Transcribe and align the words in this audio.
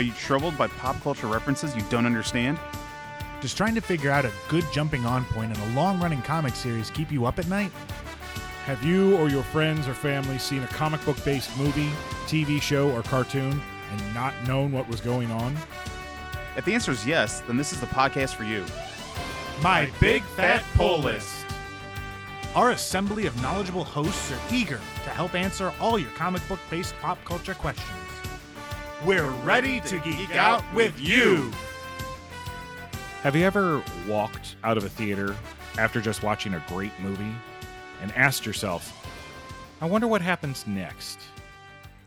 Are 0.00 0.02
you 0.02 0.12
troubled 0.12 0.56
by 0.56 0.66
pop 0.66 0.98
culture 1.02 1.26
references 1.26 1.76
you 1.76 1.82
don't 1.90 2.06
understand? 2.06 2.58
Does 3.42 3.52
trying 3.52 3.74
to 3.74 3.82
figure 3.82 4.10
out 4.10 4.24
a 4.24 4.32
good 4.48 4.64
jumping 4.72 5.04
on 5.04 5.26
point 5.26 5.54
in 5.54 5.62
a 5.62 5.74
long 5.74 6.00
running 6.00 6.22
comic 6.22 6.54
series 6.54 6.88
keep 6.88 7.12
you 7.12 7.26
up 7.26 7.38
at 7.38 7.46
night? 7.48 7.70
Have 8.64 8.82
you 8.82 9.18
or 9.18 9.28
your 9.28 9.42
friends 9.42 9.86
or 9.86 9.92
family 9.92 10.38
seen 10.38 10.62
a 10.62 10.66
comic 10.68 11.04
book 11.04 11.22
based 11.22 11.54
movie, 11.58 11.90
TV 12.28 12.62
show, 12.62 12.90
or 12.92 13.02
cartoon 13.02 13.60
and 13.92 14.14
not 14.14 14.32
known 14.48 14.72
what 14.72 14.88
was 14.88 15.02
going 15.02 15.30
on? 15.30 15.54
If 16.56 16.64
the 16.64 16.72
answer 16.72 16.92
is 16.92 17.06
yes, 17.06 17.40
then 17.40 17.58
this 17.58 17.70
is 17.74 17.80
the 17.80 17.86
podcast 17.88 18.36
for 18.36 18.44
you. 18.44 18.64
My 19.62 19.90
Big 20.00 20.22
Fat 20.22 20.64
Pull 20.76 21.00
List. 21.00 21.44
Our 22.54 22.70
assembly 22.70 23.26
of 23.26 23.42
knowledgeable 23.42 23.84
hosts 23.84 24.32
are 24.32 24.40
eager 24.50 24.80
to 25.04 25.10
help 25.10 25.34
answer 25.34 25.74
all 25.78 25.98
your 25.98 26.10
comic 26.12 26.40
book 26.48 26.60
based 26.70 26.94
pop 27.02 27.22
culture 27.26 27.52
questions. 27.52 27.99
We're 29.06 29.30
ready 29.44 29.80
to 29.80 29.98
geek 30.00 30.36
out 30.36 30.62
with 30.74 31.00
you. 31.00 31.50
Have 33.22 33.34
you 33.34 33.44
ever 33.44 33.82
walked 34.06 34.56
out 34.62 34.76
of 34.76 34.84
a 34.84 34.90
theater 34.90 35.34
after 35.78 36.02
just 36.02 36.22
watching 36.22 36.52
a 36.52 36.62
great 36.68 36.92
movie 37.00 37.34
and 38.02 38.12
asked 38.12 38.44
yourself, 38.44 38.94
I 39.80 39.86
wonder 39.86 40.06
what 40.06 40.20
happens 40.20 40.66
next? 40.66 41.18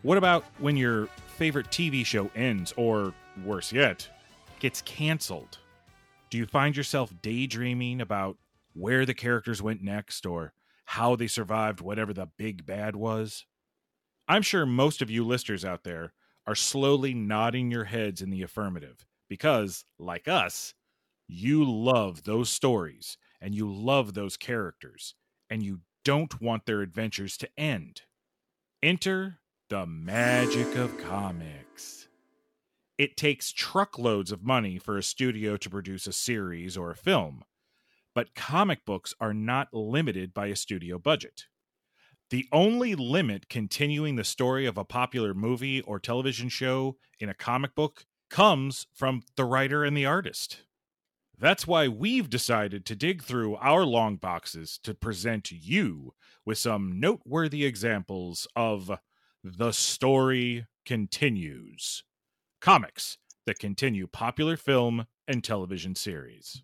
What 0.04 0.20
about 0.20 0.46
when 0.60 0.78
your 0.78 1.08
favorite 1.36 1.72
TV 1.72 2.06
show 2.06 2.30
ends, 2.36 2.76
or 2.78 3.12
worse 3.44 3.72
yet, 3.72 4.08
gets 4.60 4.84
canceled? 4.84 5.58
Do 6.30 6.38
you 6.38 6.46
find 6.46 6.78
yourself 6.78 7.12
daydreaming 7.24 8.02
about 8.02 8.38
where 8.74 9.04
the 9.04 9.16
characters 9.16 9.64
went 9.64 9.82
next 9.82 10.28
or 10.28 10.54
how 10.86 11.16
they 11.16 11.26
survived 11.26 11.82
whatever 11.82 12.14
the 12.14 12.28
big 12.38 12.68
bad 12.68 12.96
was? 12.96 13.46
I'm 14.28 14.44
sure 14.44 14.68
most 14.68 15.02
of 15.02 15.10
you 15.10 15.26
listeners 15.26 15.66
out 15.66 15.84
there 15.84 16.14
are 16.46 16.56
slowly 16.56 17.14
nodding 17.14 17.72
your 17.72 17.86
heads 17.86 18.22
in 18.22 18.30
the 18.30 18.42
affirmative 18.42 19.06
because, 19.30 19.86
like 19.98 20.28
us, 20.28 20.74
you 21.28 21.64
love 21.64 22.24
those 22.24 22.50
stories 22.50 23.18
and 23.42 23.56
you 23.56 23.72
love 23.72 24.14
those 24.14 24.38
characters 24.38 25.16
and 25.50 25.64
you 25.64 25.80
don't 26.04 26.42
want 26.42 26.66
their 26.66 26.82
adventures 26.82 27.38
to 27.38 27.50
end. 27.58 28.02
Enter 28.82 29.40
the 29.70 29.86
magic 29.86 30.76
of 30.76 30.98
comics. 30.98 32.08
It 32.98 33.18
takes 33.18 33.52
truckloads 33.52 34.32
of 34.32 34.44
money 34.44 34.78
for 34.78 34.98
a 34.98 35.04
studio 35.04 35.58
to 35.58 35.70
produce 35.70 36.06
a 36.06 36.14
series 36.14 36.78
or 36.78 36.92
a 36.92 36.96
film, 36.96 37.44
but 38.14 38.36
comic 38.36 38.86
books 38.86 39.16
are 39.20 39.34
not 39.34 39.74
limited 39.74 40.34
by 40.34 40.48
a 40.48 40.56
studio 40.56 41.00
budget. 41.00 41.48
The 42.34 42.48
only 42.52 42.96
limit 42.96 43.48
continuing 43.48 44.16
the 44.16 44.24
story 44.24 44.66
of 44.66 44.76
a 44.76 44.84
popular 44.84 45.36
movie 45.36 45.82
or 45.82 46.00
television 46.00 46.50
show 46.50 46.98
in 47.20 47.30
a 47.30 47.36
comic 47.36 47.76
book 47.76 48.08
comes 48.28 48.88
from 48.92 49.22
the 49.36 49.46
writer 49.46 49.84
and 49.84 49.96
the 49.96 50.08
artist. 50.08 50.64
That's 51.38 51.68
why 51.68 51.88
we've 51.88 52.32
decided 52.32 52.88
to 52.88 52.96
dig 52.96 53.22
through 53.22 53.58
our 53.58 53.86
long 53.86 54.16
boxes 54.16 54.80
to 54.82 54.96
present 54.96 55.52
you 55.52 56.16
with 56.44 56.58
some 56.58 57.00
noteworthy 57.00 57.66
examples 57.66 58.48
of 58.56 58.90
the 59.44 59.72
story 59.72 60.66
continues 60.88 62.04
comics 62.60 63.20
that 63.46 63.60
continue 63.60 64.08
popular 64.08 64.58
film 64.58 65.06
and 65.28 65.44
television 65.44 65.94
series. 65.94 66.64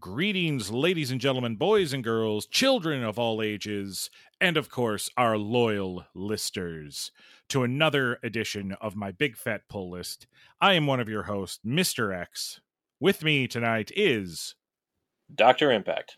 Greetings, 0.00 0.70
ladies 0.70 1.10
and 1.10 1.20
gentlemen, 1.20 1.56
boys 1.56 1.92
and 1.92 2.02
girls, 2.02 2.46
children 2.46 3.04
of 3.04 3.18
all 3.18 3.42
ages, 3.42 4.10
and 4.42 4.56
of 4.56 4.68
course, 4.68 5.08
our 5.16 5.38
loyal 5.38 6.04
listers, 6.14 7.12
to 7.48 7.62
another 7.62 8.18
edition 8.24 8.72
of 8.80 8.96
my 8.96 9.12
Big 9.12 9.36
Fat 9.36 9.62
Pull 9.68 9.88
List. 9.92 10.26
I 10.60 10.72
am 10.74 10.88
one 10.88 10.98
of 10.98 11.08
your 11.08 11.22
hosts, 11.22 11.60
Mr. 11.64 12.12
X. 12.14 12.60
With 12.98 13.22
me 13.22 13.46
tonight 13.46 13.92
is 13.94 14.56
Doctor 15.32 15.70
Impact. 15.70 16.16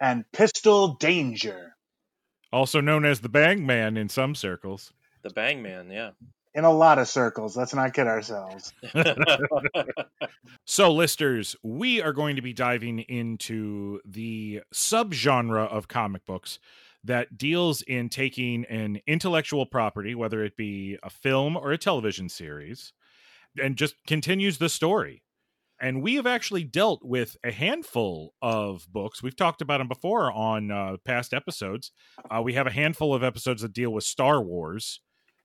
and 0.00 0.24
Pistol 0.32 0.94
Danger. 0.94 1.74
also 2.52 2.80
known 2.80 3.04
as 3.04 3.20
the 3.20 3.28
Bang 3.28 3.66
Man 3.66 3.96
in 3.96 4.08
some 4.08 4.36
circles. 4.36 4.92
The 5.22 5.30
Bang 5.30 5.60
Man, 5.60 5.90
yeah. 5.90 6.10
In 6.54 6.64
a 6.64 6.72
lot 6.72 6.98
of 7.00 7.08
circles. 7.08 7.56
Let's 7.56 7.74
not 7.74 7.92
kid 7.92 8.06
ourselves. 8.06 8.72
So, 10.68 10.92
listers, 10.92 11.54
we 11.62 12.02
are 12.02 12.12
going 12.12 12.36
to 12.36 12.42
be 12.42 12.52
diving 12.52 12.98
into 13.00 14.00
the 14.04 14.62
subgenre 14.74 15.68
of 15.68 15.86
comic 15.86 16.24
books 16.26 16.58
that 17.06 17.38
deals 17.38 17.82
in 17.82 18.08
taking 18.08 18.64
an 18.66 19.00
intellectual 19.06 19.64
property, 19.64 20.14
whether 20.14 20.44
it 20.44 20.56
be 20.56 20.98
a 21.02 21.10
film 21.10 21.56
or 21.56 21.72
a 21.72 21.78
television 21.78 22.28
series, 22.28 22.92
and 23.62 23.76
just 23.76 23.94
continues 24.06 24.58
the 24.58 24.68
story. 24.68 25.22
And 25.80 26.02
we 26.02 26.14
have 26.14 26.26
actually 26.26 26.64
dealt 26.64 27.04
with 27.04 27.36
a 27.44 27.52
handful 27.52 28.34
of 28.40 28.86
books. 28.90 29.22
We've 29.22 29.36
talked 29.36 29.60
about 29.60 29.78
them 29.78 29.88
before 29.88 30.32
on 30.32 30.70
uh, 30.70 30.96
past 31.04 31.34
episodes. 31.34 31.92
Uh, 32.30 32.40
we 32.42 32.54
have 32.54 32.66
a 32.66 32.72
handful 32.72 33.14
of 33.14 33.22
episodes 33.22 33.62
that 33.62 33.74
deal 33.74 33.90
with 33.90 34.04
Star 34.04 34.42
Wars 34.42 35.00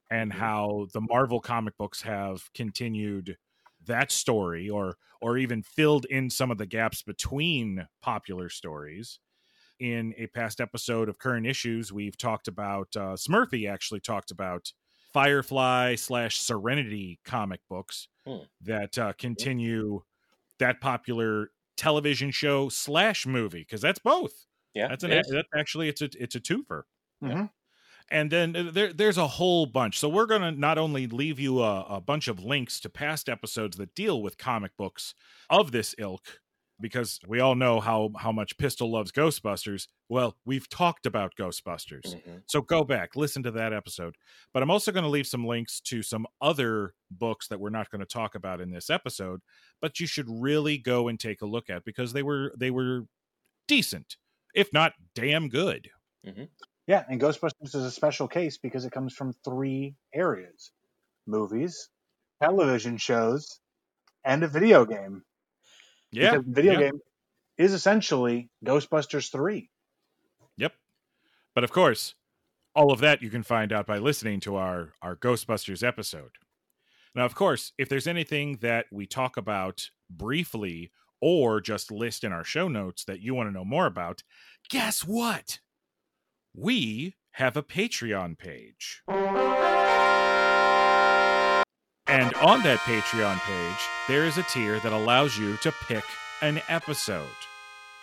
and 0.10 0.34
how 0.34 0.88
the 0.94 1.02
Marvel 1.02 1.42
comic 1.42 1.78
books 1.78 2.04
have 2.04 2.50
continued 2.54 3.38
that 3.86 4.12
story 4.12 4.70
or 4.70 4.96
or 5.22 5.38
even 5.38 5.62
filled 5.64 6.06
in 6.06 6.30
some 6.30 6.50
of 6.50 6.58
the 6.58 6.66
gaps 6.66 7.04
between 7.04 7.88
popular 8.02 8.50
stories 8.50 9.20
in 9.82 10.14
a 10.18 10.28
past 10.28 10.62
episode 10.62 11.10
of 11.10 11.18
current 11.20 11.46
issues 11.46 11.92
we've 11.92 12.18
talked 12.18 12.48
about 12.48 12.88
uh, 12.96 13.16
smurfy 13.16 13.70
actually 13.70 14.00
talked 14.00 14.32
about 14.32 14.72
firefly 15.14 15.96
slash 15.96 16.40
serenity 16.40 17.20
comic 17.26 17.60
books 17.70 18.08
Hmm. 18.26 18.38
that 18.62 18.98
uh, 19.00 19.14
continue 19.18 20.04
that 20.60 20.80
popular 20.80 21.50
television 21.76 22.30
show 22.30 22.70
slash 22.70 23.26
movie 23.26 23.62
because 23.62 23.82
that's 23.82 23.98
both 23.98 24.46
yeah. 24.76 24.88
that's 24.88 25.04
an 25.04 25.12
it 25.12 25.26
is. 25.26 25.32
that's 25.32 25.48
actually 25.58 25.90
it's 25.90 26.02
a 26.04 26.10
it's 26.20 26.36
a 26.36 26.40
twofer 26.40 26.84
Mhm. 27.24 27.50
and 28.12 28.32
then 28.32 28.56
uh, 28.56 28.70
there, 28.72 28.94
there's 28.94 29.18
a 29.18 29.28
whole 29.28 29.66
bunch. 29.66 29.98
So 30.00 30.08
we're 30.08 30.28
going 30.28 30.42
to 30.44 30.52
not 30.52 30.78
only 30.78 31.08
leave 31.08 31.40
you 31.40 31.62
a, 31.64 31.82
a 31.86 32.00
bunch 32.02 32.28
of 32.28 32.44
links 32.44 32.80
to 32.82 32.90
past 32.90 33.28
episodes 33.28 33.78
that 33.78 33.96
deal 33.96 34.22
with 34.22 34.38
comic 34.38 34.78
books 34.78 35.16
of 35.50 35.72
this 35.72 35.96
ilk, 35.98 36.42
because 36.82 37.20
we 37.28 37.40
all 37.40 37.56
know 37.56 37.80
how 37.80 38.12
how 38.18 38.32
much 38.32 38.58
Pistol 38.58 38.92
loves 38.92 39.12
Ghostbusters. 39.12 39.88
Well, 40.10 40.36
we've 40.46 40.68
talked 40.70 41.06
about 41.06 41.36
Ghostbusters, 41.40 42.02
Mhm. 42.16 42.44
so 42.48 42.62
go 42.62 42.84
back 42.84 43.16
listen 43.16 43.44
to 43.44 43.52
that 43.52 43.72
episode. 43.74 44.16
But 44.54 44.64
I'm 44.64 44.72
also 44.72 44.92
going 44.92 45.04
to 45.04 45.10
leave 45.10 45.28
some 45.28 45.46
links 45.46 45.80
to 45.82 46.02
some 46.04 46.26
other 46.42 46.94
books 47.10 47.48
that 47.48 47.60
we're 47.60 47.70
not 47.70 47.90
going 47.90 48.00
to 48.02 48.06
talk 48.06 48.36
about 48.36 48.60
in 48.62 48.72
this 48.72 48.90
episode, 48.90 49.42
but 49.80 50.00
you 50.00 50.08
should 50.08 50.28
really 50.30 50.78
go 50.78 51.08
and 51.08 51.20
take 51.20 51.42
a 51.42 51.46
look 51.46 51.70
at 51.70 51.86
because 51.86 52.14
they 52.14 52.24
were 52.24 52.54
they 52.58 52.72
were 52.72 53.06
decent, 53.68 54.18
if 54.54 54.74
not 54.74 54.94
damn 55.16 55.48
good. 55.50 55.90
Yeah, 56.88 57.06
and 57.08 57.22
Ghostbusters 57.22 57.76
is 57.76 57.76
a 57.76 57.92
special 57.92 58.28
case 58.28 58.58
because 58.58 58.84
it 58.86 58.92
comes 58.92 59.14
from 59.14 59.34
three 59.46 59.96
areas 60.14 60.72
movies, 61.28 61.90
television 62.42 62.98
shows, 62.98 63.60
and 64.26 64.44
a 64.44 64.48
video 64.48 64.86
game. 64.86 65.24
Yeah, 66.12 66.32
Because 66.32 66.46
the 66.46 66.52
video 66.52 66.74
yeah. 66.74 66.80
game 66.80 67.00
is 67.58 67.74
essentially 67.74 68.50
Ghostbusters 68.66 69.32
3. 69.32 69.70
Yep. 70.58 70.74
But 71.56 71.64
of 71.64 71.72
course, 71.72 72.16
all 72.76 72.92
of 72.92 73.00
that 73.00 73.22
you 73.22 73.30
can 73.30 73.44
find 73.44 73.74
out 73.74 73.86
by 73.86 73.98
listening 73.98 74.40
to 74.42 74.56
our 74.56 74.94
our 75.02 75.16
Ghostbusters 75.16 75.86
episode. 75.86 76.32
Now, 77.14 77.26
of 77.26 77.36
course, 77.36 77.74
if 77.78 77.90
there's 77.90 78.08
anything 78.08 78.58
that 78.62 78.86
we 78.92 79.06
talk 79.06 79.36
about 79.36 79.90
briefly 80.10 80.92
or 81.20 81.60
just 81.60 81.92
list 81.92 82.24
in 82.24 82.32
our 82.32 82.44
show 82.44 82.68
notes 82.68 83.04
that 83.06 83.20
you 83.20 83.36
want 83.36 83.50
to 83.50 83.54
know 83.54 83.66
more 83.66 83.86
about, 83.86 84.24
guess 84.70 85.02
what? 85.02 85.60
We 86.56 87.16
have 87.32 87.56
a 87.58 87.64
Patreon 87.64 88.38
page. 88.38 89.04
And 92.08 92.34
on 92.36 92.64
that 92.64 92.80
Patreon 92.80 93.40
page, 93.42 93.90
there 94.08 94.26
is 94.26 94.38
a 94.38 94.44
tier 94.44 94.80
that 94.80 94.92
allows 94.92 95.38
you 95.38 95.58
to 95.58 95.74
pick 95.88 96.04
an 96.42 96.62
episode. 96.68 97.28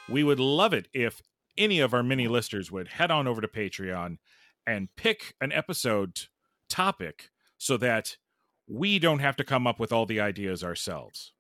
We 0.09 0.23
would 0.23 0.41
love 0.41 0.73
it 0.73 0.89
if 0.95 1.21
any 1.59 1.81
of 1.81 1.93
our 1.93 2.03
mini 2.03 2.29
listeners 2.29 2.71
would 2.71 2.89
head 2.89 3.11
on 3.11 3.27
over 3.27 3.41
to 3.41 3.49
Patreon 3.49 4.19
and 4.67 4.89
pick 4.97 5.35
an 5.41 5.53
episode 5.53 6.21
topic 6.69 7.31
so 7.59 7.77
that 7.77 8.17
we 8.69 8.99
don't 8.99 9.19
have 9.19 9.37
to 9.37 9.45
come 9.45 9.67
up 9.67 9.81
with 9.81 9.93
all 9.93 10.07
the 10.07 10.21
ideas 10.21 10.63
ourselves. 10.63 11.33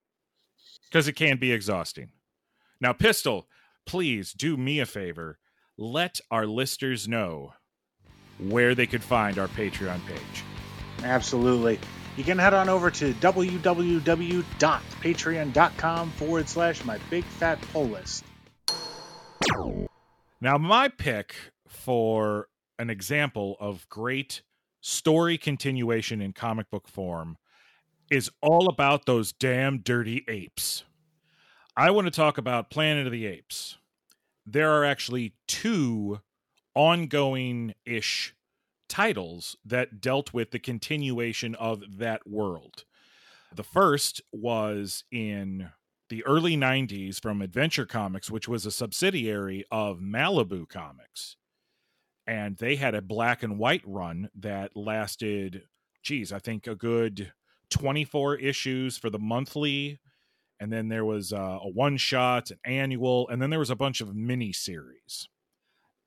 Because 0.90 1.06
it 1.06 1.12
can 1.12 1.38
be 1.38 1.52
exhausting. 1.52 2.10
Now, 2.80 2.92
Pistol, 2.92 3.46
please 3.86 4.32
do 4.32 4.56
me 4.56 4.80
a 4.80 4.86
favor. 4.86 5.38
Let 5.76 6.20
our 6.30 6.46
listeners 6.46 7.06
know 7.06 7.52
where 8.38 8.74
they 8.74 8.86
could 8.86 9.02
find 9.02 9.38
our 9.38 9.48
Patreon 9.48 10.00
page. 10.06 10.44
Absolutely. 11.04 11.78
You 12.18 12.24
can 12.24 12.36
head 12.36 12.52
on 12.52 12.68
over 12.68 12.90
to 12.90 13.14
www.patreon.com 13.14 16.10
forward 16.10 16.48
slash 16.48 16.84
my 16.84 16.98
big 17.10 17.22
fat 17.22 17.60
pull 17.72 17.84
list. 17.84 18.24
Now, 20.40 20.58
my 20.58 20.88
pick 20.88 21.36
for 21.68 22.48
an 22.76 22.90
example 22.90 23.56
of 23.60 23.88
great 23.88 24.42
story 24.80 25.38
continuation 25.38 26.20
in 26.20 26.32
comic 26.32 26.68
book 26.72 26.88
form 26.88 27.38
is 28.10 28.32
all 28.42 28.68
about 28.68 29.06
those 29.06 29.32
damn 29.32 29.78
dirty 29.78 30.24
apes. 30.26 30.82
I 31.76 31.92
want 31.92 32.08
to 32.08 32.10
talk 32.10 32.36
about 32.36 32.68
Planet 32.68 33.06
of 33.06 33.12
the 33.12 33.26
Apes. 33.26 33.76
There 34.44 34.72
are 34.72 34.84
actually 34.84 35.34
two 35.46 36.18
ongoing 36.74 37.76
ish 37.84 38.34
titles 38.88 39.56
that 39.64 40.00
dealt 40.00 40.32
with 40.32 40.50
the 40.50 40.58
continuation 40.58 41.54
of 41.54 41.98
that 41.98 42.26
world. 42.26 42.84
The 43.54 43.62
first 43.62 44.20
was 44.32 45.04
in 45.10 45.70
the 46.08 46.24
early 46.24 46.56
90s 46.56 47.20
from 47.20 47.42
Adventure 47.42 47.86
Comics, 47.86 48.30
which 48.30 48.48
was 48.48 48.64
a 48.66 48.70
subsidiary 48.70 49.64
of 49.70 49.98
Malibu 49.98 50.68
Comics. 50.68 51.36
And 52.26 52.56
they 52.56 52.76
had 52.76 52.94
a 52.94 53.02
black 53.02 53.42
and 53.42 53.58
white 53.58 53.82
run 53.86 54.28
that 54.34 54.76
lasted, 54.76 55.62
geez, 56.02 56.32
I 56.32 56.38
think 56.38 56.66
a 56.66 56.74
good 56.74 57.32
24 57.70 58.36
issues 58.36 58.98
for 58.98 59.10
the 59.10 59.18
monthly. 59.18 59.98
And 60.60 60.72
then 60.72 60.88
there 60.88 61.04
was 61.04 61.32
uh, 61.32 61.58
a 61.62 61.68
one 61.68 61.96
shot, 61.96 62.50
an 62.50 62.58
annual, 62.64 63.28
and 63.28 63.40
then 63.40 63.50
there 63.50 63.58
was 63.58 63.70
a 63.70 63.76
bunch 63.76 64.00
of 64.00 64.14
mini 64.14 64.52
series. 64.52 65.28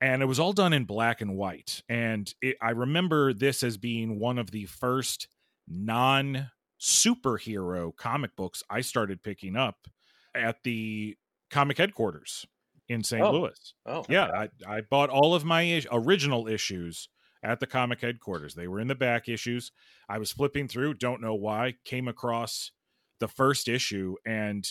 And 0.01 0.21
it 0.23 0.25
was 0.25 0.39
all 0.39 0.51
done 0.53 0.73
in 0.73 0.85
black 0.85 1.21
and 1.21 1.35
white. 1.37 1.83
And 1.87 2.33
it, 2.41 2.57
I 2.61 2.71
remember 2.71 3.33
this 3.33 3.61
as 3.61 3.77
being 3.77 4.19
one 4.19 4.39
of 4.39 4.49
the 4.51 4.65
first 4.65 5.27
non 5.67 6.49
superhero 6.79 7.95
comic 7.95 8.35
books 8.35 8.63
I 8.69 8.81
started 8.81 9.21
picking 9.23 9.55
up 9.55 9.87
at 10.33 10.57
the 10.63 11.15
comic 11.51 11.77
headquarters 11.77 12.45
in 12.89 13.03
St. 13.03 13.21
Oh. 13.23 13.31
Louis. 13.31 13.73
Oh, 13.85 14.03
Yeah, 14.09 14.25
I, 14.27 14.49
I 14.67 14.81
bought 14.81 15.09
all 15.09 15.35
of 15.35 15.45
my 15.45 15.63
is- 15.63 15.87
original 15.91 16.47
issues 16.47 17.07
at 17.43 17.59
the 17.59 17.67
comic 17.67 18.01
headquarters. 18.01 18.55
They 18.55 18.67
were 18.67 18.79
in 18.79 18.87
the 18.87 18.95
back 18.95 19.29
issues. 19.29 19.71
I 20.09 20.17
was 20.17 20.31
flipping 20.31 20.67
through, 20.67 20.95
don't 20.95 21.21
know 21.21 21.35
why, 21.35 21.75
came 21.85 22.07
across 22.07 22.71
the 23.19 23.27
first 23.27 23.67
issue, 23.67 24.15
and 24.25 24.67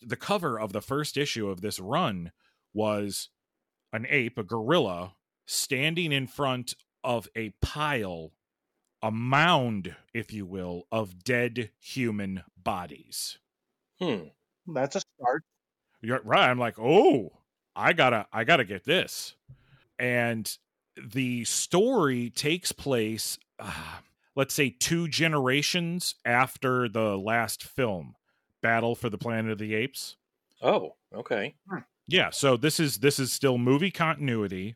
the 0.00 0.16
cover 0.16 0.58
of 0.58 0.72
the 0.72 0.80
first 0.80 1.16
issue 1.16 1.48
of 1.48 1.60
this 1.60 1.78
run 1.78 2.32
was 2.72 3.28
an 3.92 4.06
ape, 4.08 4.38
a 4.38 4.42
gorilla, 4.42 5.14
standing 5.46 6.12
in 6.12 6.26
front 6.26 6.74
of 7.02 7.28
a 7.34 7.50
pile, 7.60 8.32
a 9.02 9.10
mound, 9.10 9.94
if 10.14 10.32
you 10.32 10.46
will, 10.46 10.86
of 10.92 11.24
dead 11.24 11.70
human 11.78 12.42
bodies. 12.56 13.38
Hmm. 14.00 14.28
That's 14.66 14.96
a 14.96 15.00
start. 15.00 15.42
You're 16.02 16.20
right. 16.24 16.48
I'm 16.48 16.58
like, 16.58 16.78
oh, 16.78 17.32
I 17.74 17.92
gotta, 17.92 18.26
I 18.32 18.44
gotta 18.44 18.64
get 18.64 18.84
this. 18.84 19.34
And 19.98 20.50
the 20.96 21.44
story 21.44 22.30
takes 22.30 22.72
place, 22.72 23.38
uh, 23.58 23.98
let's 24.36 24.54
say, 24.54 24.70
two 24.70 25.08
generations 25.08 26.14
after 26.24 26.88
the 26.88 27.16
last 27.16 27.62
film, 27.62 28.14
Battle 28.62 28.94
for 28.94 29.10
the 29.10 29.18
Planet 29.18 29.52
of 29.52 29.58
the 29.58 29.74
Apes. 29.74 30.16
Oh, 30.62 30.94
okay. 31.14 31.54
Yeah, 32.10 32.30
so 32.30 32.56
this 32.56 32.80
is 32.80 32.98
this 32.98 33.20
is 33.20 33.32
still 33.32 33.56
movie 33.56 33.92
continuity, 33.92 34.74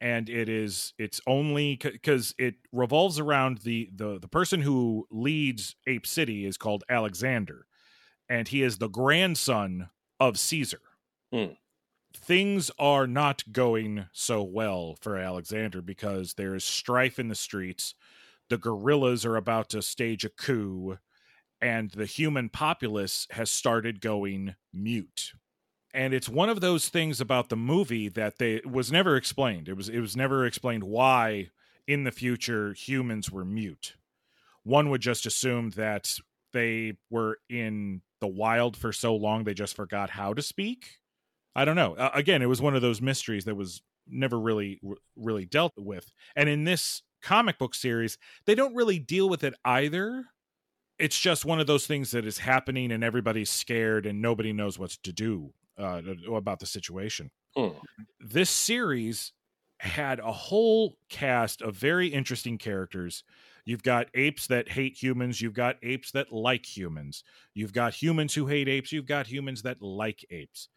and 0.00 0.28
it 0.28 0.48
is 0.48 0.92
it's 0.98 1.20
only 1.26 1.76
because 1.76 2.34
it 2.38 2.56
revolves 2.72 3.18
around 3.18 3.58
the 3.58 3.90
the 3.94 4.18
the 4.18 4.28
person 4.28 4.60
who 4.60 5.06
leads 5.10 5.76
Ape 5.86 6.06
City 6.06 6.44
is 6.44 6.58
called 6.58 6.84
Alexander, 6.90 7.66
and 8.28 8.48
he 8.48 8.62
is 8.62 8.78
the 8.78 8.88
grandson 8.88 9.90
of 10.20 10.38
Caesar. 10.38 10.82
Hmm. 11.32 11.54
Things 12.14 12.70
are 12.78 13.06
not 13.06 13.50
going 13.52 14.06
so 14.12 14.42
well 14.42 14.96
for 15.00 15.16
Alexander 15.16 15.80
because 15.82 16.34
there 16.34 16.54
is 16.54 16.64
strife 16.64 17.18
in 17.18 17.28
the 17.28 17.34
streets. 17.34 17.94
The 18.50 18.58
gorillas 18.58 19.24
are 19.24 19.36
about 19.36 19.70
to 19.70 19.82
stage 19.82 20.24
a 20.24 20.28
coup, 20.28 20.98
and 21.62 21.90
the 21.92 22.06
human 22.06 22.50
populace 22.50 23.26
has 23.30 23.50
started 23.50 24.02
going 24.02 24.56
mute 24.74 25.32
and 25.94 26.14
it's 26.14 26.28
one 26.28 26.48
of 26.48 26.60
those 26.60 26.88
things 26.88 27.20
about 27.20 27.48
the 27.48 27.56
movie 27.56 28.08
that 28.08 28.38
they 28.38 28.60
was 28.64 28.90
never 28.90 29.16
explained. 29.16 29.68
It 29.68 29.76
was 29.76 29.88
it 29.88 30.00
was 30.00 30.16
never 30.16 30.46
explained 30.46 30.84
why 30.84 31.50
in 31.86 32.04
the 32.04 32.12
future 32.12 32.72
humans 32.72 33.30
were 33.30 33.44
mute. 33.44 33.94
One 34.62 34.90
would 34.90 35.00
just 35.00 35.26
assume 35.26 35.70
that 35.70 36.18
they 36.52 36.94
were 37.10 37.38
in 37.48 38.02
the 38.20 38.28
wild 38.28 38.76
for 38.76 38.92
so 38.92 39.14
long 39.14 39.44
they 39.44 39.54
just 39.54 39.74
forgot 39.74 40.10
how 40.10 40.32
to 40.34 40.42
speak. 40.42 40.98
I 41.54 41.64
don't 41.64 41.76
know. 41.76 41.94
Uh, 41.94 42.10
again 42.14 42.42
it 42.42 42.46
was 42.46 42.62
one 42.62 42.74
of 42.74 42.82
those 42.82 43.02
mysteries 43.02 43.44
that 43.44 43.56
was 43.56 43.82
never 44.08 44.38
really 44.40 44.80
really 45.16 45.44
dealt 45.44 45.74
with. 45.76 46.10
And 46.34 46.48
in 46.48 46.64
this 46.64 47.02
comic 47.22 47.58
book 47.58 47.74
series 47.74 48.16
they 48.46 48.54
don't 48.54 48.74
really 48.74 48.98
deal 48.98 49.28
with 49.28 49.44
it 49.44 49.54
either. 49.64 50.24
It's 50.98 51.18
just 51.18 51.44
one 51.44 51.58
of 51.60 51.66
those 51.66 51.86
things 51.86 52.12
that 52.12 52.24
is 52.24 52.38
happening 52.38 52.92
and 52.92 53.02
everybody's 53.02 53.50
scared 53.50 54.06
and 54.06 54.22
nobody 54.22 54.52
knows 54.52 54.78
what 54.78 54.90
to 55.02 55.12
do 55.12 55.52
uh, 55.78 56.02
about 56.32 56.60
the 56.60 56.66
situation. 56.66 57.30
Hmm. 57.56 57.68
This 58.20 58.50
series 58.50 59.32
had 59.78 60.20
a 60.20 60.32
whole 60.32 60.96
cast 61.08 61.60
of 61.60 61.74
very 61.74 62.08
interesting 62.08 62.56
characters. 62.56 63.24
You've 63.64 63.82
got 63.82 64.08
apes 64.14 64.46
that 64.46 64.70
hate 64.70 65.00
humans. 65.00 65.40
You've 65.40 65.54
got 65.54 65.76
apes 65.82 66.12
that 66.12 66.32
like 66.32 66.64
humans. 66.64 67.24
You've 67.54 67.72
got 67.72 67.94
humans 67.94 68.34
who 68.34 68.46
hate 68.46 68.68
apes. 68.68 68.92
You've 68.92 69.06
got 69.06 69.26
humans 69.26 69.62
that 69.62 69.82
like 69.82 70.24
apes. 70.30 70.68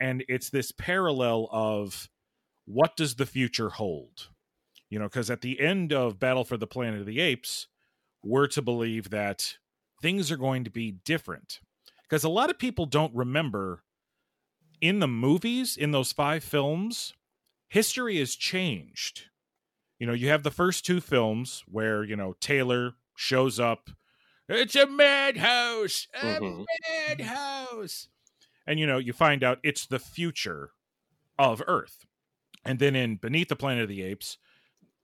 And 0.00 0.24
it's 0.28 0.50
this 0.50 0.72
parallel 0.72 1.48
of 1.50 2.08
what 2.66 2.96
does 2.96 3.14
the 3.14 3.26
future 3.26 3.70
hold? 3.70 4.28
You 4.90 4.98
know, 4.98 5.06
because 5.06 5.30
at 5.30 5.40
the 5.40 5.60
end 5.60 5.92
of 5.92 6.18
Battle 6.18 6.44
for 6.44 6.56
the 6.56 6.66
Planet 6.66 7.00
of 7.00 7.06
the 7.06 7.20
Apes, 7.20 7.68
we're 8.22 8.46
to 8.48 8.62
believe 8.62 9.10
that 9.10 9.56
things 10.02 10.30
are 10.30 10.36
going 10.36 10.64
to 10.64 10.70
be 10.70 10.92
different. 10.92 11.60
Because 12.02 12.24
a 12.24 12.28
lot 12.28 12.50
of 12.50 12.58
people 12.58 12.86
don't 12.86 13.14
remember 13.14 13.83
in 14.80 14.98
the 15.00 15.08
movies, 15.08 15.76
in 15.76 15.90
those 15.90 16.12
five 16.12 16.44
films, 16.44 17.14
history 17.68 18.18
has 18.18 18.34
changed. 18.34 19.24
You 19.98 20.06
know, 20.06 20.12
you 20.12 20.28
have 20.28 20.42
the 20.42 20.50
first 20.50 20.84
two 20.84 21.00
films 21.00 21.62
where, 21.66 22.04
you 22.04 22.16
know, 22.16 22.34
Taylor 22.40 22.94
shows 23.16 23.60
up. 23.60 23.90
It's 24.48 24.74
a 24.76 24.86
madhouse, 24.86 26.08
a 26.14 26.40
Mhm. 26.40 26.66
madhouse. 27.08 28.08
And, 28.66 28.78
you 28.78 28.86
know, 28.86 28.98
you 28.98 29.12
find 29.12 29.42
out 29.42 29.60
it's 29.62 29.86
the 29.86 29.98
future 29.98 30.72
of 31.38 31.62
Earth. 31.66 32.06
And 32.64 32.78
then 32.78 32.96
in 32.96 33.16
Beneath 33.16 33.48
the 33.48 33.56
Planet 33.56 33.82
of 33.84 33.88
the 33.88 34.02
Apes, 34.02 34.38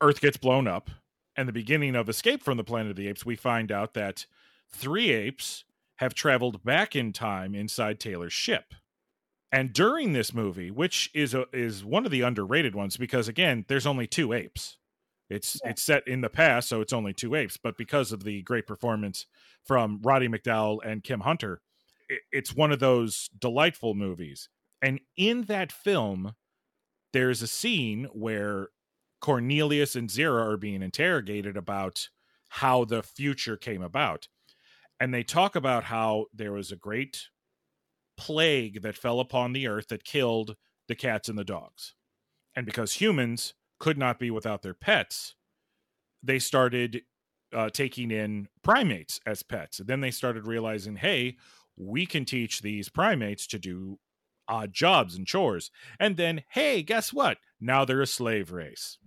Earth 0.01 0.21
gets 0.21 0.37
blown 0.37 0.67
up. 0.67 0.91
And 1.37 1.49
the 1.49 1.53
beginning 1.53 1.95
of 1.95 2.09
Escape 2.09 2.43
from 2.43 2.57
the 2.57 2.65
Planet 2.65 2.91
of 2.91 2.97
the 2.97 3.09
Apes, 3.09 3.25
we 3.25 3.37
find 3.37 3.71
out 3.71 3.95
that 3.95 4.27
three 4.69 5.11
apes 5.11 5.65
have 5.97 6.15
traveled 6.15 6.65
back 6.65 6.97
in 6.97 7.13
time 7.13 7.55
inside 7.55 8.01
Taylor's 8.01 8.33
ship. 8.33 8.75
And 9.53 9.73
during 9.73 10.13
this 10.13 10.33
movie, 10.33 10.71
which 10.71 11.11
is 11.15 11.35
a, 11.35 11.47
is 11.53 11.85
one 11.85 12.05
of 12.05 12.13
the 12.13 12.23
underrated 12.23 12.75
ones, 12.75 12.97
because 12.97 13.29
again, 13.29 13.65
there's 13.69 13.87
only 13.87 14.07
two 14.07 14.33
apes. 14.33 14.79
It's 15.29 15.61
Yeah. 15.65 15.71
it's 15.71 15.83
set 15.83 16.07
in 16.07 16.21
the 16.21 16.29
past, 16.31 16.69
so 16.69 16.81
it's 16.81 16.93
only 16.93 17.13
two 17.13 17.35
apes. 17.35 17.57
But 17.57 17.77
because 17.77 18.13
of 18.13 18.25
the 18.25 18.43
great 18.43 18.67
performance 18.67 19.27
from 19.65 20.01
Roddy 20.03 20.29
McDowall 20.29 20.79
and 20.85 21.03
Kim 21.03 21.21
Hunter, 21.21 21.63
it, 22.09 22.21
it's 22.33 22.55
one 22.55 22.73
of 22.73 22.79
those 22.81 23.29
delightful 23.39 23.95
movies. 23.95 24.49
And 24.83 25.01
in 25.17 25.43
that 25.43 25.73
film, 25.73 26.35
there's 27.13 27.43
a 27.43 27.47
scene 27.49 28.05
where 28.13 28.69
Cornelius 29.21 29.97
and 29.97 30.09
Zira 30.09 30.43
are 30.45 30.57
being 30.57 30.83
interrogated 30.83 31.57
about 31.57 32.09
how 32.49 32.85
the 32.85 33.03
future 33.03 33.57
came 33.57 33.83
about. 33.83 34.29
And 34.99 35.13
they 35.15 35.23
talk 35.23 35.57
about 35.57 35.85
how 35.85 36.27
there 36.33 36.53
was 36.53 36.73
a 36.73 36.77
great 36.77 37.29
plague 38.21 38.83
that 38.83 38.99
fell 38.99 39.19
upon 39.19 39.55
the 39.55 39.67
earth 39.67 39.89
that 39.89 40.05
killed 40.05 40.57
the 40.89 40.95
cats 40.95 41.29
and 41.31 41.39
the 41.39 41.45
dogs. 41.45 41.95
And 42.55 42.67
because 42.67 42.93
humans 42.95 43.55
could 43.79 43.97
not 43.97 44.19
be 44.19 44.31
without 44.31 44.61
their 44.61 44.75
pets, 44.75 45.35
they 46.23 46.39
started 46.39 47.03
uh, 47.55 47.71
taking 47.71 48.11
in 48.11 48.49
primates 48.63 49.19
as 49.25 49.43
pets. 49.43 49.79
And 49.81 49.89
then 49.89 50.03
they 50.03 50.11
started 50.11 50.47
realizing, 50.47 50.97
hey, 50.97 51.39
we 51.79 52.05
can 52.05 52.27
teach 52.27 52.61
these 52.61 52.91
primates 52.91 53.47
to 53.47 53.59
do 53.59 53.99
odd 54.47 54.75
jobs 54.75 55.17
and 55.17 55.27
chores. 55.27 55.71
And 55.99 56.19
then, 56.19 56.43
hey, 56.51 56.83
guess 56.83 57.11
what? 57.11 57.39
Now 57.59 57.87
they're 57.87 58.03
a 58.03 58.07
slave 58.07 58.53
race. 58.53 58.99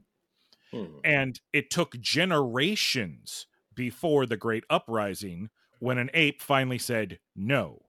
Hmm. 0.72 0.86
And 1.04 1.40
it 1.54 1.70
took 1.70 2.00
generations 2.00 3.46
before 3.76 4.26
the 4.26 4.38
Great 4.38 4.64
Uprising 4.72 5.52
when 5.80 6.00
an 6.00 6.10
ape 6.16 6.42
finally 6.42 6.80
said 6.80 7.20
no. 7.36 7.83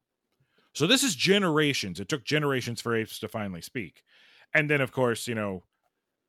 So 0.74 0.86
this 0.86 1.04
is 1.04 1.14
generations. 1.14 2.00
It 2.00 2.08
took 2.08 2.24
generations 2.24 2.80
for 2.80 2.96
apes 2.96 3.18
to 3.20 3.28
finally 3.28 3.62
speak. 3.62 4.02
And 4.52 4.68
then, 4.68 4.80
of 4.80 4.92
course, 4.92 5.26
you 5.28 5.34
know, 5.34 5.62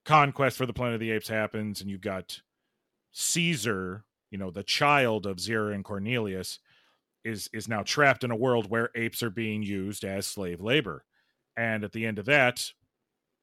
conquest 0.06 0.58
for 0.58 0.66
the 0.66 0.74
Planet 0.74 0.96
of 0.96 1.00
the 1.00 1.12
Apes 1.12 1.28
happens, 1.28 1.82
and 1.82 1.90
you've 1.90 2.02
got 2.02 2.42
Caesar, 3.12 4.06
you 4.32 4.38
know, 4.38 4.52
the 4.52 4.64
child 4.64 5.26
of 5.26 5.38
Zira 5.38 5.74
and 5.74 5.84
Cornelius, 5.84 6.60
is 7.24 7.50
is 7.54 7.68
now 7.68 7.82
trapped 7.82 8.24
in 8.24 8.32
a 8.32 8.36
world 8.36 8.70
where 8.70 8.92
apes 8.96 9.24
are 9.24 9.32
being 9.32 9.64
used 9.64 10.04
as 10.06 10.28
slave 10.28 10.62
labor. 10.62 11.04
And 11.58 11.84
at 11.84 11.92
the 11.92 12.06
end 12.06 12.20
of 12.20 12.26
that, 12.26 12.72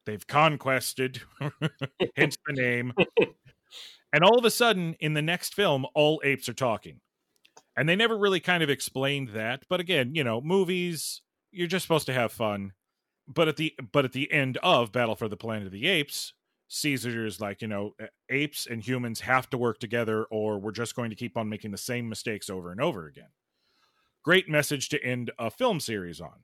they've 0.05 0.25
conquested, 0.25 1.21
hence 2.15 2.37
the 2.45 2.53
name. 2.53 2.93
and 4.13 4.23
all 4.23 4.37
of 4.37 4.45
a 4.45 4.51
sudden, 4.51 4.95
in 4.99 5.13
the 5.13 5.21
next 5.21 5.53
film, 5.53 5.85
all 5.95 6.21
apes 6.23 6.47
are 6.47 6.53
talking. 6.53 7.01
And 7.75 7.89
they 7.89 7.95
never 7.95 8.17
really 8.17 8.39
kind 8.39 8.61
of 8.61 8.69
explained 8.69 9.29
that. 9.29 9.63
But 9.67 9.79
again, 9.79 10.13
you 10.13 10.23
know, 10.23 10.41
movies, 10.41 11.21
you're 11.51 11.67
just 11.67 11.83
supposed 11.83 12.05
to 12.05 12.13
have 12.13 12.31
fun. 12.31 12.73
But 13.27 13.47
at 13.47 13.57
the 13.57 13.73
but 13.91 14.05
at 14.05 14.11
the 14.11 14.31
end 14.31 14.57
of 14.61 14.91
Battle 14.91 15.15
for 15.15 15.27
the 15.27 15.37
Planet 15.37 15.67
of 15.67 15.71
the 15.71 15.87
Apes, 15.87 16.33
Caesar 16.67 17.25
is 17.25 17.39
like, 17.39 17.61
you 17.61 17.67
know, 17.67 17.95
apes 18.29 18.65
and 18.65 18.85
humans 18.85 19.21
have 19.21 19.49
to 19.51 19.57
work 19.57 19.79
together 19.79 20.25
or 20.25 20.59
we're 20.59 20.71
just 20.71 20.95
going 20.95 21.09
to 21.11 21.15
keep 21.15 21.37
on 21.37 21.47
making 21.47 21.71
the 21.71 21.77
same 21.77 22.09
mistakes 22.09 22.49
over 22.49 22.71
and 22.71 22.81
over 22.81 23.07
again. 23.07 23.29
Great 24.23 24.49
message 24.49 24.89
to 24.89 25.03
end 25.03 25.31
a 25.37 25.51
film 25.51 25.79
series 25.79 26.19
on. 26.19 26.43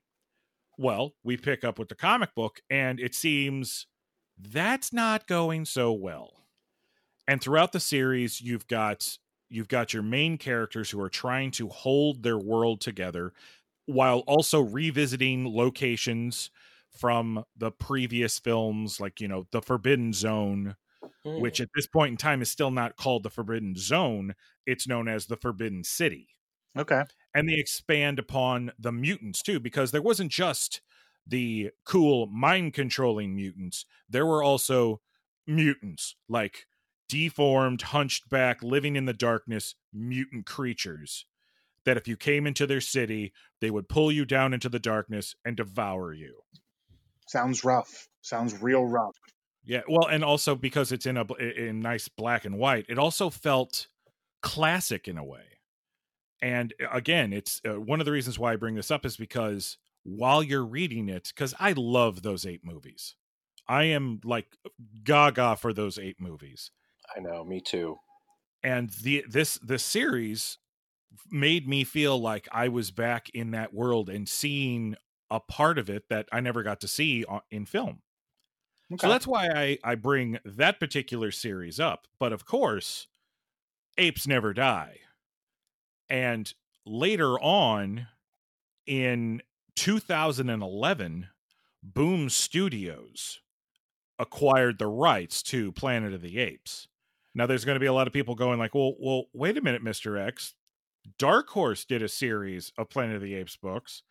Well, 0.77 1.15
we 1.24 1.36
pick 1.36 1.63
up 1.63 1.79
with 1.79 1.89
the 1.89 1.95
comic 1.95 2.36
book 2.36 2.62
and 2.69 3.00
it 3.00 3.15
seems 3.15 3.88
that's 4.38 4.93
not 4.93 5.27
going 5.27 5.65
so 5.65 5.91
well. 5.91 6.45
And 7.27 7.41
throughout 7.41 7.71
the 7.71 7.79
series, 7.79 8.39
you've 8.39 8.67
got 8.67 9.17
you've 9.50 9.68
got 9.68 9.94
your 9.94 10.03
main 10.03 10.38
characters 10.38 10.89
who 10.89 11.01
are 11.01 11.10
trying 11.10 11.51
to 11.51 11.70
hold 11.70 12.24
their 12.24 12.38
world 12.38 12.82
together 12.82 13.34
while 13.86 14.20
also 14.27 14.62
revisiting 14.62 15.53
locations 15.56 16.51
from 16.91 17.44
the 17.58 17.72
previous 17.72 18.39
films 18.39 19.00
like 19.00 19.22
you 19.22 19.27
know 19.27 19.48
the 19.51 19.62
forbidden 19.62 20.13
zone 20.13 20.75
Hmm. 21.25 21.41
which 21.41 21.60
at 21.62 21.70
this 21.75 21.88
point 21.88 22.12
in 22.12 22.18
time 22.18 22.41
is 22.41 22.50
still 22.51 22.72
not 22.72 22.96
called 22.98 23.24
the 23.24 23.29
forbidden 23.29 23.75
zone 23.75 24.36
it's 24.65 24.88
known 24.88 25.08
as 25.08 25.25
the 25.27 25.38
forbidden 25.38 25.84
city 25.84 26.29
Okay. 26.75 27.03
and 27.34 27.48
they 27.48 27.56
expand 27.60 28.20
upon 28.20 28.72
the 28.79 28.91
mutants 28.91 29.41
too 29.41 29.60
because 29.60 29.91
there 29.91 30.01
wasn't 30.01 30.32
just 30.32 30.82
the 31.27 31.72
cool 31.86 32.27
mind 32.27 32.74
controlling 32.74 33.36
mutants 33.36 33.86
there 34.08 34.25
were 34.25 34.44
also 34.44 35.01
mutants 35.48 36.15
like 36.27 36.65
deformed 37.10 37.82
hunched 37.82 38.30
back 38.30 38.63
living 38.63 38.96
in 38.96 39.04
the 39.06 39.13
darkness 39.13 39.75
mutant 39.92 40.46
creatures 40.46 41.25
that 41.86 41.98
if 41.98 42.08
you 42.08 42.16
came 42.16 42.46
into 42.48 42.66
their 42.68 42.80
city 42.82 43.34
they 43.60 43.70
would 43.72 43.89
pull 43.89 44.12
you 44.12 44.24
down 44.24 44.54
into 44.54 44.70
the 44.70 44.80
darkness 44.80 45.36
and 45.44 45.58
devour 45.58 46.13
you 46.13 46.39
Sounds 47.28 47.63
rough. 47.63 48.08
Sounds 48.22 48.62
real 48.62 48.86
rough. 48.86 49.16
yeah 49.66 49.82
well 49.89 50.08
and 50.08 50.24
also 50.24 50.56
because 50.56 50.92
it's 50.92 51.06
in 51.06 51.18
a 51.18 51.25
in 51.36 51.80
nice 51.80 52.08
black 52.08 52.46
and 52.46 52.58
white 52.58 52.86
it 52.89 52.98
also 52.98 53.30
felt 53.30 53.88
classic 54.42 55.08
in 55.08 55.18
a 55.18 55.24
way 55.24 55.60
and 56.42 56.74
uh, 56.82 56.88
again 56.96 57.34
it's 57.34 57.60
uh, 57.68 57.80
one 57.80 58.00
of 58.00 58.06
the 58.06 58.12
reasons 58.12 58.38
why 58.39 58.54
i 58.54 58.56
bring 58.56 58.75
this 58.75 58.92
up 58.92 59.06
is 59.06 59.18
because 59.18 59.78
while 60.04 60.42
you're 60.42 60.66
reading 60.66 61.10
it 61.10 61.32
because 61.36 61.54
i 61.60 61.74
love 61.75 62.22
those 62.22 62.46
eight 62.46 62.62
movies 62.63 63.16
i 63.68 63.84
am 63.84 64.20
like 64.24 64.48
gaga 65.04 65.56
for 65.58 65.74
those 65.74 65.98
eight 66.00 66.16
movies 66.20 66.72
I 67.16 67.20
know, 67.20 67.44
me 67.44 67.62
too. 67.62 67.98
and 68.63 68.89
the 69.04 69.24
this 69.30 69.58
this 69.60 69.84
series 69.84 70.58
made 71.32 71.68
me 71.68 71.84
feel 71.84 72.20
like 72.20 72.48
i 72.51 72.68
was 72.68 72.92
back 72.92 73.30
in 73.30 73.51
that 73.51 73.74
world 73.74 74.10
and 74.10 74.28
seeing 74.30 74.96
a 75.32 75.39
part 75.39 75.78
of 75.80 75.89
it 75.89 76.04
that 76.10 76.28
i 76.32 76.39
never 76.39 76.62
got 76.63 76.82
to 76.82 76.88
see 76.88 77.25
in 77.51 77.66
film 77.66 78.01
Okay. 78.92 79.06
so 79.06 79.10
that's 79.10 79.28
why 79.28 79.48
I, 79.50 79.78
I 79.84 79.96
bring 79.96 80.39
that 80.44 80.80
particular 80.80 81.32
series 81.32 81.80
up. 81.80 82.08
But 82.20 82.34
of 82.34 82.46
course, 82.46 83.08
apes 84.00 84.28
never 84.28 84.51
die. 84.54 85.01
And 86.10 86.51
later 86.86 87.39
on 87.39 88.08
in 88.86 89.42
2011, 89.75 91.28
Boom 91.84 92.30
Studios 92.30 93.39
acquired 94.20 94.80
the 94.80 94.88
rights 94.88 95.42
to 95.44 95.72
Planet 95.72 96.13
of 96.13 96.22
the 96.22 96.39
Apes. 96.39 96.88
Now 97.39 97.46
there's 97.46 97.63
going 97.63 97.77
to 97.77 97.79
be 97.79 97.86
a 97.86 97.93
lot 97.93 98.05
of 98.05 98.12
people 98.12 98.36
going 98.36 98.60
like, 98.60 98.75
"Well, 98.75 98.96
well, 99.00 99.27
wait 99.31 99.58
a 99.58 99.62
minute, 99.62 99.81
Mr. 99.81 100.19
X. 100.19 100.55
Dark 101.17 101.48
Horse 101.48 101.86
did 101.86 102.01
a 102.01 102.10
series 102.10 102.74
of 102.77 102.89
Planet 102.89 103.15
of 103.15 103.22
the 103.22 103.34
Apes 103.34 103.55
books. 103.55 104.03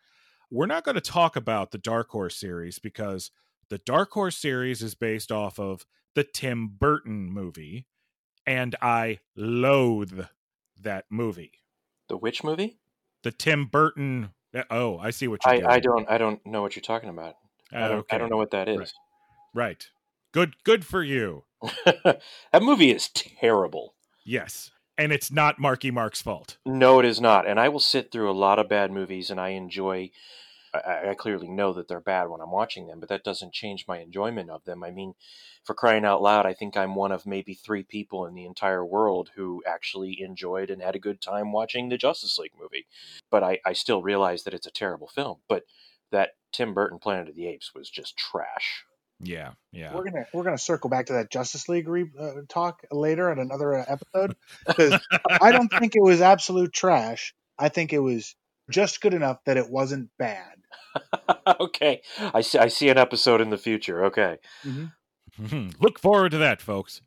We're 0.49 0.65
not 0.65 0.83
going 0.83 0.95
to 0.95 1.01
talk 1.01 1.35
about 1.35 1.69
the 1.69 1.77
Dark 1.77 2.09
Horse 2.09 2.35
series 2.35 2.79
because 2.79 3.29
the 3.69 3.77
Dark 3.77 4.09
Horse 4.13 4.35
series 4.35 4.81
is 4.81 4.95
based 4.95 5.31
off 5.31 5.59
of 5.59 5.85
the 6.15 6.23
Tim 6.23 6.69
Burton 6.79 7.31
movie, 7.31 7.85
and 8.47 8.75
I 8.81 9.19
loathe 9.35 10.21
that 10.81 11.05
movie. 11.11 11.51
The 12.07 12.17
Witch 12.17 12.43
movie? 12.43 12.79
The 13.21 13.31
Tim 13.31 13.67
Burton. 13.67 14.31
Uh, 14.55 14.63
oh, 14.71 14.97
I 14.97 15.11
see 15.11 15.27
what 15.27 15.45
you 15.45 15.51
I. 15.51 15.75
I 15.75 15.79
don't 15.79 16.09
I 16.09 16.17
don't 16.17 16.43
know 16.47 16.63
what 16.63 16.75
you're 16.75 16.81
talking 16.81 17.09
about. 17.09 17.35
I 17.71 17.89
don't, 17.89 18.05
I 18.11 18.17
don't 18.17 18.31
know 18.31 18.37
what 18.37 18.49
that 18.49 18.67
is. 18.67 18.91
Right. 19.53 19.85
Good. 20.31 20.55
Good 20.63 20.83
for 20.83 21.03
you. 21.03 21.43
that 21.85 22.61
movie 22.61 22.91
is 22.91 23.09
terrible. 23.09 23.95
Yes, 24.25 24.71
and 24.97 25.11
it's 25.11 25.31
not 25.31 25.59
Marky 25.59 25.91
Mark's 25.91 26.21
fault. 26.21 26.57
No, 26.65 26.99
it 26.99 27.05
is 27.05 27.21
not. 27.21 27.47
And 27.47 27.59
I 27.59 27.69
will 27.69 27.79
sit 27.79 28.11
through 28.11 28.29
a 28.29 28.33
lot 28.33 28.59
of 28.59 28.69
bad 28.69 28.91
movies, 28.91 29.29
and 29.29 29.39
I 29.39 29.49
enjoy. 29.49 30.11
I, 30.73 31.09
I 31.09 31.13
clearly 31.15 31.47
know 31.47 31.73
that 31.73 31.87
they're 31.87 31.99
bad 31.99 32.29
when 32.29 32.41
I'm 32.41 32.51
watching 32.51 32.87
them, 32.87 32.99
but 32.99 33.09
that 33.09 33.23
doesn't 33.23 33.53
change 33.53 33.85
my 33.87 33.99
enjoyment 33.99 34.51
of 34.51 34.65
them. 34.65 34.83
I 34.83 34.91
mean, 34.91 35.15
for 35.63 35.73
crying 35.73 36.05
out 36.05 36.21
loud, 36.21 36.45
I 36.45 36.53
think 36.53 36.77
I'm 36.77 36.93
one 36.93 37.11
of 37.11 37.25
maybe 37.25 37.55
three 37.55 37.83
people 37.83 38.25
in 38.25 38.35
the 38.35 38.45
entire 38.45 38.85
world 38.85 39.31
who 39.35 39.63
actually 39.67 40.21
enjoyed 40.21 40.69
and 40.69 40.81
had 40.81 40.95
a 40.95 40.99
good 40.99 41.21
time 41.21 41.51
watching 41.51 41.89
the 41.89 41.97
Justice 41.97 42.37
League 42.37 42.53
movie. 42.59 42.85
But 43.31 43.43
I, 43.43 43.59
I 43.65 43.73
still 43.73 44.03
realize 44.03 44.43
that 44.43 44.53
it's 44.53 44.67
a 44.67 44.71
terrible 44.71 45.07
film. 45.07 45.37
But 45.47 45.63
that 46.11 46.31
Tim 46.51 46.73
Burton 46.73 46.99
Planet 46.99 47.29
of 47.29 47.35
the 47.35 47.47
Apes 47.47 47.73
was 47.73 47.89
just 47.89 48.17
trash. 48.17 48.85
Yeah. 49.21 49.51
Yeah. 49.71 49.93
We're 49.93 50.05
gonna 50.05 50.25
we're 50.33 50.43
gonna 50.43 50.57
circle 50.57 50.89
back 50.89 51.07
to 51.07 51.13
that 51.13 51.29
Justice 51.31 51.67
League 51.67 51.87
re- 51.87 52.11
uh, 52.17 52.41
talk 52.47 52.81
later 52.91 53.29
at 53.29 53.37
another 53.37 53.75
uh, 53.75 53.85
episode 53.87 54.35
because 54.65 54.99
I 55.41 55.51
don't 55.51 55.69
think 55.69 55.95
it 55.95 56.03
was 56.03 56.21
absolute 56.21 56.73
trash. 56.73 57.33
I 57.57 57.69
think 57.69 57.91
it 57.91 57.99
was 57.99 58.35
just 58.69 59.01
good 59.01 59.13
enough 59.13 59.43
that 59.45 59.57
it 59.57 59.69
wasn't 59.69 60.09
bad. 60.17 60.55
okay, 61.59 62.01
I 62.33 62.41
see. 62.41 62.57
I 62.57 62.67
see 62.69 62.89
an 62.89 62.97
episode 62.97 63.41
in 63.41 63.49
the 63.49 63.57
future. 63.57 64.05
Okay. 64.05 64.37
Mhm. 64.65 64.91
Look 65.81 65.99
forward 65.99 66.31
to 66.31 66.37
that, 66.37 66.61
folks. 66.61 67.01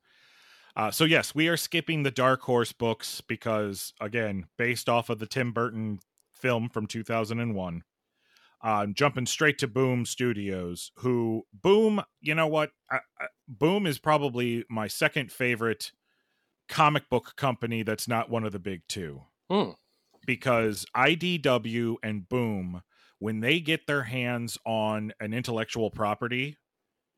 Uh, 0.74 0.90
so 0.90 1.04
yes, 1.04 1.34
we 1.34 1.48
are 1.48 1.56
skipping 1.56 2.02
the 2.02 2.10
Dark 2.10 2.42
Horse 2.42 2.72
books 2.72 3.20
because, 3.20 3.92
again, 4.00 4.46
based 4.56 4.88
off 4.88 5.10
of 5.10 5.18
the 5.18 5.26
Tim 5.26 5.52
Burton 5.52 5.98
film 6.32 6.68
from 6.68 6.86
2001, 6.86 7.82
uh, 8.62 8.86
jumping 8.86 9.26
straight 9.26 9.58
to 9.58 9.68
Boom 9.68 10.06
Studios. 10.06 10.92
Who 10.98 11.44
Boom? 11.52 12.02
You 12.20 12.34
know 12.34 12.46
what? 12.46 12.70
I, 12.90 12.98
I, 13.20 13.26
Boom 13.48 13.86
is 13.86 13.98
probably 13.98 14.64
my 14.70 14.86
second 14.88 15.32
favorite 15.32 15.92
comic 16.68 17.08
book 17.10 17.34
company 17.36 17.82
that's 17.82 18.08
not 18.08 18.30
one 18.30 18.44
of 18.44 18.52
the 18.52 18.58
big 18.58 18.82
two 18.88 19.22
Hmm. 19.50 19.72
because 20.26 20.86
IDW 20.96 21.96
and 22.02 22.28
Boom, 22.28 22.82
when 23.18 23.40
they 23.40 23.60
get 23.60 23.86
their 23.86 24.04
hands 24.04 24.58
on 24.64 25.12
an 25.20 25.32
intellectual 25.34 25.90
property, 25.90 26.56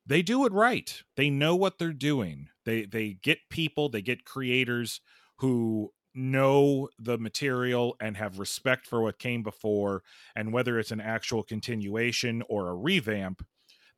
they 0.06 0.22
do 0.22 0.44
it 0.46 0.52
right. 0.52 1.02
They 1.16 1.30
know 1.30 1.56
what 1.56 1.78
they're 1.78 1.92
doing. 1.92 2.48
They 2.64 2.84
they 2.86 3.14
get 3.14 3.38
people, 3.50 3.88
they 3.88 4.02
get 4.02 4.24
creators 4.24 5.00
who 5.38 5.92
know 6.14 6.88
the 6.98 7.18
material 7.18 7.96
and 8.00 8.16
have 8.16 8.38
respect 8.38 8.86
for 8.86 9.02
what 9.02 9.18
came 9.18 9.42
before 9.42 10.02
and 10.36 10.52
whether 10.52 10.78
it's 10.78 10.90
an 10.90 11.00
actual 11.00 11.42
continuation 11.42 12.42
or 12.48 12.68
a 12.68 12.74
revamp, 12.74 13.44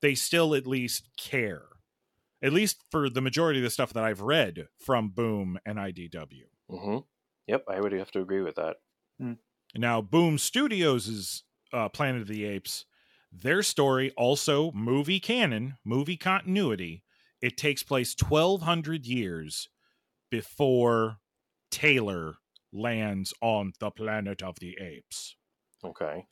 they 0.01 0.15
still 0.15 0.55
at 0.55 0.67
least 0.67 1.11
care. 1.17 1.67
At 2.43 2.53
least 2.53 2.85
for 2.91 3.09
the 3.09 3.23
majority 3.23 3.61
of 3.61 3.65
the 3.65 3.71
stuff 3.71 3.93
that 3.95 4.05
I've 4.05 4.21
read 4.21 4.69
from 4.79 5.11
Boom 5.11 5.59
and 5.65 5.79
IDW. 5.79 6.45
hmm 6.69 6.99
Yep, 7.47 7.65
I 7.69 7.81
would 7.81 7.93
have 7.93 8.11
to 8.13 8.21
agree 8.21 8.43
with 8.43 8.57
that. 8.57 8.79
Now, 9.75 10.01
Boom 10.01 10.39
Studios' 10.39 11.07
is 11.07 11.45
uh, 11.73 11.89
Planet 11.89 12.23
of 12.23 12.29
the 12.29 12.45
Apes. 12.45 12.87
Their 13.33 13.63
story, 13.63 14.11
also 14.17 14.73
movie 14.73 15.21
canon, 15.21 15.75
movie 15.85 16.17
continuity, 16.17 17.03
it 17.41 17.57
takes 17.57 17.83
place 17.83 18.15
1,200 18.19 19.07
years 19.07 19.69
before 20.31 21.19
Taylor 21.77 22.37
lands 22.73 23.35
on 23.43 23.75
the 23.81 23.91
Planet 23.91 24.43
of 24.43 24.59
the 24.61 24.79
Apes. 24.81 25.37
Okay. 25.85 26.25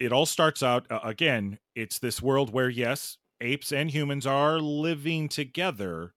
It 0.00 0.12
all 0.12 0.24
starts 0.24 0.62
out, 0.62 0.86
uh, 0.90 1.00
again, 1.04 1.58
it's 1.76 1.98
this 1.98 2.22
world 2.22 2.54
where, 2.54 2.70
yes, 2.70 3.18
apes 3.42 3.70
and 3.70 3.90
humans 3.90 4.26
are 4.26 4.58
living 4.60 5.28
together, 5.28 6.14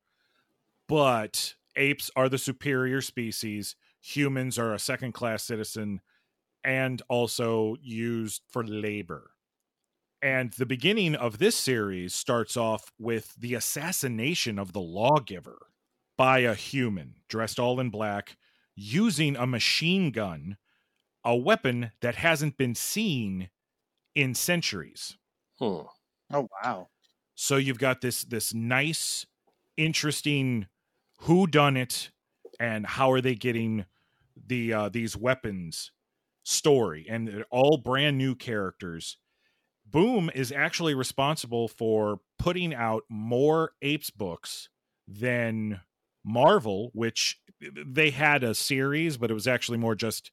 but 0.88 1.56
apes 1.76 2.10
are 2.16 2.30
the 2.30 2.38
superior 2.38 3.02
species, 3.02 3.76
humans 4.00 4.58
are 4.58 4.74
a 4.74 4.80
second 4.80 5.12
class 5.12 5.44
citizen 5.44 6.00
and 6.64 7.02
also 7.10 7.76
used 7.82 8.42
for 8.50 8.64
labor. 8.64 9.32
And 10.22 10.54
the 10.54 10.66
beginning 10.66 11.14
of 11.14 11.40
this 11.40 11.58
series 11.58 12.16
starts 12.16 12.56
off 12.56 12.94
with 12.98 13.36
the 13.38 13.54
assassination 13.54 14.58
of 14.58 14.72
the 14.72 14.80
lawgiver 14.80 15.68
by 16.18 16.40
a 16.40 16.54
human 16.54 17.16
dressed 17.28 17.60
all 17.60 17.82
in 17.82 17.90
black 17.90 18.38
using 18.76 19.36
a 19.36 19.48
machine 19.48 20.12
gun, 20.12 20.58
a 21.24 21.36
weapon 21.36 21.92
that 22.02 22.16
hasn't 22.16 22.58
been 22.58 22.76
seen 22.76 23.50
in 24.14 24.36
centuries. 24.36 25.18
Hmm. 25.60 25.82
Oh 26.32 26.50
wow. 26.64 26.90
So 27.36 27.58
you've 27.58 27.80
got 27.80 28.02
this 28.02 28.24
this 28.24 28.54
nice, 28.54 29.26
interesting 29.78 30.68
who 31.20 31.48
done 31.48 31.78
it 31.78 32.12
and 32.60 32.86
how 32.86 33.12
are 33.12 33.22
they 33.22 33.36
getting 33.36 33.86
the 34.48 34.74
uh, 34.74 34.90
these 34.90 35.18
weapons 35.18 35.92
story, 36.44 37.06
and 37.10 37.44
all 37.50 37.78
brand 37.78 38.18
new 38.18 38.36
characters. 38.36 39.18
Boom 39.86 40.32
is 40.34 40.52
actually 40.52 40.94
responsible 40.94 41.68
for 41.68 42.20
putting 42.40 42.74
out 42.74 43.04
more 43.10 43.72
apes 43.82 44.10
books 44.10 44.70
than 45.08 45.82
Marvel, 46.24 46.90
which 46.94 47.40
they 47.62 48.12
had 48.12 48.44
a 48.44 48.54
series, 48.54 49.18
but 49.18 49.32
it 49.32 49.34
was 49.34 49.48
actually 49.48 49.78
more 49.78 49.96
just 49.96 50.32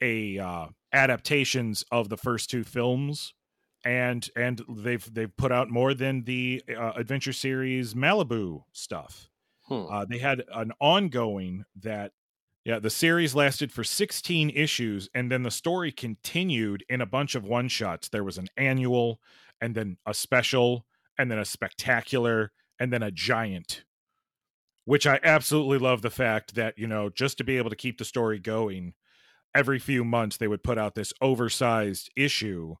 a 0.00 0.38
uh, 0.38 0.66
adaptations 0.92 1.84
of 1.90 2.08
the 2.08 2.16
first 2.16 2.50
two 2.50 2.64
films 2.64 3.34
and 3.84 4.28
and 4.36 4.62
they've 4.68 5.12
they've 5.12 5.36
put 5.36 5.52
out 5.52 5.70
more 5.70 5.94
than 5.94 6.24
the 6.24 6.62
uh, 6.68 6.92
adventure 6.96 7.32
series 7.32 7.94
Malibu 7.94 8.64
stuff. 8.72 9.28
Hmm. 9.62 9.86
Uh, 9.90 10.04
they 10.04 10.18
had 10.18 10.42
an 10.54 10.72
ongoing 10.80 11.64
that 11.80 12.12
yeah 12.64 12.78
the 12.78 12.90
series 12.90 13.34
lasted 13.34 13.72
for 13.72 13.84
16 13.84 14.50
issues 14.50 15.08
and 15.14 15.30
then 15.30 15.42
the 15.42 15.50
story 15.50 15.92
continued 15.92 16.84
in 16.88 17.00
a 17.00 17.06
bunch 17.06 17.34
of 17.34 17.44
one 17.44 17.68
shots. 17.68 18.08
There 18.08 18.24
was 18.24 18.38
an 18.38 18.48
annual 18.56 19.20
and 19.60 19.74
then 19.74 19.96
a 20.06 20.14
special 20.14 20.84
and 21.18 21.30
then 21.30 21.38
a 21.38 21.44
spectacular 21.44 22.52
and 22.78 22.92
then 22.92 23.02
a 23.02 23.10
giant. 23.10 23.84
Which 24.90 25.06
I 25.06 25.20
absolutely 25.22 25.78
love 25.78 26.02
the 26.02 26.10
fact 26.10 26.56
that, 26.56 26.76
you 26.76 26.88
know, 26.88 27.10
just 27.10 27.38
to 27.38 27.44
be 27.44 27.58
able 27.58 27.70
to 27.70 27.76
keep 27.76 27.96
the 27.96 28.04
story 28.04 28.40
going, 28.40 28.94
every 29.54 29.78
few 29.78 30.02
months 30.02 30.36
they 30.36 30.48
would 30.48 30.64
put 30.64 30.78
out 30.78 30.96
this 30.96 31.12
oversized 31.20 32.10
issue 32.16 32.74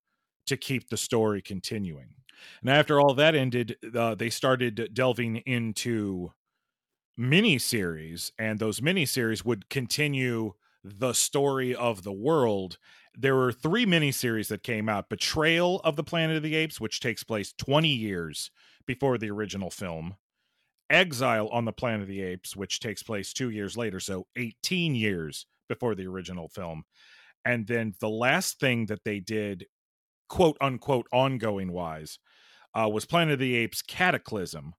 to 0.46 0.56
keep 0.56 0.88
the 0.88 0.96
story 0.96 1.40
continuing. 1.40 2.16
And 2.62 2.68
after 2.68 3.00
all 3.00 3.14
that 3.14 3.36
ended, 3.36 3.76
uh, 3.94 4.16
they 4.16 4.28
started 4.28 4.90
delving 4.92 5.36
into 5.46 6.32
mini 7.16 7.58
series, 7.58 8.32
and 8.36 8.58
those 8.58 8.82
mini 8.82 9.06
series 9.06 9.44
would 9.44 9.68
continue 9.68 10.54
the 10.82 11.12
story 11.12 11.76
of 11.76 12.02
the 12.02 12.12
world. 12.12 12.78
There 13.16 13.36
were 13.36 13.52
three 13.52 13.86
mini 13.86 14.10
series 14.10 14.48
that 14.48 14.64
came 14.64 14.88
out 14.88 15.10
Betrayal 15.10 15.80
of 15.84 15.94
the 15.94 16.02
Planet 16.02 16.38
of 16.38 16.42
the 16.42 16.56
Apes, 16.56 16.80
which 16.80 16.98
takes 16.98 17.22
place 17.22 17.54
20 17.56 17.86
years 17.86 18.50
before 18.84 19.16
the 19.16 19.30
original 19.30 19.70
film, 19.70 20.16
Exile 20.90 21.48
on 21.48 21.64
the 21.64 21.72
Planet 21.72 22.02
of 22.02 22.08
the 22.08 22.22
Apes, 22.22 22.56
which 22.56 22.80
takes 22.80 23.02
place 23.02 23.32
two 23.32 23.50
years 23.50 23.76
later, 23.76 24.00
so 24.00 24.26
18 24.36 24.94
years 24.94 25.46
before 25.68 25.94
the 25.94 26.06
original 26.06 26.48
film. 26.48 26.82
And 27.44 27.66
then 27.66 27.94
the 28.00 28.08
last 28.08 28.60
thing 28.60 28.86
that 28.86 29.04
they 29.04 29.20
did, 29.20 29.66
quote 30.28 30.56
unquote, 30.60 31.06
ongoing 31.12 31.72
wise, 31.72 32.18
uh, 32.74 32.88
was 32.88 33.06
Planet 33.06 33.34
of 33.34 33.38
the 33.38 33.56
Apes 33.56 33.82
Cataclysm, 33.82 34.74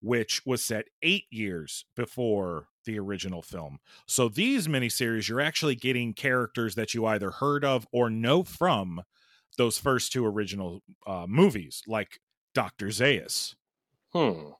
which 0.00 0.42
was 0.44 0.64
set 0.64 0.86
eight 1.02 1.24
years 1.30 1.84
before 1.94 2.68
the 2.84 2.98
original 2.98 3.42
film. 3.42 3.78
So 4.06 4.28
these 4.28 4.68
miniseries, 4.68 5.28
you're 5.28 5.40
actually 5.40 5.74
getting 5.74 6.14
characters 6.14 6.74
that 6.74 6.94
you 6.94 7.06
either 7.06 7.30
heard 7.30 7.64
of 7.64 7.86
or 7.92 8.10
know 8.10 8.42
from 8.42 9.02
those 9.58 9.78
first 9.78 10.12
two 10.12 10.24
original 10.26 10.82
uh, 11.06 11.26
movies, 11.28 11.82
like 11.86 12.20
Dr. 12.54 12.86
Zaius. 12.86 13.54
Hmm. 14.12 14.50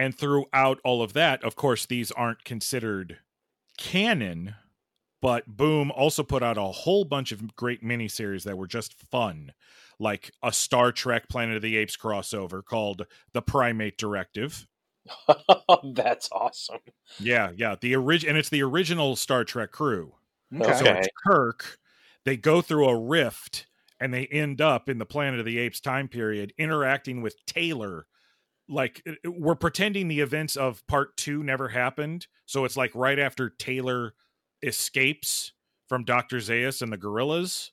And 0.00 0.16
throughout 0.16 0.80
all 0.82 1.02
of 1.02 1.12
that, 1.12 1.44
of 1.44 1.56
course, 1.56 1.84
these 1.84 2.10
aren't 2.10 2.42
considered 2.42 3.18
canon, 3.76 4.54
but 5.20 5.46
Boom 5.46 5.90
also 5.90 6.22
put 6.22 6.42
out 6.42 6.56
a 6.56 6.62
whole 6.62 7.04
bunch 7.04 7.32
of 7.32 7.54
great 7.54 7.84
miniseries 7.84 8.44
that 8.44 8.56
were 8.56 8.66
just 8.66 8.94
fun, 8.94 9.52
like 9.98 10.30
a 10.42 10.54
Star 10.54 10.90
Trek 10.90 11.28
Planet 11.28 11.56
of 11.56 11.62
the 11.62 11.76
Apes 11.76 11.98
crossover 11.98 12.64
called 12.64 13.04
The 13.34 13.42
Primate 13.42 13.98
Directive. 13.98 14.66
That's 15.84 16.30
awesome. 16.32 16.80
Yeah, 17.18 17.50
yeah. 17.54 17.76
The 17.78 17.94
orig- 17.94 18.24
and 18.24 18.38
it's 18.38 18.48
the 18.48 18.62
original 18.62 19.16
Star 19.16 19.44
Trek 19.44 19.70
crew. 19.70 20.14
Okay. 20.54 20.78
So 20.78 20.84
it's 20.86 21.08
Kirk. 21.26 21.78
They 22.24 22.38
go 22.38 22.62
through 22.62 22.88
a 22.88 22.98
rift 22.98 23.66
and 24.00 24.14
they 24.14 24.26
end 24.28 24.62
up 24.62 24.88
in 24.88 24.96
the 24.96 25.04
Planet 25.04 25.40
of 25.40 25.44
the 25.44 25.58
Apes 25.58 25.80
time 25.80 26.08
period 26.08 26.54
interacting 26.56 27.20
with 27.20 27.36
Taylor. 27.44 28.06
Like 28.70 29.02
it- 29.04 29.18
it- 29.24 29.28
we're 29.40 29.54
pretending 29.56 30.08
the 30.08 30.20
events 30.20 30.56
of 30.56 30.86
part 30.86 31.16
two 31.16 31.42
never 31.42 31.68
happened. 31.68 32.26
So 32.46 32.64
it's 32.64 32.76
like 32.76 32.92
right 32.94 33.18
after 33.18 33.50
Taylor 33.50 34.14
escapes 34.62 35.52
from 35.88 36.04
Dr. 36.04 36.36
Zaius 36.38 36.82
and 36.82 36.92
the 36.92 36.96
gorillas, 36.96 37.72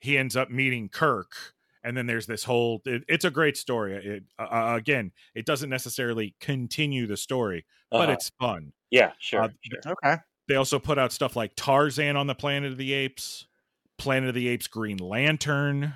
he 0.00 0.16
ends 0.16 0.36
up 0.36 0.50
meeting 0.50 0.88
Kirk. 0.88 1.54
And 1.84 1.96
then 1.96 2.06
there's 2.06 2.26
this 2.26 2.44
whole. 2.44 2.82
It, 2.84 3.04
it's 3.08 3.24
a 3.24 3.30
great 3.30 3.56
story. 3.56 3.94
It 3.94 4.24
uh, 4.38 4.74
again, 4.76 5.12
it 5.34 5.46
doesn't 5.46 5.70
necessarily 5.70 6.34
continue 6.40 7.06
the 7.06 7.16
story, 7.16 7.64
but 7.90 8.02
Uh-huh. 8.02 8.12
it's 8.12 8.30
fun. 8.40 8.72
yeah, 8.90 9.12
sure. 9.18 9.42
uh, 9.42 9.48
sure. 9.62 9.92
Okay. 10.04 10.16
They 10.48 10.56
also 10.56 10.78
put 10.78 10.98
out 10.98 11.12
stuff 11.12 11.36
like 11.36 11.52
Tarzan 11.56 12.16
on 12.16 12.26
the 12.26 12.34
Planet 12.34 12.72
of 12.72 12.78
the 12.78 12.92
Apes, 12.92 13.46
Planet 13.96 14.30
of 14.30 14.34
the 14.34 14.48
Apes 14.48 14.66
Green 14.66 14.98
Lantern, 14.98 15.94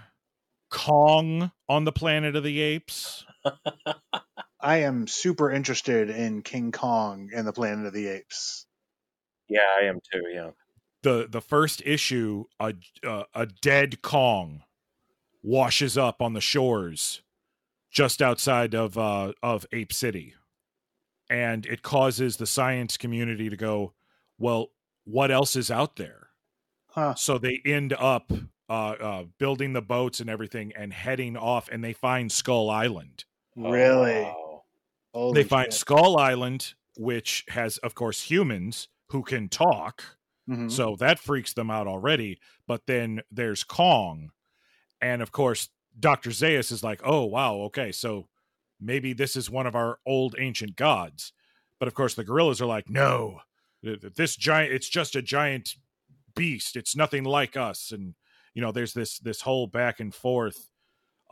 Kong 0.71 1.51
on 1.69 1.85
the 1.85 1.93
Planet 1.93 2.37
of 2.37 2.45
the 2.45 2.61
Apes. 2.61 3.25
I 4.61 4.79
am 4.79 5.07
super 5.07 5.51
interested 5.51 6.11
in 6.11 6.43
King 6.43 6.73
Kong 6.73 7.31
and 7.35 7.47
the 7.47 7.53
Planet 7.53 7.87
of 7.87 7.93
the 7.93 8.07
Apes. 8.09 8.67
Yeah, 9.49 9.61
I 9.81 9.85
am 9.85 10.01
too. 10.13 10.23
Yeah. 10.33 10.51
The 11.03 11.27
the 11.29 11.41
first 11.41 11.83
issue, 11.85 12.45
a 12.61 12.75
uh, 13.05 13.25
a 13.35 13.47
dead 13.47 14.03
Kong 14.03 14.63
washes 15.43 15.99
up 15.99 16.23
on 16.23 16.35
the 16.35 16.41
shores 16.41 17.23
just 17.91 18.23
outside 18.23 18.75
of 18.75 18.97
uh, 18.97 19.33
of 19.43 19.67
Ape 19.73 19.93
City, 19.93 20.35
and 21.29 21.67
it 21.67 21.83
causes 21.83 22.37
the 22.37 22.47
science 22.47 22.97
community 22.97 23.51
to 23.51 23.57
go, 23.57 23.95
well, 24.39 24.71
what 25.05 25.33
else 25.33 25.57
is 25.57 25.71
out 25.71 25.97
there? 25.97 26.23
Huh. 26.95 27.15
so 27.15 27.39
they 27.39 27.63
end 27.65 27.95
up 27.95 28.31
uh, 28.69 28.73
uh, 28.73 29.25
building 29.39 29.73
the 29.73 29.81
boats 29.81 30.21
and 30.21 30.29
everything 30.29 30.73
and 30.77 30.93
heading 30.93 31.39
off 31.39 31.71
and 31.73 31.83
they 31.83 31.95
find 31.95 32.31
skull 32.31 32.69
island 32.69 33.25
Really? 33.57 34.25
Oh, 34.25 34.63
wow. 35.15 35.33
They 35.33 35.45
find 35.45 35.67
shit. 35.73 35.81
skull 35.81 36.17
island 36.19 36.75
which 36.99 37.45
has 37.49 37.79
of 37.79 37.95
course 37.95 38.23
humans 38.23 38.89
who 39.09 39.23
can 39.23 39.49
talk 39.49 40.03
Mhm. 40.49 40.71
so 40.71 40.97
that 40.97 41.19
freaks 41.21 41.53
them 41.55 41.71
out 41.71 41.87
already 41.87 42.39
but 42.67 42.85
then 42.87 43.21
there's 43.31 43.63
kong 43.65 44.31
and 45.01 45.23
of 45.23 45.31
course 45.33 45.69
dr 46.01 46.29
zaius 46.33 46.73
is 46.73 46.83
like 46.83 47.01
oh 47.05 47.25
wow 47.25 47.55
okay 47.55 47.93
so 47.93 48.27
maybe 48.81 49.13
this 49.13 49.37
is 49.37 49.49
one 49.49 49.67
of 49.69 49.77
our 49.77 50.01
old 50.05 50.35
ancient 50.39 50.75
gods 50.77 51.33
but 51.79 51.87
of 51.89 51.95
course 51.95 52.15
the 52.15 52.25
gorillas 52.25 52.61
are 52.61 52.67
like 52.67 52.91
no 52.91 53.41
th- 53.85 54.01
th- 54.01 54.15
this 54.15 54.35
giant 54.37 54.73
it's 54.73 54.89
just 54.89 55.15
a 55.15 55.23
giant 55.23 55.77
beast 56.35 56.75
it's 56.77 56.97
nothing 56.97 57.23
like 57.25 57.57
us 57.57 57.93
and 57.93 58.15
you 58.53 58.61
know 58.61 58.73
there's 58.73 58.95
this 58.95 59.19
this 59.21 59.43
whole 59.43 59.67
back 59.69 60.01
and 60.01 60.13
forth 60.15 60.72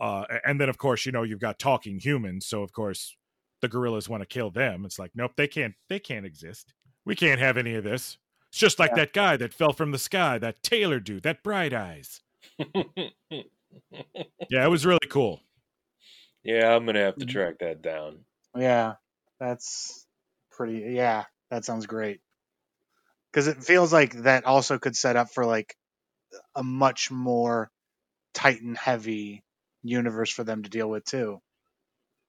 uh 0.00 0.24
and 0.44 0.60
then 0.60 0.68
of 0.68 0.78
course 0.78 1.06
you 1.06 1.12
know 1.12 1.22
you've 1.22 1.40
got 1.40 1.58
talking 1.58 1.98
humans 1.98 2.46
so 2.46 2.62
of 2.62 2.72
course 2.72 3.16
the 3.60 3.68
gorillas 3.68 4.08
want 4.08 4.22
to 4.22 4.26
kill 4.26 4.50
them 4.50 4.84
it's 4.84 4.98
like 4.98 5.10
nope 5.14 5.32
they 5.36 5.48
can't 5.48 5.74
they 5.88 5.98
can't 5.98 6.26
exist 6.26 6.72
we 7.04 7.14
can't 7.14 7.40
have 7.40 7.56
any 7.56 7.74
of 7.74 7.84
this 7.84 8.18
it's 8.48 8.58
just 8.58 8.78
like 8.78 8.90
Yeah. 8.92 8.96
that 8.96 9.12
guy 9.12 9.36
that 9.36 9.54
fell 9.54 9.72
from 9.72 9.92
the 9.92 9.98
sky 9.98 10.38
that 10.38 10.62
taylor 10.62 11.00
dude 11.00 11.22
that 11.22 11.42
bright 11.42 11.72
eyes 11.72 12.20
yeah 13.30 14.64
it 14.64 14.70
was 14.70 14.86
really 14.86 14.98
cool 15.08 15.40
yeah, 16.42 16.74
I'm 16.74 16.86
gonna 16.86 17.00
have 17.00 17.16
to 17.18 17.26
Mhm. 17.26 17.30
track 17.30 17.58
that 17.60 17.82
down. 17.82 18.24
Yeah, 18.56 18.94
that's 19.38 20.06
pretty. 20.50 20.92
Yeah, 20.94 21.26
that 21.50 21.64
sounds 21.64 21.86
great. 21.86 22.20
Because 23.30 23.46
it 23.46 23.62
feels 23.62 23.92
like 23.92 24.12
that 24.22 24.44
also 24.44 24.78
could 24.78 24.96
set 24.96 25.16
up 25.16 25.30
for 25.30 25.44
like 25.44 25.76
a 26.54 26.62
much 26.62 27.10
more 27.10 27.70
Titan 28.34 28.74
heavy 28.74 29.44
universe 29.82 30.30
for 30.30 30.44
them 30.44 30.62
to 30.62 30.70
deal 30.70 30.88
with 30.90 31.04
too. 31.04 31.40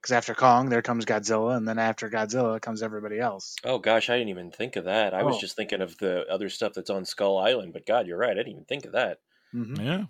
Because 0.02 0.14
after 0.14 0.34
Kong, 0.34 0.70
there 0.70 0.82
comes 0.82 1.06
Godzilla, 1.06 1.56
and 1.56 1.68
then 1.68 1.78
after 1.78 2.10
Godzilla 2.10 2.60
comes 2.60 2.82
everybody 2.82 3.20
else. 3.20 3.56
Oh 3.64 3.78
gosh, 3.78 4.10
I 4.10 4.18
didn't 4.18 4.30
even 4.30 4.50
think 4.52 4.76
of 4.76 4.86
that. 4.86 5.14
I 5.14 5.22
was 5.24 5.36
Oh. 5.36 5.40
just 5.40 5.56
thinking 5.56 5.82
of 5.82 5.96
the 6.00 6.26
other 6.28 6.50
stuff 6.50 6.74
that's 6.74 6.90
on 6.90 7.06
Skull 7.06 7.38
Island. 7.38 7.74
But 7.74 7.86
God, 7.86 8.08
you're 8.08 8.18
right. 8.18 8.32
I 8.32 8.36
didn't 8.36 8.54
even 8.54 8.66
think 8.66 8.86
of 8.86 8.94
that. 8.94 9.20
hmm 9.52 9.76
Yeah. 9.76 10.06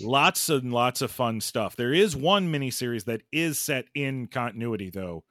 Lots 0.00 0.48
and 0.48 0.72
lots 0.72 1.02
of 1.02 1.10
fun 1.10 1.40
stuff. 1.40 1.76
There 1.76 1.92
is 1.92 2.14
one 2.16 2.50
miniseries 2.50 3.04
that 3.04 3.22
is 3.32 3.58
set 3.58 3.86
in 3.94 4.28
continuity, 4.28 4.88
though, 4.90 5.24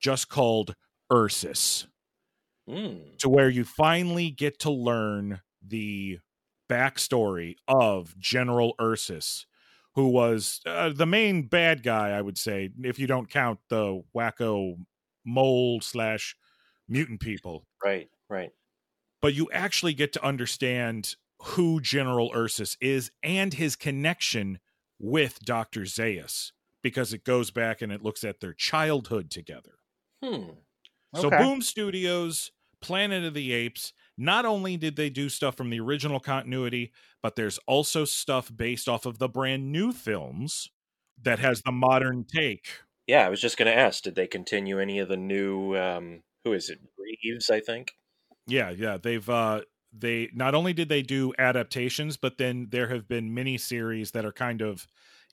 just 0.00 0.28
called 0.28 0.74
Ursus, 1.12 1.86
Hmm. 2.66 3.14
to 3.18 3.28
where 3.28 3.48
you 3.50 3.64
finally 3.64 4.30
get 4.30 4.58
to 4.60 4.70
learn 4.70 5.40
the 5.60 6.20
backstory 6.70 7.56
of 7.68 8.18
General 8.18 8.74
Ursus, 8.80 9.46
who 9.94 10.08
was 10.08 10.60
uh, 10.66 10.90
the 10.94 11.06
main 11.06 11.42
bad 11.42 11.82
guy, 11.82 12.10
I 12.10 12.20
would 12.22 12.38
say, 12.38 12.70
if 12.82 12.98
you 12.98 13.06
don't 13.06 13.28
count 13.30 13.58
the 13.68 14.02
wacko 14.16 14.76
mole 15.24 15.80
slash 15.80 16.36
mutant 16.88 17.20
people 17.20 17.66
Right. 17.84 18.08
Right. 18.28 18.50
but 19.20 19.34
you 19.34 19.48
actually 19.52 19.94
get 19.94 20.12
to 20.14 20.24
understand 20.24 21.16
who 21.42 21.80
General 21.80 22.30
Ursus 22.34 22.76
is 22.80 23.10
and 23.22 23.54
his 23.54 23.76
connection 23.76 24.58
with 24.98 25.40
Dr. 25.40 25.82
Zaius 25.82 26.52
because 26.82 27.12
it 27.12 27.24
goes 27.24 27.50
back 27.50 27.82
and 27.82 27.92
it 27.92 28.02
looks 28.02 28.24
at 28.24 28.40
their 28.40 28.52
childhood 28.52 29.30
together. 29.30 29.74
Hmm. 30.22 30.50
So 31.14 31.28
Boom 31.30 31.60
Studios, 31.62 32.50
Planet 32.80 33.24
of 33.24 33.34
the 33.34 33.52
Apes, 33.52 33.92
not 34.22 34.44
only 34.46 34.76
did 34.76 34.96
they 34.96 35.10
do 35.10 35.28
stuff 35.28 35.56
from 35.56 35.70
the 35.70 35.80
original 35.80 36.20
continuity, 36.20 36.92
but 37.22 37.36
there's 37.36 37.58
also 37.66 38.04
stuff 38.04 38.50
based 38.54 38.88
off 38.88 39.06
of 39.06 39.18
the 39.18 39.28
brand 39.28 39.72
new 39.72 39.92
films 39.92 40.70
that 41.22 41.38
has 41.38 41.62
the 41.62 41.72
modern 41.72 42.24
take. 42.24 42.68
Yeah, 43.06 43.26
I 43.26 43.28
was 43.28 43.40
just 43.40 43.56
going 43.56 43.66
to 43.66 43.76
ask, 43.76 44.02
did 44.02 44.14
they 44.14 44.26
continue 44.26 44.78
any 44.78 44.98
of 44.98 45.08
the 45.08 45.16
new? 45.16 45.76
Um, 45.76 46.22
who 46.44 46.52
is 46.52 46.70
it? 46.70 46.80
Reeves, 46.96 47.50
I 47.50 47.60
think. 47.60 47.92
Yeah, 48.46 48.70
yeah, 48.70 48.96
they've 48.96 49.28
uh 49.28 49.62
they 49.92 50.30
not 50.32 50.54
only 50.54 50.72
did 50.72 50.88
they 50.88 51.02
do 51.02 51.32
adaptations, 51.38 52.16
but 52.16 52.38
then 52.38 52.68
there 52.70 52.88
have 52.88 53.06
been 53.08 53.34
mini 53.34 53.58
series 53.58 54.12
that 54.12 54.24
are 54.24 54.32
kind 54.32 54.62
of 54.62 54.86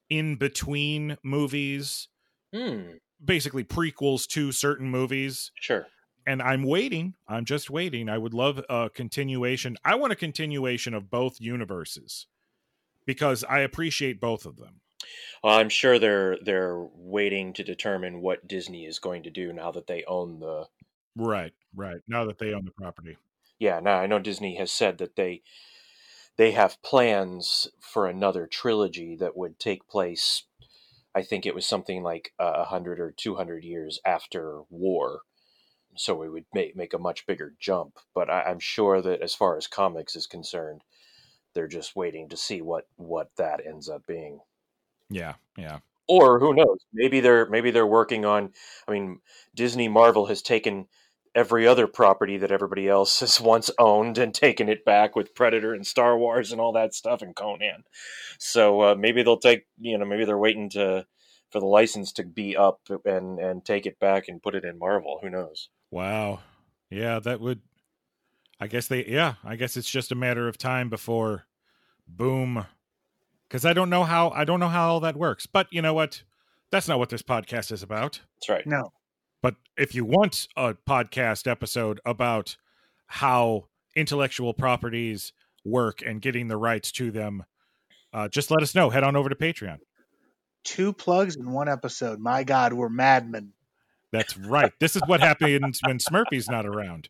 in 0.10 0.36
between 0.38 1.17
movies, 1.23 2.10
Hmm. 2.54 2.99
basically 3.23 3.63
prequels 3.63 4.28
to 4.28 4.52
certain 4.52 4.89
movies. 4.89 5.52
Sure. 5.54 5.88
And 6.27 6.41
I'm 6.41 6.63
waiting. 6.63 7.15
I'm 7.27 7.45
just 7.45 7.69
waiting. 7.69 8.10
I 8.10 8.17
would 8.17 8.34
love 8.34 8.63
a 8.69 8.89
continuation. 8.89 9.77
I 9.84 9.95
want 9.95 10.13
a 10.13 10.15
continuation 10.15 10.93
of 10.93 11.10
both 11.10 11.41
universes 11.41 12.27
because 13.05 13.43
I 13.43 13.60
appreciate 13.60 14.21
both 14.21 14.45
of 14.45 14.58
them. 14.58 14.82
Well, 15.43 15.58
I'm 15.58 15.69
sure 15.69 15.97
they're 15.97 16.38
they're 16.43 16.79
waiting 16.93 17.53
to 17.53 17.63
determine 17.63 18.21
what 18.21 18.47
Disney 18.47 18.86
is 18.86 18.99
going 18.99 19.23
to 19.23 19.29
do 19.29 19.53
now 19.53 19.71
that 19.71 19.88
they 19.88 20.03
own 20.05 20.39
the. 20.39 20.67
Right, 21.15 21.53
right. 21.75 22.01
Now 22.08 22.25
that 22.25 22.38
they 22.38 22.53
own 22.53 22.65
the 22.65 22.71
property. 22.71 23.17
Yeah, 23.58 23.79
now 23.79 23.99
I 23.99 24.08
know 24.08 24.19
Disney 24.19 24.58
has 24.58 24.71
said 24.71 24.97
that 24.99 25.15
they 25.15 25.41
they 26.38 26.51
have 26.51 26.82
plans 26.82 27.67
for 27.79 28.08
another 28.08 28.47
trilogy 28.47 29.15
that 29.17 29.36
would 29.36 29.60
take 29.60 29.88
place. 29.88 30.43
I 31.15 31.21
think 31.21 31.45
it 31.45 31.55
was 31.55 31.65
something 31.65 32.03
like 32.03 32.34
a 32.39 32.65
hundred 32.65 32.99
or 32.99 33.12
two 33.12 33.36
hundred 33.36 33.63
years 33.63 33.99
after 34.05 34.62
war, 34.69 35.21
so 35.95 36.15
we 36.15 36.30
would 36.30 36.45
make 36.54 36.75
make 36.75 36.93
a 36.93 36.99
much 36.99 37.25
bigger 37.28 37.54
jump. 37.60 37.97
But 38.15 38.30
I, 38.30 38.43
I'm 38.43 38.60
sure 38.60 39.02
that 39.02 39.21
as 39.21 39.34
far 39.36 39.58
as 39.58 39.67
comics 39.67 40.15
is 40.15 40.28
concerned, 40.28 40.84
they're 41.54 41.67
just 41.67 41.95
waiting 41.95 42.30
to 42.30 42.38
see 42.38 42.62
what 42.62 42.88
what 42.95 43.30
that 43.38 43.62
ends 43.65 43.89
up 43.89 44.06
being. 44.08 44.39
Yeah, 45.10 45.34
yeah. 45.58 45.80
or 46.08 46.39
who 46.39 46.54
knows 46.54 46.80
maybe 46.93 47.19
they're 47.19 47.45
maybe 47.47 47.71
they're 47.71 47.88
working 47.88 48.25
on 48.25 48.52
i 48.88 48.91
mean 48.91 49.19
disney 49.56 49.88
marvel 49.88 50.25
has 50.28 50.41
taken 50.41 50.88
every 51.36 51.67
other 51.67 51.88
property 51.88 52.38
that 52.38 52.52
everybody 52.52 52.88
else 52.88 53.19
has 53.21 53.39
once 53.54 53.69
owned 53.80 54.17
and 54.17 54.34
taken 54.34 54.67
it 54.67 54.84
back 54.84 55.15
with 55.15 55.36
predator 55.36 55.73
and 55.73 55.88
star 55.88 56.17
wars 56.17 56.52
and 56.52 56.60
all 56.60 56.73
that 56.73 56.93
stuff 56.93 57.21
and 57.21 57.36
conan 57.36 57.84
so 58.39 58.82
uh, 58.82 58.95
maybe 58.95 59.23
they'll 59.23 59.38
take 59.38 59.65
you 59.80 59.97
know 59.97 60.06
maybe 60.06 60.25
they're 60.25 60.38
waiting 60.38 60.69
to 60.69 61.06
for 61.52 61.60
the 61.60 61.65
license 61.65 62.12
to 62.12 62.23
be 62.23 62.56
up 62.58 62.82
and 63.06 63.39
and 63.39 63.63
take 63.65 63.86
it 63.86 63.99
back 63.99 64.28
and 64.28 64.41
put 64.43 64.56
it 64.56 64.65
in 64.65 64.78
marvel 64.78 65.19
who 65.21 65.30
knows 65.30 65.69
Wow. 65.91 66.39
Yeah, 66.89 67.19
that 67.19 67.39
would 67.39 67.62
I 68.60 68.67
guess 68.67 68.88
they 68.88 69.06
yeah, 69.06 69.36
I 69.43 69.56
guess 69.56 69.78
it's 69.78 69.89
just 69.89 70.12
a 70.12 70.15
matter 70.15 70.47
of 70.47 70.58
time 70.58 70.89
before 70.89 71.45
boom. 72.08 72.65
Cuz 73.49 73.65
I 73.65 73.73
don't 73.73 73.89
know 73.89 74.04
how 74.04 74.30
I 74.30 74.43
don't 74.43 74.60
know 74.60 74.67
how 74.69 74.89
all 74.89 74.99
that 75.02 75.15
works. 75.15 75.45
But 75.45 75.67
you 75.71 75.82
know 75.82 75.93
what? 75.93 76.23
That's 76.71 76.88
not 76.88 76.99
what 76.99 77.10
this 77.10 77.23
podcast 77.23 77.71
is 77.71 77.84
about. 77.84 78.21
that's 78.36 78.49
right 78.49 78.67
No. 78.67 78.91
But 79.41 79.56
if 79.78 79.95
you 79.95 80.04
want 80.06 80.47
a 80.58 80.73
podcast 80.73 81.49
episode 81.49 81.99
about 82.06 82.58
how 83.08 83.69
intellectual 83.95 84.54
properties 84.54 85.34
work 85.63 86.02
and 86.06 86.21
getting 86.21 86.47
the 86.47 86.58
rights 86.58 86.91
to 86.93 87.10
them, 87.12 87.45
uh, 88.13 88.28
just 88.28 88.52
let 88.52 88.62
us 88.62 88.75
know. 88.75 88.89
Head 88.89 89.04
on 89.04 89.15
over 89.15 89.30
to 89.30 89.36
Patreon. 89.36 89.78
Two 90.63 90.91
plugs 90.91 91.36
in 91.38 91.52
one 91.52 91.69
episode. 91.69 92.19
My 92.19 92.43
God, 92.43 92.73
we're 92.73 92.89
madmen. 92.89 93.54
That's 94.12 94.38
right. 94.38 94.72
This 94.80 94.95
is 94.95 95.02
what 95.06 95.19
happens 95.19 95.80
when 95.86 96.00
Smurfy's 96.00 96.50
not 96.50 96.65
around. 96.65 97.10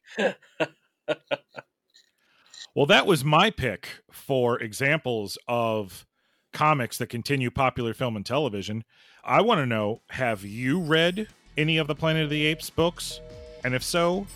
Well, 2.76 2.86
that 2.86 3.08
was 3.08 3.26
my 3.26 3.50
pick 3.50 4.04
for 4.12 4.60
examples 4.60 5.38
of 5.48 6.06
comics 6.54 6.98
that 7.00 7.08
continue 7.08 7.50
popular 7.50 7.94
film 7.94 8.16
and 8.16 8.26
television. 8.26 8.84
I 9.24 9.42
want 9.42 9.60
to 9.60 9.66
know 9.66 10.02
have 10.12 10.46
you 10.46 10.80
read 10.80 11.28
any 11.58 11.78
of 11.78 11.88
the 11.88 11.96
Planet 11.96 12.24
of 12.24 12.30
the 12.30 12.46
Apes 12.46 12.70
books? 12.70 13.22
And 13.64 13.74
if 13.74 13.84
so, 13.84 14.28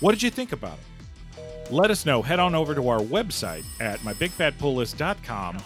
what 0.00 0.12
did 0.12 0.22
you 0.22 0.30
think 0.30 0.52
about 0.52 0.78
it? 0.78 1.72
Let 1.72 1.90
us 1.90 2.04
know. 2.04 2.22
Head 2.22 2.38
on 2.38 2.54
over 2.54 2.74
to 2.74 2.88
our 2.88 3.00
website 3.00 3.64
at 3.80 3.98
mybigfatpulllist.com 4.00 5.58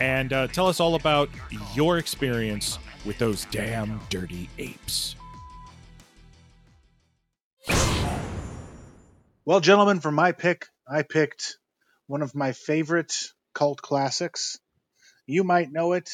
and 0.00 0.32
uh, 0.32 0.48
tell 0.48 0.66
us 0.66 0.80
all 0.80 0.94
about 0.96 1.30
your 1.74 1.98
experience 1.98 2.78
with 3.04 3.18
those 3.18 3.46
damn 3.46 4.00
dirty 4.10 4.50
apes. 4.58 5.14
Well, 9.44 9.60
gentlemen, 9.60 10.00
for 10.00 10.10
my 10.10 10.32
pick, 10.32 10.66
I 10.88 11.02
picked 11.02 11.58
one 12.08 12.22
of 12.22 12.34
my 12.34 12.52
favorite 12.52 13.14
cult 13.54 13.80
classics. 13.80 14.58
You 15.26 15.44
might 15.44 15.70
know 15.70 15.92
it 15.92 16.10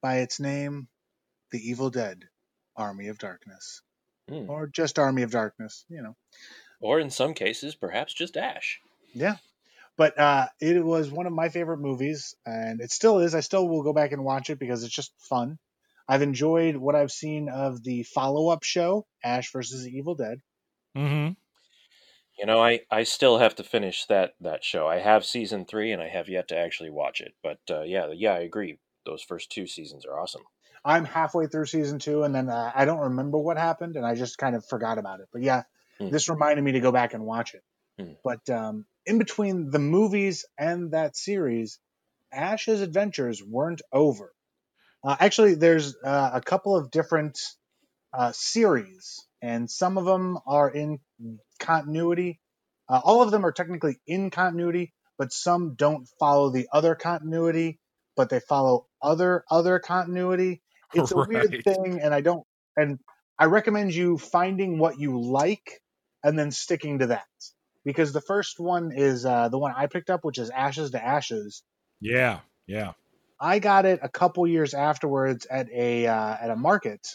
by 0.00 0.18
its 0.18 0.40
name, 0.40 0.88
The 1.50 1.58
Evil 1.58 1.90
Dead 1.90 2.24
Army 2.76 3.08
of 3.08 3.18
Darkness. 3.18 3.82
Hmm. 4.28 4.48
Or 4.48 4.66
just 4.68 4.98
Army 4.98 5.22
of 5.22 5.32
Darkness, 5.32 5.84
you 5.88 6.02
know. 6.02 6.14
or 6.80 7.00
in 7.00 7.10
some 7.10 7.34
cases 7.34 7.74
perhaps 7.74 8.14
just 8.14 8.36
ash 8.36 8.80
Yeah. 9.14 9.36
But 9.96 10.18
uh, 10.18 10.46
it 10.60 10.82
was 10.84 11.10
one 11.10 11.26
of 11.26 11.32
my 11.32 11.48
favorite 11.48 11.80
movies, 11.80 12.34
and 12.46 12.80
it 12.80 12.90
still 12.90 13.18
is. 13.18 13.34
I 13.34 13.40
still 13.40 13.68
will 13.68 13.82
go 13.82 13.92
back 13.92 14.12
and 14.12 14.24
watch 14.24 14.48
it 14.48 14.58
because 14.58 14.82
it's 14.82 14.94
just 14.94 15.12
fun. 15.18 15.58
I've 16.08 16.22
enjoyed 16.22 16.76
what 16.76 16.94
I've 16.94 17.10
seen 17.10 17.48
of 17.48 17.82
the 17.82 18.04
follow 18.04 18.48
up 18.48 18.62
show, 18.62 19.06
Ash 19.22 19.52
versus 19.52 19.84
the 19.84 19.90
Evil 19.90 20.14
Dead. 20.14 20.40
Mm-hmm. 20.96 21.32
You 22.38 22.46
know, 22.46 22.62
I, 22.62 22.80
I 22.90 23.02
still 23.02 23.38
have 23.38 23.54
to 23.56 23.64
finish 23.64 24.06
that, 24.06 24.34
that 24.40 24.64
show. 24.64 24.86
I 24.86 24.98
have 24.98 25.24
season 25.24 25.66
three, 25.66 25.92
and 25.92 26.00
I 26.00 26.08
have 26.08 26.28
yet 26.28 26.48
to 26.48 26.56
actually 26.56 26.90
watch 26.90 27.20
it. 27.20 27.34
But 27.42 27.58
uh, 27.70 27.82
yeah, 27.82 28.08
yeah, 28.14 28.32
I 28.32 28.40
agree. 28.40 28.78
Those 29.04 29.22
first 29.22 29.50
two 29.50 29.66
seasons 29.66 30.06
are 30.06 30.18
awesome. 30.18 30.42
I'm 30.82 31.04
halfway 31.04 31.46
through 31.46 31.66
season 31.66 31.98
two, 31.98 32.22
and 32.22 32.34
then 32.34 32.48
uh, 32.48 32.72
I 32.74 32.86
don't 32.86 33.00
remember 33.00 33.38
what 33.38 33.58
happened, 33.58 33.96
and 33.96 34.06
I 34.06 34.14
just 34.14 34.38
kind 34.38 34.56
of 34.56 34.64
forgot 34.64 34.96
about 34.96 35.20
it. 35.20 35.28
But 35.32 35.42
yeah, 35.42 35.64
Hmm. 36.00 36.08
this 36.08 36.28
reminded 36.28 36.62
me 36.64 36.72
to 36.72 36.80
go 36.80 36.90
back 36.90 37.14
and 37.14 37.24
watch 37.24 37.54
it. 37.54 37.62
Hmm. 37.98 38.12
But 38.24 38.48
um, 38.48 38.86
in 39.04 39.18
between 39.18 39.70
the 39.70 39.78
movies 39.78 40.46
and 40.58 40.92
that 40.92 41.14
series, 41.14 41.78
Ash's 42.32 42.80
adventures 42.80 43.42
weren't 43.44 43.82
over. 43.92 44.32
Uh, 45.04 45.16
actually, 45.20 45.54
there's 45.54 45.94
uh, 46.02 46.30
a 46.34 46.40
couple 46.40 46.76
of 46.76 46.90
different 46.90 47.38
uh, 48.12 48.32
series, 48.32 49.26
and 49.42 49.70
some 49.70 49.98
of 49.98 50.04
them 50.04 50.38
are 50.46 50.70
in 50.70 50.98
continuity. 51.58 52.40
Uh, 52.88 53.00
all 53.02 53.22
of 53.22 53.30
them 53.30 53.44
are 53.46 53.52
technically 53.52 53.98
in 54.06 54.30
continuity, 54.30 54.92
but 55.18 55.32
some 55.32 55.74
don't 55.74 56.08
follow 56.18 56.50
the 56.50 56.68
other 56.72 56.94
continuity, 56.94 57.78
but 58.16 58.28
they 58.28 58.40
follow 58.40 58.86
other 59.02 59.44
other 59.50 59.78
continuity. 59.78 60.62
It's 60.92 61.12
a 61.12 61.16
weird 61.16 61.62
thing, 61.62 62.00
and 62.02 62.12
I 62.12 62.20
don't. 62.20 62.44
And 62.76 62.98
I 63.38 63.44
recommend 63.44 63.94
you 63.94 64.18
finding 64.18 64.78
what 64.78 64.98
you 64.98 65.20
like 65.20 65.80
and 66.24 66.36
then 66.36 66.50
sticking 66.50 66.98
to 66.98 67.06
that 67.06 67.28
because 67.84 68.12
the 68.12 68.20
first 68.20 68.58
one 68.58 68.92
is 68.92 69.24
uh, 69.24 69.48
the 69.48 69.58
one 69.58 69.72
I 69.76 69.86
picked 69.86 70.10
up, 70.10 70.24
which 70.24 70.38
is 70.38 70.50
Ashes 70.50 70.90
to 70.90 71.02
Ashes. 71.02 71.62
Yeah, 72.00 72.40
yeah. 72.66 72.92
I 73.40 73.58
got 73.58 73.86
it 73.86 74.00
a 74.02 74.08
couple 74.08 74.46
years 74.46 74.74
afterwards 74.74 75.46
at 75.46 75.70
a 75.70 76.06
uh, 76.06 76.36
at 76.40 76.50
a 76.50 76.56
market, 76.56 77.06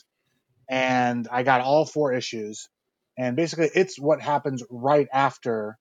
and 0.69 1.27
I 1.31 1.43
got 1.43 1.61
all 1.61 1.85
four 1.85 2.13
issues. 2.13 2.67
And 3.17 3.35
basically, 3.35 3.69
it's 3.73 3.97
what 3.97 4.21
happens 4.21 4.63
right 4.69 5.07
after 5.11 5.77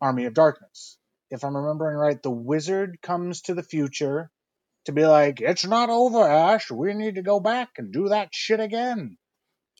Army 0.00 0.26
of 0.26 0.34
Darkness. 0.34 0.98
If 1.30 1.44
I'm 1.44 1.56
remembering 1.56 1.96
right, 1.96 2.22
the 2.22 2.30
wizard 2.30 2.98
comes 3.02 3.42
to 3.42 3.54
the 3.54 3.62
future 3.62 4.30
to 4.84 4.92
be 4.92 5.04
like, 5.06 5.40
"It's 5.40 5.66
not 5.66 5.90
over, 5.90 6.22
Ash. 6.28 6.70
We 6.70 6.94
need 6.94 7.16
to 7.16 7.22
go 7.22 7.40
back 7.40 7.70
and 7.78 7.92
do 7.92 8.08
that 8.10 8.34
shit 8.34 8.60
again." 8.60 9.18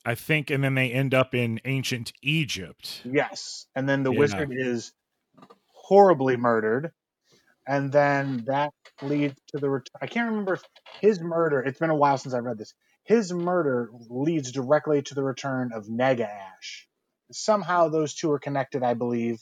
I 0.04 0.14
think, 0.14 0.50
and 0.50 0.62
then 0.64 0.74
they 0.74 0.90
end 0.90 1.12
up 1.12 1.34
in 1.34 1.60
ancient 1.64 2.12
Egypt. 2.22 3.02
Yes. 3.04 3.66
And 3.74 3.88
then 3.88 4.02
the 4.02 4.12
Yeah. 4.12 4.18
wizard 4.18 4.50
is 4.52 4.92
horribly 5.72 6.36
murdered. 6.36 6.92
And 7.66 7.92
then 7.92 8.44
that 8.46 8.72
leads 9.00 9.40
to 9.48 9.58
the 9.58 9.70
ret- 9.70 9.90
I 10.00 10.06
can't 10.06 10.30
remember 10.30 10.54
if 10.54 10.64
his 11.00 11.20
murder, 11.20 11.60
it's 11.60 11.78
been 11.78 11.90
a 11.90 11.94
while 11.96 12.18
since 12.18 12.34
I've 12.34 12.44
read 12.44 12.58
this. 12.58 12.74
His 13.04 13.32
murder 13.32 13.90
leads 14.08 14.52
directly 14.52 15.02
to 15.02 15.14
the 15.14 15.22
return 15.22 15.72
of 15.72 15.86
Nega 15.86 16.28
Ash. 16.28 16.88
Somehow 17.32 17.88
those 17.88 18.14
two 18.14 18.30
are 18.32 18.38
connected, 18.38 18.82
I 18.82 18.94
believe. 18.94 19.38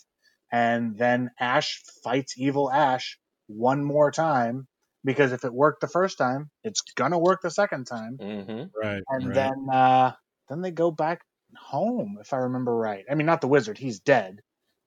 And 0.52 0.96
then 0.96 1.30
Ash 1.40 1.82
fights 2.04 2.38
evil 2.38 2.70
Ash 2.70 3.18
one 3.48 3.84
more 3.84 4.10
time 4.10 4.68
because 5.04 5.32
if 5.32 5.44
it 5.44 5.52
worked 5.52 5.80
the 5.80 5.88
first 5.88 6.18
time, 6.18 6.50
it's 6.62 6.80
gonna 6.94 7.18
work 7.18 7.40
the 7.42 7.50
second 7.50 7.86
time 7.86 8.20
hmm 8.20 8.64
Right. 8.74 9.02
and 9.08 9.34
then 9.34 9.68
uh 9.72 10.12
then 10.48 10.60
they 10.60 10.70
go 10.70 10.90
back 10.90 11.20
home 11.56 12.18
if 12.20 12.32
i 12.32 12.36
remember 12.36 12.74
right 12.74 13.04
i 13.10 13.14
mean 13.14 13.26
not 13.26 13.40
the 13.40 13.48
wizard 13.48 13.78
he's 13.78 14.00
dead 14.00 14.40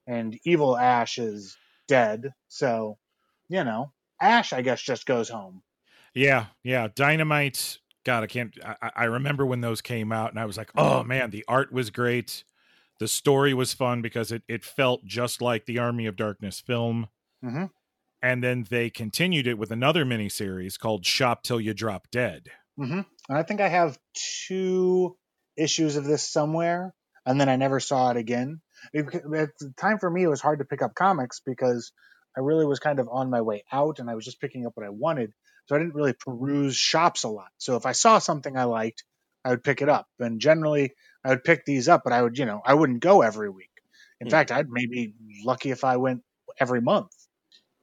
and 0.08 0.38
evil 0.46 0.78
ash 0.78 1.18
is 1.18 1.58
dead 1.88 2.34
so 2.48 2.98
you 3.50 3.64
know 3.64 3.92
ash 4.22 4.54
i 4.54 4.62
guess 4.62 4.82
just 4.82 5.06
goes 5.06 5.30
home 5.30 5.62
Yeah, 6.14 6.48
yeah. 6.64 6.88
Dynamite. 6.96 7.78
God, 8.06 8.24
I 8.24 8.28
can't. 8.28 8.58
I, 8.66 8.92
I 8.96 9.04
remember 9.06 9.46
when 9.46 9.62
those 9.62 9.82
came 9.82 10.12
out, 10.12 10.32
and 10.32 10.40
I 10.40 10.46
was 10.46 10.58
like, 10.58 10.72
oh 10.76 11.04
man, 11.04 11.30
the 11.30 11.46
art 11.48 11.72
was 11.72 11.90
great. 11.92 12.44
The 13.00 13.08
story 13.08 13.54
was 13.54 13.74
fun 13.74 14.02
because 14.02 14.32
it 14.32 14.42
it 14.48 14.64
felt 14.64 15.06
just 15.06 15.42
like 15.42 15.66
the 15.66 15.78
Army 15.80 16.06
of 16.08 16.16
Darkness 16.16 16.60
film. 16.60 17.08
hmm 17.44 17.66
And 18.22 18.44
then 18.44 18.66
they 18.70 18.90
continued 18.90 19.48
it 19.48 19.58
with 19.58 19.72
another 19.72 20.04
miniseries 20.06 20.78
called 20.80 21.06
Shop 21.06 21.44
Till 21.44 21.62
You 21.62 21.74
Drop 21.74 22.08
Dead. 22.12 22.48
hmm 22.78 23.02
And 23.30 23.38
I 23.38 23.44
think 23.44 23.62
I 23.62 23.70
have 23.70 23.98
two 24.48 25.16
issues 25.58 25.96
of 25.96 26.06
this 26.06 26.24
somewhere, 26.28 26.94
and 27.26 27.40
then 27.40 27.50
I 27.50 27.56
never 27.58 27.80
saw 27.80 28.12
it 28.12 28.18
again. 28.18 28.62
It- 28.94 29.14
At 29.14 29.50
the 29.60 29.74
time 29.78 30.00
for 30.00 30.10
me, 30.10 30.24
it 30.24 30.28
was 30.30 30.42
hard 30.42 30.60
to 30.60 30.66
pick 30.66 30.82
up 30.82 30.96
comics 30.96 31.42
because 31.46 31.92
I 32.38 32.42
really 32.42 32.66
was 32.66 32.80
kind 32.80 33.00
of 33.00 33.10
on 33.10 33.30
my 33.30 33.42
way 33.42 33.64
out, 33.72 34.00
and 34.00 34.10
I 34.10 34.16
was 34.16 34.26
just 34.26 34.40
picking 34.42 34.66
up 34.66 34.74
what 34.76 34.86
I 34.86 34.90
wanted. 34.90 35.34
So 35.68 35.76
I 35.76 35.80
didn't 35.80 35.94
really 35.96 36.14
peruse 36.14 36.76
shops 36.76 37.24
a 37.24 37.30
lot. 37.30 37.50
So 37.58 37.76
if 37.76 37.86
I 37.86 37.92
saw 37.92 38.20
something 38.20 38.58
I 38.58 38.64
liked, 38.64 39.04
I 39.46 39.50
would 39.52 39.64
pick 39.64 39.82
it 39.82 39.90
up. 39.90 40.08
And 40.20 40.40
generally, 40.42 40.94
I 41.24 41.30
would 41.30 41.44
pick 41.44 41.66
these 41.66 41.88
up, 41.88 42.02
but 42.04 42.14
I 42.14 42.22
would, 42.22 42.38
you 42.38 42.46
know, 42.46 42.62
I 42.66 42.74
wouldn't 42.74 43.02
go 43.02 43.22
every 43.22 43.50
week. 43.50 43.72
In 44.20 44.28
Hmm. 44.28 44.30
fact, 44.30 44.52
I'd 44.52 44.70
maybe 44.70 45.16
lucky 45.44 45.72
if 45.72 45.84
I 45.84 45.98
went 45.98 46.24
every 46.60 46.82
month. 46.82 47.12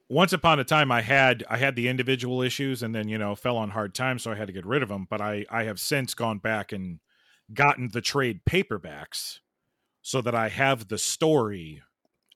Once 0.09 0.31
upon 0.31 0.59
a 0.59 0.63
time 0.63 0.91
I 0.91 1.01
had 1.01 1.43
I 1.49 1.57
had 1.57 1.75
the 1.75 1.87
individual 1.89 2.41
issues 2.41 2.81
and 2.81 2.95
then, 2.95 3.09
you 3.09 3.17
know, 3.17 3.35
fell 3.35 3.57
on 3.57 3.71
hard 3.71 3.93
times 3.93 4.23
so 4.23 4.31
I 4.31 4.35
had 4.35 4.47
to 4.47 4.53
get 4.53 4.65
rid 4.65 4.81
of 4.81 4.89
them, 4.89 5.05
but 5.09 5.19
I 5.21 5.45
I 5.49 5.63
have 5.63 5.79
since 5.79 6.13
gone 6.13 6.39
back 6.39 6.71
and 6.71 6.99
gotten 7.53 7.89
the 7.89 8.01
trade 8.01 8.41
paperbacks 8.45 9.39
so 10.01 10.21
that 10.21 10.35
I 10.35 10.49
have 10.49 10.89
the 10.89 10.97
story 10.99 11.83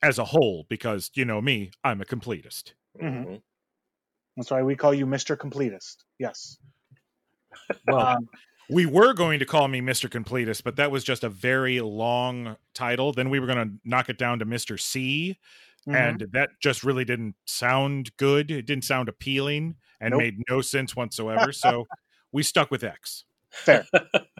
as 0.03 0.17
a 0.19 0.25
whole 0.25 0.65
because, 0.69 1.11
you 1.15 1.25
know 1.25 1.41
me, 1.41 1.71
I'm 1.83 2.01
a 2.01 2.05
completist. 2.05 2.73
Mhm. 2.99 3.25
Mhm. 3.25 3.41
That's 4.37 4.51
why 4.51 4.63
we 4.63 4.75
call 4.75 4.93
you 4.93 5.05
Mr. 5.05 5.37
Completist. 5.37 6.03
Yes. 6.19 6.57
Well, 7.85 8.07
Um, 8.07 8.29
we 8.69 8.85
were 8.85 9.13
going 9.13 9.39
to 9.39 9.45
call 9.45 9.67
me 9.67 9.81
Mr. 9.81 10.09
Completist, 10.09 10.63
but 10.63 10.75
that 10.77 10.91
was 10.91 11.03
just 11.03 11.23
a 11.23 11.29
very 11.29 11.81
long 11.81 12.57
title. 12.73 13.11
Then 13.11 13.29
we 13.29 13.39
were 13.39 13.47
going 13.47 13.69
to 13.69 13.75
knock 13.83 14.09
it 14.09 14.17
down 14.17 14.39
to 14.39 14.45
Mr. 14.45 14.79
C, 14.79 15.37
mhm. 15.87 15.95
and 15.95 16.19
that 16.31 16.51
just 16.61 16.83
really 16.83 17.03
didn't 17.05 17.35
sound 17.45 18.15
good. 18.17 18.49
It 18.51 18.65
didn't 18.65 18.85
sound 18.85 19.09
appealing 19.09 19.75
and 19.99 20.11
Nope. 20.11 20.19
made 20.19 20.35
no 20.49 20.61
sense 20.61 20.95
whatsoever. 20.95 21.51
So 21.51 21.87
we 22.31 22.43
stuck 22.43 22.71
with 22.71 22.83
X. 22.83 23.25
Fair. 23.51 23.85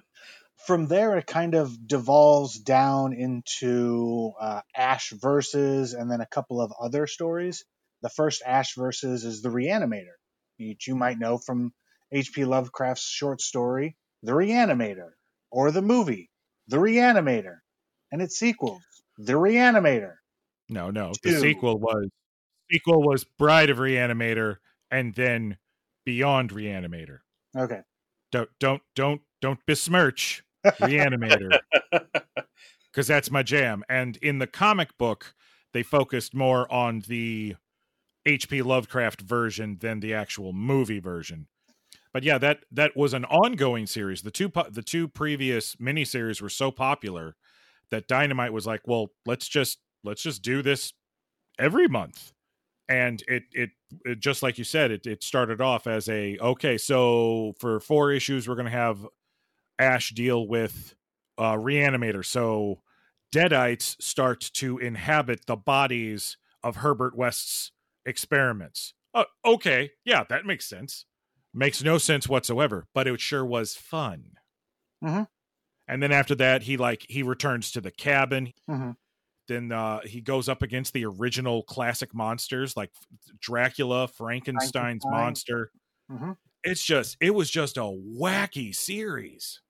From 0.66 0.88
there, 0.88 1.18
it 1.18 1.26
kind 1.26 1.56
of 1.56 1.88
devolves 1.88 2.60
down 2.60 3.14
into 3.14 4.32
uh, 4.40 4.62
Ash 4.76 5.12
versus, 5.12 5.94
and 5.94 6.10
then 6.10 6.22
a 6.22 6.28
couple 6.28 6.62
of 6.62 6.72
other 6.80 7.08
stories. 7.08 7.66
The 8.02 8.10
first 8.10 8.42
Ash 8.46 8.76
versus 8.76 9.26
is 9.26 9.42
the 9.42 9.50
Reanimator, 9.50 10.18
which 10.60 10.88
you 10.88 10.96
might 10.96 11.20
know 11.20 11.38
from 11.38 11.74
H.P. 12.12 12.46
Lovecraft's 12.46 13.08
short 13.08 13.42
story, 13.42 13.96
The 14.24 14.34
Reanimator, 14.34 15.12
or 15.52 15.72
the 15.72 15.82
movie, 15.82 16.30
The 16.68 16.78
Reanimator, 16.78 17.58
and 18.12 18.22
its 18.22 18.38
sequels, 18.38 18.84
The 19.18 19.34
Reanimator. 19.34 20.16
No, 20.70 20.90
no. 20.90 21.12
Two. 21.24 21.32
The 21.32 21.40
sequel 21.40 21.80
was 21.80 22.10
sequel 22.72 23.02
was 23.02 23.24
Bride 23.24 23.70
of 23.70 23.78
Reanimator 23.78 24.58
and 24.90 25.14
then 25.16 25.58
Beyond 26.06 26.52
Reanimator. 26.52 27.20
Okay. 27.56 27.82
Don't 28.32 28.50
don't 28.60 28.82
don't 28.96 29.22
don't 29.42 29.60
besmirch 29.66 30.44
Reanimator 30.66 31.60
because 32.92 33.08
that's 33.08 33.32
my 33.32 33.44
jam. 33.44 33.84
And 33.90 34.18
in 34.18 34.40
the 34.40 34.48
comic 34.48 34.98
book, 34.98 35.34
they 35.74 35.84
focused 35.84 36.34
more 36.34 36.72
on 36.72 37.04
the 37.08 37.56
H.P. 38.26 38.62
Lovecraft 38.62 39.22
version 39.22 39.78
than 39.80 40.00
the 40.00 40.14
actual 40.14 40.54
movie 40.54 41.00
version. 41.00 41.48
But 42.14 42.24
yeah, 42.24 42.38
that 42.40 42.66
that 42.72 42.96
was 42.96 43.14
an 43.14 43.26
ongoing 43.26 43.88
series. 43.88 44.22
The 44.22 44.32
two 44.32 44.50
po- 44.50 44.70
the 44.70 44.82
two 44.82 45.08
previous 45.08 45.76
miniseries 45.78 46.42
were 46.42 46.50
so 46.50 46.70
popular 46.70 47.36
that 47.90 48.08
Dynamite 48.08 48.54
was 48.54 48.68
like, 48.68 48.82
"Well, 48.86 49.12
let's 49.26 49.48
just 49.48 49.80
let's 50.04 50.22
just 50.22 50.42
do 50.42 50.62
this 50.62 50.94
every 51.58 51.88
month." 51.88 52.34
And 52.90 53.24
it 53.28 53.44
it, 53.54 53.70
it 54.04 54.20
just 54.20 54.44
like 54.44 54.58
you 54.58 54.66
said, 54.66 54.92
it 54.92 55.08
it 55.08 55.24
started 55.24 55.62
off 55.62 55.88
as 55.88 56.10
a 56.10 56.38
okay, 56.40 56.78
so 56.78 57.54
for 57.60 57.80
four 57.80 58.12
issues 58.12 58.48
we're 58.48 58.56
going 58.56 58.66
to 58.66 58.72
have 58.72 59.08
Ash 59.82 60.12
deal 60.12 60.48
with 60.48 60.96
uh 61.38 61.54
Reanimator. 61.56 62.26
So 62.26 62.82
Deadites 63.34 64.02
start 64.02 64.42
to 64.56 64.78
inhabit 64.78 65.46
the 65.48 65.56
bodies 65.56 66.38
of 66.64 66.78
Herbert 66.78 67.16
West's 67.16 67.72
experiments. 68.06 68.94
Uh, 69.14 69.26
okay, 69.46 69.92
yeah, 70.06 70.24
that 70.30 70.46
makes 70.46 70.66
sense. 70.66 71.06
Makes 71.54 71.84
no 71.84 71.98
sense 71.98 72.30
whatsoever, 72.30 72.88
but 72.94 73.08
it 73.08 73.20
sure 73.20 73.46
was 73.46 73.76
fun. 73.76 74.34
Mhm. 75.02 75.26
And 75.88 76.02
then 76.02 76.12
after 76.12 76.36
that, 76.36 76.64
he 76.64 76.78
like 76.78 77.06
he 77.10 77.24
returns 77.24 77.72
to 77.72 77.82
the 77.82 77.92
cabin. 77.92 78.54
Mhm. 78.68 78.96
Then 79.48 79.72
uh, 79.72 80.02
he 80.06 80.22
goes 80.22 80.48
up 80.48 80.62
against 80.62 80.94
the 80.94 81.06
original 81.06 81.64
classic 81.64 82.14
monsters 82.14 82.78
like 82.78 82.92
Dracula, 83.40 84.08
Frankenstein's 84.08 85.06
Frankenstein. 85.06 85.12
monster. 85.12 85.72
Mhm. 86.10 86.38
It's 86.64 86.84
just 86.86 87.18
it 87.22 87.32
was 87.32 87.50
just 87.50 87.78
a 87.78 87.82
wacky 87.82 88.76
series. 88.76 89.62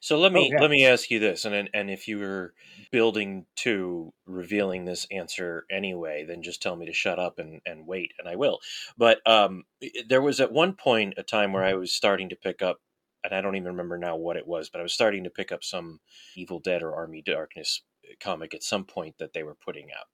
So 0.00 0.18
let 0.18 0.32
me 0.32 0.50
Oh, 0.50 0.52
yeah. 0.52 0.60
let 0.60 0.70
me 0.70 0.86
ask 0.86 1.10
you 1.10 1.18
this, 1.18 1.44
and 1.44 1.68
and- 1.72 1.90
if 1.90 2.06
you 2.08 2.18
were 2.18 2.54
building 2.90 3.46
to 3.56 4.12
revealing 4.26 4.84
this 4.84 5.06
answer 5.10 5.64
anyway, 5.70 6.24
then 6.24 6.42
just 6.42 6.62
tell 6.62 6.76
me 6.76 6.86
to 6.86 6.92
shut 6.92 7.18
up 7.18 7.38
and, 7.38 7.60
and 7.66 7.86
wait, 7.86 8.12
and 8.18 8.28
I 8.28 8.36
will. 8.36 8.60
But 8.96 9.20
um, 9.26 9.64
there 10.08 10.22
was 10.22 10.40
at 10.40 10.52
one 10.52 10.74
point 10.74 11.14
a 11.16 11.22
time 11.22 11.52
where 11.52 11.64
I 11.64 11.74
was 11.74 11.92
starting 11.92 12.28
to 12.30 12.36
pick 12.36 12.62
up, 12.62 12.80
and 13.24 13.34
I 13.34 13.40
don't 13.40 13.56
even 13.56 13.68
remember 13.68 13.98
now 13.98 14.16
what 14.16 14.36
it 14.36 14.46
was, 14.46 14.68
but 14.70 14.80
I 14.80 14.82
was 14.82 14.92
starting 14.92 15.24
to 15.24 15.30
pick 15.30 15.50
up 15.52 15.64
some 15.64 16.00
Evil 16.36 16.60
Dead 16.60 16.82
or 16.82 16.94
Army 16.94 17.22
Darkness 17.22 17.82
comic 18.20 18.54
at 18.54 18.62
some 18.62 18.84
point 18.84 19.18
that 19.18 19.32
they 19.32 19.42
were 19.42 19.54
putting 19.56 19.88
out 19.92 20.06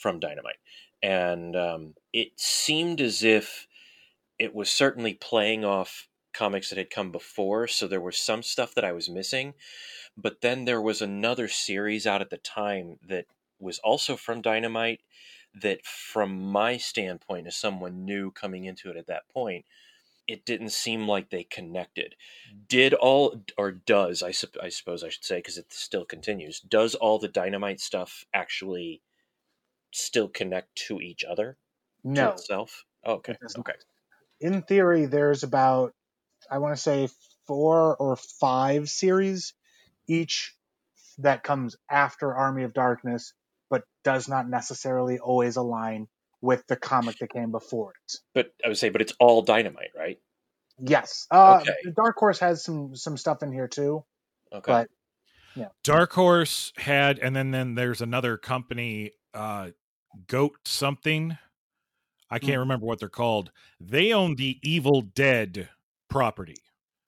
from 0.00 0.20
Dynamite, 0.20 0.60
and 1.02 1.56
um, 1.56 1.94
it 2.12 2.28
seemed 2.36 3.00
as 3.00 3.22
if 3.22 3.66
it 4.38 4.54
was 4.54 4.70
certainly 4.70 5.14
playing 5.14 5.64
off 5.64 6.08
comics 6.32 6.68
that 6.70 6.78
had 6.78 6.90
come 6.90 7.12
before, 7.12 7.66
so 7.68 7.86
there 7.86 8.00
was 8.00 8.16
some 8.18 8.42
stuff 8.42 8.74
that 8.74 8.84
I 8.84 8.92
was 8.92 9.08
missing. 9.10 9.54
But 10.16 10.40
then 10.40 10.64
there 10.64 10.80
was 10.80 11.02
another 11.02 11.48
series 11.48 12.06
out 12.06 12.20
at 12.20 12.30
the 12.30 12.36
time 12.38 12.98
that 13.08 13.26
was 13.58 13.78
also 13.80 14.16
from 14.16 14.42
Dynamite 14.42 15.00
that 15.54 15.84
from 15.84 16.40
my 16.40 16.76
standpoint 16.76 17.46
as 17.46 17.56
someone 17.56 18.04
new 18.04 18.30
coming 18.30 18.64
into 18.64 18.90
it 18.90 18.96
at 18.96 19.06
that 19.06 19.28
point, 19.28 19.64
it 20.28 20.44
didn't 20.44 20.70
seem 20.70 21.06
like 21.08 21.30
they 21.30 21.44
connected. 21.44 22.14
Did 22.68 22.94
all 22.94 23.42
or 23.58 23.72
does 23.72 24.22
I, 24.22 24.30
sup- 24.30 24.56
I 24.62 24.68
suppose 24.68 25.02
I 25.04 25.08
should 25.10 25.24
say 25.24 25.38
because 25.38 25.58
it 25.58 25.72
still 25.72 26.04
continues. 26.04 26.60
Does 26.60 26.94
all 26.94 27.18
the 27.18 27.28
Dynamite 27.28 27.80
stuff 27.80 28.24
actually 28.32 29.02
still 29.92 30.28
connect 30.28 30.74
to 30.76 31.00
each 31.00 31.24
other 31.24 31.58
to 32.04 32.08
No. 32.10 32.30
itself? 32.30 32.84
Oh, 33.04 33.14
okay. 33.14 33.36
It. 33.40 33.58
Okay. 33.58 33.74
in 34.40 34.62
theory, 34.62 35.06
there's 35.06 35.42
about, 35.42 35.94
I 36.50 36.58
want 36.58 36.74
to 36.76 36.80
say, 36.82 37.08
four 37.46 37.96
or 37.96 38.16
five 38.16 38.88
series 38.88 39.54
each 40.06 40.54
that 41.18 41.42
comes 41.42 41.76
after 41.90 42.34
Army 42.34 42.64
of 42.64 42.72
Darkness, 42.72 43.34
but 43.68 43.84
does 44.04 44.28
not 44.28 44.48
necessarily 44.48 45.18
always 45.18 45.56
align 45.56 46.08
with 46.40 46.66
the 46.66 46.76
comic 46.76 47.18
that 47.18 47.30
came 47.30 47.50
before 47.50 47.92
it. 47.92 48.16
But 48.34 48.52
I 48.64 48.68
would 48.68 48.78
say, 48.78 48.88
but 48.88 49.00
it's 49.00 49.12
all 49.20 49.42
Dynamite, 49.42 49.90
right? 49.96 50.18
Yes, 50.80 51.26
uh, 51.30 51.60
Okay. 51.60 51.92
Dark 51.94 52.16
Horse 52.16 52.38
has 52.40 52.64
some 52.64 52.96
some 52.96 53.16
stuff 53.16 53.42
in 53.42 53.52
here 53.52 53.68
too, 53.68 54.04
Okay. 54.52 54.72
but 54.72 54.88
yeah. 55.54 55.68
Dark 55.84 56.12
Horse 56.12 56.72
had, 56.76 57.18
and 57.18 57.36
then 57.36 57.50
then 57.50 57.74
there's 57.74 58.00
another 58.00 58.36
company, 58.38 59.12
uh, 59.34 59.70
Goat 60.26 60.56
something. 60.66 61.38
I 62.30 62.38
can't 62.38 62.56
Mhm. 62.56 62.60
remember 62.60 62.86
what 62.86 62.98
they're 62.98 63.08
called. 63.08 63.52
They 63.78 64.12
own 64.12 64.36
the 64.36 64.58
Evil 64.62 65.02
Dead 65.02 65.68
property, 66.12 66.56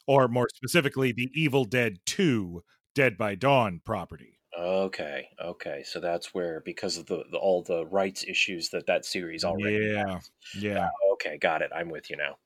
or 0.07 0.29
more 0.29 0.49
specifically, 0.55 1.13
the 1.13 1.31
Evil 1.35 1.65
Dead 1.65 1.99
Two 2.07 2.63
Dead 2.95 3.17
by 3.17 3.35
Dawn 3.35 3.81
property. 3.85 4.39
Okay, 4.59 5.29
okay, 5.43 5.83
so 5.85 5.99
that's 6.01 6.33
where 6.33 6.63
because 6.65 6.97
of 6.97 7.07
the, 7.07 7.25
the 7.31 7.39
all 7.39 7.63
the 7.63 7.87
rights 7.87 8.25
issues 8.27 8.71
that 8.71 8.87
that 8.87 9.05
series 9.05 9.45
already. 9.45 9.93
Yeah, 9.93 10.21
yeah. 10.57 10.89
Oh, 11.05 11.15
okay, 11.15 11.39
got 11.39 11.63
it. 11.63 11.71
I'm 11.75 11.91
with 11.91 12.09
you 12.09 12.17
now. 12.17 12.37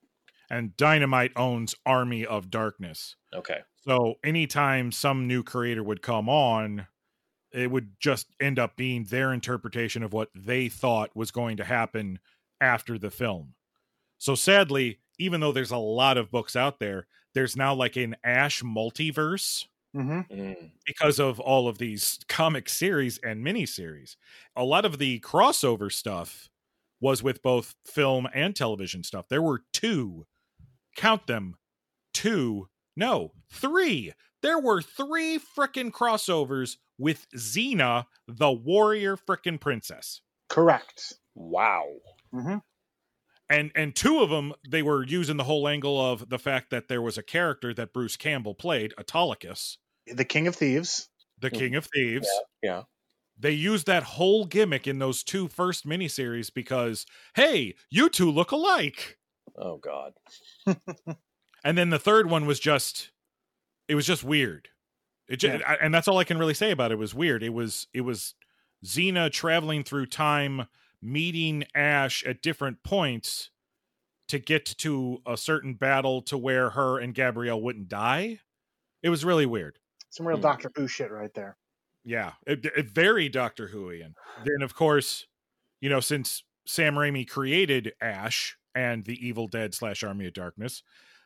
And 0.51 0.75
Dynamite 0.77 1.33
owns 1.37 1.75
Army 1.85 2.25
of 2.25 2.51
Darkness. 2.51 3.17
Okay, 3.35 3.59
So 3.87 4.15
anytime 4.25 4.93
some 4.93 5.27
new 5.27 5.43
creator 5.43 5.83
would 5.83 6.01
come 6.01 6.29
on, 6.29 6.87
it 7.53 7.71
would 7.71 7.93
just 8.01 8.29
end 8.41 8.59
up 8.59 8.75
being 8.77 9.05
their 9.05 9.33
interpretation 9.33 10.03
of 10.03 10.15
what 10.15 10.31
they 10.35 10.69
thought 10.71 11.15
was 11.15 11.31
going 11.31 11.59
to 11.59 11.65
happen 11.65 12.19
after 12.61 12.99
the 12.99 13.11
film. 13.11 13.55
So 14.17 14.35
sadly, 14.35 15.01
even 15.19 15.41
though 15.41 15.53
there's 15.53 15.71
a 15.71 15.77
lot 15.79 16.17
of 16.19 16.31
books 16.31 16.57
out 16.57 16.79
there, 16.81 17.07
there's 17.35 17.57
now 17.57 17.75
like 17.75 17.97
an 17.97 18.17
Ash 18.25 18.63
multiverse 18.63 19.67
hmm 19.95 20.23
Mm, 20.31 20.73
because 20.87 21.19
of 21.19 21.39
all 21.41 21.69
of 21.69 21.79
these 21.79 22.19
comic 22.29 22.69
series 22.69 23.19
and 23.19 23.45
miniseries. 23.45 24.17
A 24.57 24.65
lot 24.65 24.85
of 24.85 24.99
the 24.99 25.21
crossover 25.21 25.93
stuff 25.93 26.49
was 27.01 27.23
with 27.23 27.43
both 27.43 27.75
film 27.87 28.27
and 28.35 28.57
television 28.57 29.03
stuff. 29.03 29.29
There 29.29 29.43
were 29.43 29.65
two, 29.73 30.27
count 30.97 31.27
them, 31.29 31.57
two 32.15 32.69
No, 32.97 33.33
three. 33.53 34.13
There 34.43 34.59
were 34.61 34.83
three 34.83 35.39
frickin' 35.39 35.93
crossovers 35.93 36.79
with 36.99 37.29
Xena, 37.37 38.07
the 38.29 38.53
warrior 38.53 39.17
frickin' 39.17 39.61
princess. 39.61 40.23
Correct. 40.51 41.15
Wow. 41.35 41.87
hmm 42.33 42.59
and 43.51 43.71
and 43.75 43.95
two 43.95 44.21
of 44.21 44.31
them 44.31 44.53
they 44.69 44.83
were 44.83 45.05
using 45.05 45.37
the 45.37 45.45
whole 45.45 45.69
angle 45.69 46.01
of 46.01 46.29
the 46.29 46.39
fact 46.39 46.71
that 46.71 46.89
there 46.89 47.03
was 47.03 47.17
a 47.19 47.23
character 47.23 47.73
that 47.75 47.93
Bruce 47.93 48.17
Campbell 48.17 48.55
played, 48.55 48.95
Autolycus, 48.99 49.79
The 50.07 50.25
King 50.25 50.47
of 50.47 50.57
Thieves. 50.57 51.09
the 51.41 51.51
King 51.51 51.75
of 51.75 51.87
Thieves. 51.93 52.29
Yeah. 52.63 52.83
They 53.41 53.53
used 53.53 53.87
that 53.87 54.03
whole 54.03 54.47
gimmick 54.47 54.89
in 54.89 54.99
those 54.99 55.23
two 55.23 55.47
first 55.49 55.87
miniseries 55.87 56.53
because 56.53 57.07
hey, 57.35 57.75
you 57.91 58.09
two 58.09 58.31
look 58.31 58.51
alike. 58.53 59.19
Oh 59.57 59.79
God. 59.79 60.15
And 61.65 61.77
then 61.77 61.91
the 61.91 61.99
third 61.99 62.31
one 62.31 62.47
was 62.47 62.61
just 62.61 63.11
it 63.89 63.95
was 63.95 64.07
just 64.07 64.23
weird. 64.23 64.69
It 65.29 65.37
just, 65.37 65.63
and 65.83 65.93
that's 65.93 66.09
all 66.09 66.19
I 66.19 66.25
can 66.25 66.39
really 66.39 66.55
say 66.55 66.71
about 66.71 66.91
it. 66.91 66.95
it 66.95 66.99
was 66.99 67.15
weird. 67.15 67.43
It 67.43 67.53
was 67.53 67.87
it 67.93 68.03
was 68.03 68.35
Xena 68.85 69.31
traveling 69.31 69.85
through 69.85 70.07
time 70.07 70.69
meeting 71.03 71.65
Ash 71.75 72.25
at 72.25 72.43
different 72.43 72.83
points 72.83 73.51
to 74.29 74.39
get 74.39 74.65
to 74.79 75.23
a 75.27 75.37
certain 75.37 75.75
battle 75.75 76.21
to 76.23 76.37
where 76.37 76.71
her 76.71 76.99
and 76.99 77.15
Gabrielle 77.15 77.61
wouldn't 77.63 77.89
die. 77.89 78.41
It 79.03 79.09
was 79.11 79.25
really 79.25 79.47
weird. 79.47 79.79
Some 80.11 80.27
real 80.27 80.37
Hmm. 80.39 80.43
Doctor 80.43 80.71
Who 80.75 80.89
shit 80.89 81.11
right 81.11 81.33
there. 81.35 81.57
Yeah, 82.05 82.33
it, 82.47 82.65
it 82.65 82.91
very 82.91 83.29
Doctor 83.29 83.69
Whoian. 83.69 84.15
Then 84.45 84.63
of 84.63 84.75
course, 84.75 85.27
you 85.81 85.89
know, 85.91 86.01
since 86.01 86.43
Sam 86.67 86.95
Raimi 86.95 87.29
created 87.29 87.93
Ash 88.01 88.57
and 88.75 89.05
the 89.05 89.15
Evil 89.27 89.47
Dead 89.47 89.75
slash 89.75 90.03
Army 90.03 90.27
of 90.27 90.33
Darkness, 90.33 90.83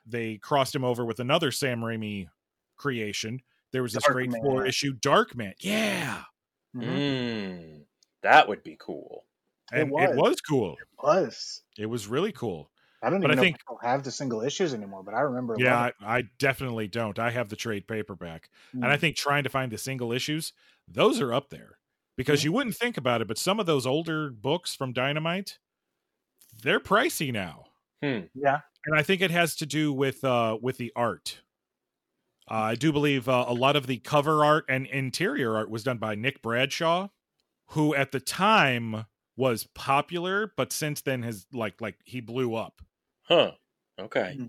they 0.06 0.38
crossed 0.38 0.74
him 0.74 0.84
over 0.84 1.04
with 1.04 1.20
another 1.20 1.50
Sam 1.52 1.80
Raimi 1.80 2.28
creation. 2.76 3.40
There 3.72 3.82
was 3.82 3.92
this 3.92 4.02
Dark 4.04 4.14
great 4.14 4.30
Man. 4.30 4.42
four 4.42 4.66
issue 4.66 4.92
Darkman. 4.94 5.54
Yeah, 5.60 6.24
Mhm. 6.76 6.82
Mm, 6.84 7.86
that 8.22 8.48
would 8.48 8.62
be 8.62 8.76
cool. 8.78 9.24
It 9.72 9.80
and 9.80 9.88
it 9.90 9.92
was. 9.92 10.16
was 10.16 10.40
cool. 10.40 10.76
Was. 11.02 11.62
It 11.78 11.86
was 11.86 12.06
really 12.06 12.32
cool. 12.32 12.70
I 13.02 13.10
don't 13.10 13.20
But 13.20 13.30
even 13.30 13.30
I 13.32 13.34
know 13.36 13.42
think- 13.42 13.56
if 13.56 13.60
people 13.62 13.78
have 13.82 14.04
the 14.04 14.10
single 14.12 14.42
issues 14.42 14.74
anymore, 14.74 15.02
but 15.02 15.14
I 15.14 15.20
remember. 15.20 15.56
Yeah, 15.58 15.76
I, 16.00 16.18
I 16.18 16.22
definitely 16.38 16.86
don't. 16.88 17.18
I 17.18 17.30
have 17.30 17.48
the 17.48 17.56
trade 17.56 17.88
paperback. 17.88 18.48
it. 18.72 18.76
And 18.76 18.86
I 18.86 18.96
think 18.96 19.16
trying 19.16 19.42
to 19.44 19.48
find 19.50 19.72
the 19.72 19.78
single 19.78 20.12
issues, 20.12 20.52
those 20.86 21.20
are 21.20 21.34
up 21.34 21.50
there 21.50 21.78
because 22.16 22.40
Mhm. 22.40 22.44
you 22.44 22.52
wouldn't 22.52 22.76
think 22.76 22.96
about 22.96 23.20
it, 23.20 23.26
but 23.28 23.38
some 23.38 23.58
of 23.58 23.66
those 23.66 23.86
older 23.86 24.30
books 24.30 24.74
from 24.76 24.92
Dynamite, 24.92 25.58
they're 26.62 26.78
pricey 26.80 27.32
now. 27.32 27.64
Hmm. 28.02 28.20
yeah, 28.34 28.60
And 28.86 28.96
I 28.96 29.02
think 29.02 29.20
it 29.20 29.30
has 29.30 29.54
to 29.56 29.66
do 29.66 29.92
with 29.92 30.22
uh 30.24 30.58
with 30.60 30.76
the 30.76 30.92
art. 30.94 31.40
Uh, 32.50 32.54
I 32.54 32.74
do 32.74 32.92
believe 32.92 33.28
uh, 33.28 33.44
a 33.48 33.54
lot 33.54 33.76
of 33.76 33.86
the 33.86 33.98
cover 33.98 34.44
art 34.44 34.64
and 34.68 34.86
interior 34.86 35.56
art 35.56 35.70
was 35.70 35.84
done 35.84 35.98
by 35.98 36.14
Nick 36.16 36.42
Bradshaw, 36.42 37.08
who 37.68 37.94
at 37.94 38.10
the 38.12 38.18
time 38.20 39.06
was 39.36 39.66
popular, 39.74 40.52
but 40.56 40.72
since 40.72 41.00
then 41.00 41.22
has 41.22 41.46
like 41.52 41.80
like 41.80 41.96
he 42.04 42.20
blew 42.20 42.54
up. 42.54 42.82
Huh. 43.22 43.52
Okay. 44.00 44.34
Mm-hmm. 44.36 44.46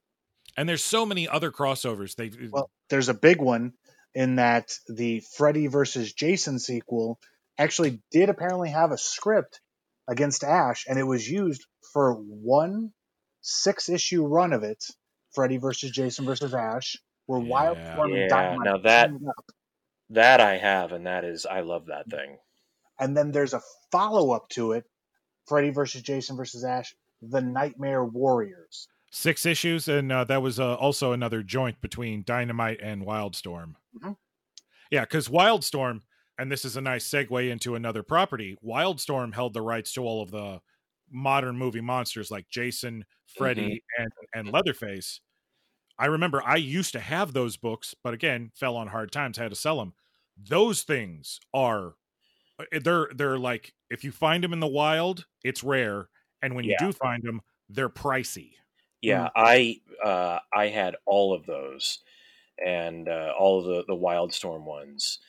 And 0.57 0.69
there's 0.69 0.83
so 0.83 1.05
many 1.05 1.27
other 1.27 1.51
crossovers. 1.51 2.15
They 2.15 2.27
uh, 2.27 2.49
Well, 2.51 2.69
there's 2.89 3.09
a 3.09 3.13
big 3.13 3.41
one 3.41 3.73
in 4.13 4.35
that 4.35 4.73
the 4.87 5.21
Freddy 5.37 5.67
versus 5.67 6.13
Jason 6.13 6.59
sequel 6.59 7.19
actually 7.57 8.01
did 8.11 8.29
apparently 8.29 8.69
have 8.69 8.91
a 8.91 8.97
script 8.97 9.61
against 10.07 10.43
Ash, 10.43 10.85
and 10.87 10.99
it 10.99 11.03
was 11.03 11.27
used 11.29 11.65
for 11.93 12.13
one 12.13 12.91
six 13.41 13.89
issue 13.89 14.25
run 14.25 14.53
of 14.53 14.63
it. 14.63 14.83
Freddy 15.33 15.57
versus 15.57 15.89
Jason 15.91 16.25
versus 16.25 16.53
Ash, 16.53 16.95
where 17.25 17.41
Yeah. 17.41 17.49
Wildstorm 17.75 18.09
Yeah, 18.09 18.21
and 18.21 18.29
Dynamite 18.29 18.65
now 18.65 18.77
that- 18.77 19.11
That 20.09 20.41
I 20.41 20.57
have, 20.57 20.91
and 20.91 21.07
that 21.07 21.23
is, 21.23 21.45
I 21.47 21.61
love 21.61 21.87
that 21.87 22.07
thing. 22.07 22.37
And 22.99 23.15
then 23.17 23.31
there's 23.31 23.53
a 23.53 23.61
follow 23.91 24.31
up 24.31 24.49
to 24.49 24.71
it, 24.73 24.85
Freddy 25.47 25.69
versus 25.71 26.01
Jason 26.01 26.35
versus 26.37 26.63
Ash, 26.63 26.93
The 27.21 27.41
Nightmare 27.41 28.05
Warriors. 28.05 28.87
six 29.11 29.45
issues, 29.45 29.87
and 29.87 30.11
uh, 30.11 30.23
that 30.23 30.41
was 30.41 30.59
uh, 30.59 30.73
also 30.75 31.11
another 31.11 31.43
joint 31.43 31.79
between 31.81 32.23
Dynamite 32.25 32.79
and 32.81 33.03
Wildstorm. 33.05 33.75
Mhm. 34.01 34.17
Yeah, 34.89 35.01
because 35.01 35.27
Wildstorm, 35.27 36.01
and 36.39 36.51
this 36.51 36.65
is 36.65 36.75
a 36.77 36.81
nice 36.81 37.07
segue 37.07 37.49
into 37.49 37.75
another 37.75 38.01
property. 38.03 38.57
Wildstorm 38.65 39.33
held 39.35 39.53
the 39.53 39.61
rights 39.61 39.93
to 39.93 40.01
all 40.03 40.21
of 40.23 40.31
the 40.31 40.61
modern 41.11 41.57
movie 41.57 41.81
monsters 41.81 42.31
like 42.31 42.49
Jason, 42.49 43.05
Freddy, 43.37 43.83
and 43.99 44.09
and 44.33 44.51
Leatherface. 44.51 45.19
I 45.99 46.07
remember 46.07 46.41
I 46.43 46.55
used 46.55 46.91
to 46.93 46.99
have 46.99 47.33
those 47.33 47.55
books, 47.55 47.93
but 48.03 48.15
again, 48.15 48.51
fell 48.55 48.75
on 48.75 48.87
hard 48.87 49.11
times, 49.11 49.37
had 49.37 49.51
to 49.51 49.55
sell 49.55 49.77
them. 49.77 49.93
Those 50.35 50.81
things 50.81 51.39
are 51.53 51.93
they're 52.71 53.09
they're 53.15 53.39
like 53.39 53.73
if 53.89 54.03
you 54.03 54.11
find 54.11 54.43
them 54.43 54.53
in 54.53 54.59
the 54.59 54.67
wild, 54.67 55.25
it's 55.43 55.63
rare, 55.63 56.09
and 56.41 56.55
when 56.55 56.65
you 56.65 56.71
Yeah. 56.71 56.75
do 56.75 56.91
find 56.93 57.23
them, 57.23 57.41
they're 57.69 57.89
pricey. 57.89 58.53
Yeah, 59.01 59.29
I 59.35 59.81
uh, 60.03 60.39
I 60.53 60.67
had 60.67 60.95
all 61.05 61.33
of 61.33 61.45
those, 61.45 61.99
and 62.63 63.07
uh, 63.09 63.33
all 63.37 63.59
of 63.59 63.65
the 63.65 63.83
the 63.85 63.99
Wildstorm 63.99 64.63
ones, 64.65 65.19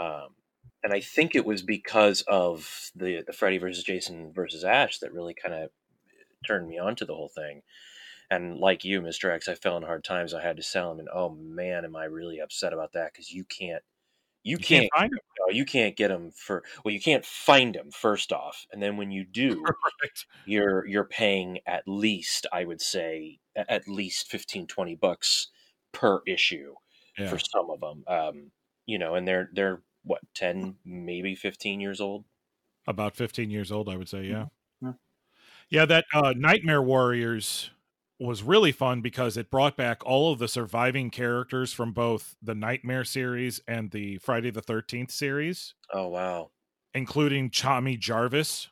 um, 0.00 0.36
and 0.84 0.92
I 0.92 1.00
think 1.00 1.34
it 1.34 1.46
was 1.46 1.62
because 1.62 2.22
of 2.22 2.90
the 2.94 3.22
the 3.26 3.32
Freddy 3.32 3.58
versus 3.58 3.84
Jason 3.84 4.32
versus 4.32 4.64
Ash 4.64 4.98
that 5.00 5.12
really 5.12 5.34
kind 5.34 5.54
of 5.54 5.70
turned 6.46 6.68
me 6.68 6.78
on 6.78 6.96
to 6.96 7.06
the 7.06 7.14
whole 7.14 7.30
thing. 7.30 7.62
And 8.30 8.58
like 8.58 8.84
you, 8.84 9.02
Mr. 9.02 9.30
X, 9.32 9.48
I 9.48 9.54
fell 9.56 9.76
in 9.76 9.84
hard 9.84 10.04
times. 10.04 10.34
I 10.34 10.42
had 10.42 10.56
to 10.58 10.62
sell 10.62 10.90
them, 10.90 11.00
and 11.00 11.08
oh 11.12 11.30
man, 11.30 11.84
am 11.84 11.96
I 11.96 12.04
really 12.04 12.40
upset 12.40 12.72
about 12.72 12.92
that? 12.94 13.12
Because 13.12 13.32
you 13.32 13.44
can't, 13.44 13.82
you, 14.48 14.58
You 14.58 14.64
can't, 14.64 14.82
can't 14.82 14.92
find 14.96 15.12
them. 15.12 15.20
no, 15.40 15.52
you 15.54 15.64
can't 15.64 15.96
get 15.96 16.08
them 16.08 16.30
for. 16.32 16.64
Well, 16.84 16.92
you 16.94 17.00
can't 17.00 17.24
find 17.24 17.74
them 17.74 17.90
first 17.90 18.32
off, 18.32 18.66
and 18.72 18.82
then 18.82 18.96
when 18.96 19.10
you 19.10 19.24
do, 19.30 19.62
Right. 19.62 20.24
you're 20.44 20.86
you're 20.86 21.04
paying 21.04 21.58
at 21.66 21.82
least 21.86 22.46
i 22.52 22.64
would 22.64 22.80
say 22.80 23.38
at 23.56 23.86
least 23.88 24.28
15 24.30 24.66
20 24.66 24.94
bucks 24.94 25.48
per 25.92 26.22
issue 26.26 26.74
Yeah. 27.18 27.28
for 27.30 27.38
some 27.38 27.70
of 27.70 27.80
them 27.80 28.04
um 28.06 28.52
you 28.86 28.98
know 28.98 29.14
and 29.16 29.26
they're 29.28 29.50
they're 29.52 29.82
what 30.04 30.20
10 30.34 30.76
maybe 30.84 31.34
15 31.34 31.80
years 31.80 32.00
old 32.00 32.24
About 32.86 33.16
15 33.16 33.50
years 33.50 33.70
old, 33.70 33.88
I 33.88 33.96
would 33.96 34.08
say. 34.08 34.24
Yeah. 34.24 34.46
Mhm. 34.82 34.98
Yeah, 35.70 35.84
that 35.86 36.06
uh, 36.14 36.34
Nightmare 36.36 36.82
Warriors 36.82 37.70
was 38.20 38.42
really 38.42 38.72
fun 38.72 39.00
because 39.00 39.36
it 39.36 39.50
brought 39.50 39.76
back 39.76 40.04
all 40.04 40.32
of 40.32 40.38
the 40.38 40.48
surviving 40.48 41.10
characters 41.10 41.72
from 41.72 41.92
both 41.92 42.34
the 42.42 42.54
Nightmare 42.54 43.04
series 43.04 43.60
and 43.68 43.90
the 43.90 44.18
Friday 44.18 44.50
the 44.50 44.62
13th 44.62 45.10
series, 45.10 45.74
oh 45.92 46.08
wow 46.08 46.50
including 46.94 47.50
Tommy 47.50 47.96
Jarvis 47.96 48.68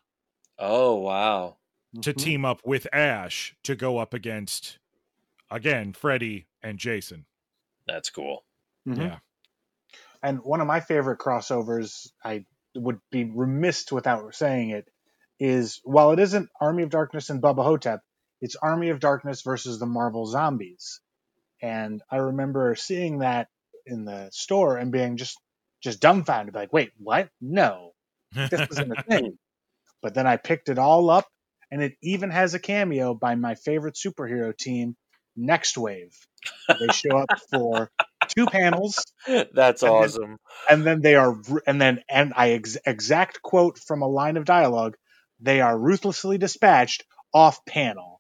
oh 0.59 0.95
wow 0.97 1.57
to 2.03 2.13
Mhm. 2.13 2.19
team 2.19 2.45
up 2.45 2.61
with 2.65 2.87
Ash 2.93 3.55
to 3.63 3.77
go 3.77 3.99
up 3.99 4.13
against, 4.15 4.79
again, 5.51 5.93
Freddy 5.93 6.47
and 6.63 6.79
Jason. 6.79 7.27
that's 7.87 8.11
cool 8.11 8.45
Mhm. 8.89 8.99
Yeah. 8.99 9.19
And 10.23 10.41
one 10.43 10.61
of 10.61 10.67
my 10.67 10.81
favorite 10.81 11.19
crossovers, 11.21 12.11
I 12.25 12.47
would 12.75 13.01
be 13.11 13.25
remiss 13.25 13.91
without 13.93 14.35
saying 14.35 14.71
it, 14.71 14.89
is 15.39 15.81
while 15.85 16.11
it 16.13 16.19
isn't 16.19 16.49
Army 16.61 16.83
of 16.83 16.91
Darkness 16.91 17.31
and 17.31 17.41
Bubba 17.43 17.63
Ho-Tep, 17.63 18.01
it's 18.41 18.57
Army 18.57 18.91
of 18.91 19.01
Darkness 19.01 19.43
versus 19.43 19.79
the 19.79 19.87
Marvel 19.87 20.27
Zombies. 20.27 21.01
And 21.63 22.03
I 22.11 22.17
remember 22.17 22.75
seeing 22.75 23.21
that 23.21 23.49
in 23.87 24.05
the 24.05 24.29
store 24.33 24.77
and 24.77 24.93
being 24.93 25.17
just 25.17 25.39
just 25.83 26.01
dumbfounded, 26.01 26.55
like, 26.55 26.73
wait, 26.73 26.91
what? 26.99 27.29
No, 27.41 27.93
this 28.35 28.53
isn't 28.71 28.93
a 28.99 29.03
thing. 29.03 29.39
But 30.03 30.15
then 30.15 30.27
I 30.27 30.37
picked 30.37 30.69
it 30.69 30.79
all 30.79 31.11
up, 31.11 31.27
and 31.71 31.83
it 31.83 31.95
even 32.03 32.31
has 32.31 32.55
a 32.55 32.59
cameo 32.61 33.15
by 33.15 33.35
my 33.35 33.55
favorite 33.57 33.95
superhero 33.97 34.57
team, 34.57 34.95
Nextwave. 35.37 36.15
They 36.69 36.93
show 36.93 37.17
up 37.17 37.31
for 37.51 37.91
two 38.29 38.47
panels 38.47 39.03
that's 39.27 39.83
And 39.83 39.91
then- 39.91 40.03
awesome 40.03 40.37
and 40.69 40.85
then 40.85 41.01
they 41.01 41.15
are 41.15 41.37
and 41.67 41.81
then 41.81 42.03
and 42.09 42.33
i 42.37 42.51
ex- 42.53 42.77
exact 42.85 43.41
quote 43.43 43.79
from 43.79 44.03
a 44.03 44.09
line 44.09 44.37
of 44.37 44.45
dialogue 44.45 44.97
they 45.41 45.61
are 45.61 45.77
ruthlessly 45.79 46.37
dispatched 46.39 47.05
off 47.33 47.65
panel 47.65 48.16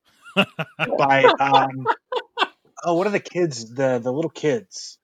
by 0.99 1.24
um 1.41 1.87
oh 2.84 2.95
what 2.95 3.07
are 3.07 3.11
the 3.11 3.20
kids 3.20 3.74
the 3.74 3.99
the 3.99 4.12
little 4.12 4.30
kids 4.30 4.99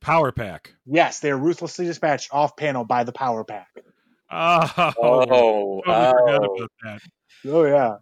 Power 0.00 0.30
Pack. 0.32 0.74
yes 0.86 1.20
they 1.20 1.30
are 1.30 1.36
ruthlessly 1.38 1.84
dispatched 1.86 2.28
off 2.32 2.56
panel 2.56 2.84
by 2.84 3.04
the 3.04 3.12
power 3.12 3.44
pack 3.44 3.68
Oh, 4.30 4.60
oh, 4.76 5.24
totally 5.24 5.82
forgot 5.84 6.14
oh. 6.42 6.54
about 6.54 6.70
that. 6.84 7.00
oh 7.48 7.64
yeah 7.64 7.94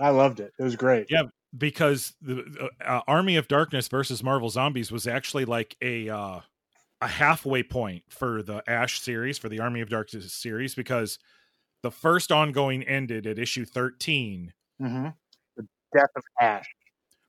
i 0.00 0.08
loved 0.10 0.40
it 0.40 0.52
it 0.58 0.62
was 0.62 0.76
great 0.76 1.06
Yeah. 1.10 1.24
because 1.56 2.14
the 2.22 2.68
uh, 2.84 3.00
Army 3.06 3.36
of 3.36 3.48
Darkness 3.48 3.88
versus 3.88 4.22
Marvel 4.22 4.48
Zombies 4.50 4.90
was 4.92 5.06
actually 5.06 5.44
like 5.44 5.76
a 5.82 6.08
uh, 6.08 6.40
a 7.02 7.06
halfway 7.08 7.62
point 7.62 8.04
for 8.08 8.42
the 8.42 8.62
Ash 8.68 9.00
series 9.00 9.36
for 9.38 9.48
the 9.48 9.58
Army 9.60 9.80
of 9.80 9.88
Darkness 9.88 10.32
series 10.32 10.74
because 10.74 11.18
the 11.82 11.90
first 11.90 12.30
ongoing 12.32 12.82
ended 12.84 13.26
at 13.26 13.38
issue 13.38 13.64
13 13.64 14.52
hmm 14.80 15.06
the 15.06 15.12
death 15.92 16.10
of 16.16 16.22
ash 16.40 16.66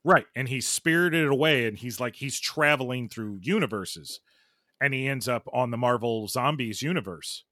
Right. 0.03 0.25
And 0.35 0.47
he's 0.47 0.67
spirited 0.67 1.27
away 1.27 1.67
and 1.67 1.77
he's 1.77 1.99
like 1.99 2.15
he's 2.15 2.39
traveling 2.39 3.07
through 3.07 3.39
universes. 3.41 4.19
And 4.79 4.93
he 4.93 5.07
ends 5.07 5.27
up 5.27 5.47
on 5.53 5.69
the 5.69 5.77
Marvel 5.77 6.27
Zombies 6.27 6.81
universe. 6.81 7.45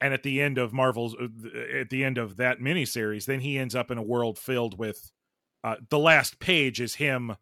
And 0.00 0.14
at 0.14 0.22
the 0.22 0.40
end 0.40 0.58
of 0.58 0.72
Marvel's 0.72 1.16
uh, 1.16 1.78
at 1.80 1.90
the 1.90 2.04
end 2.04 2.18
of 2.18 2.36
that 2.36 2.60
miniseries, 2.60 3.24
then 3.24 3.40
he 3.40 3.58
ends 3.58 3.74
up 3.74 3.90
in 3.90 3.98
a 3.98 4.02
world 4.02 4.38
filled 4.38 4.78
with 4.78 5.10
uh, 5.64 5.76
the 5.90 5.98
last 5.98 6.38
page 6.38 6.80
is 6.80 6.96
him 6.96 7.34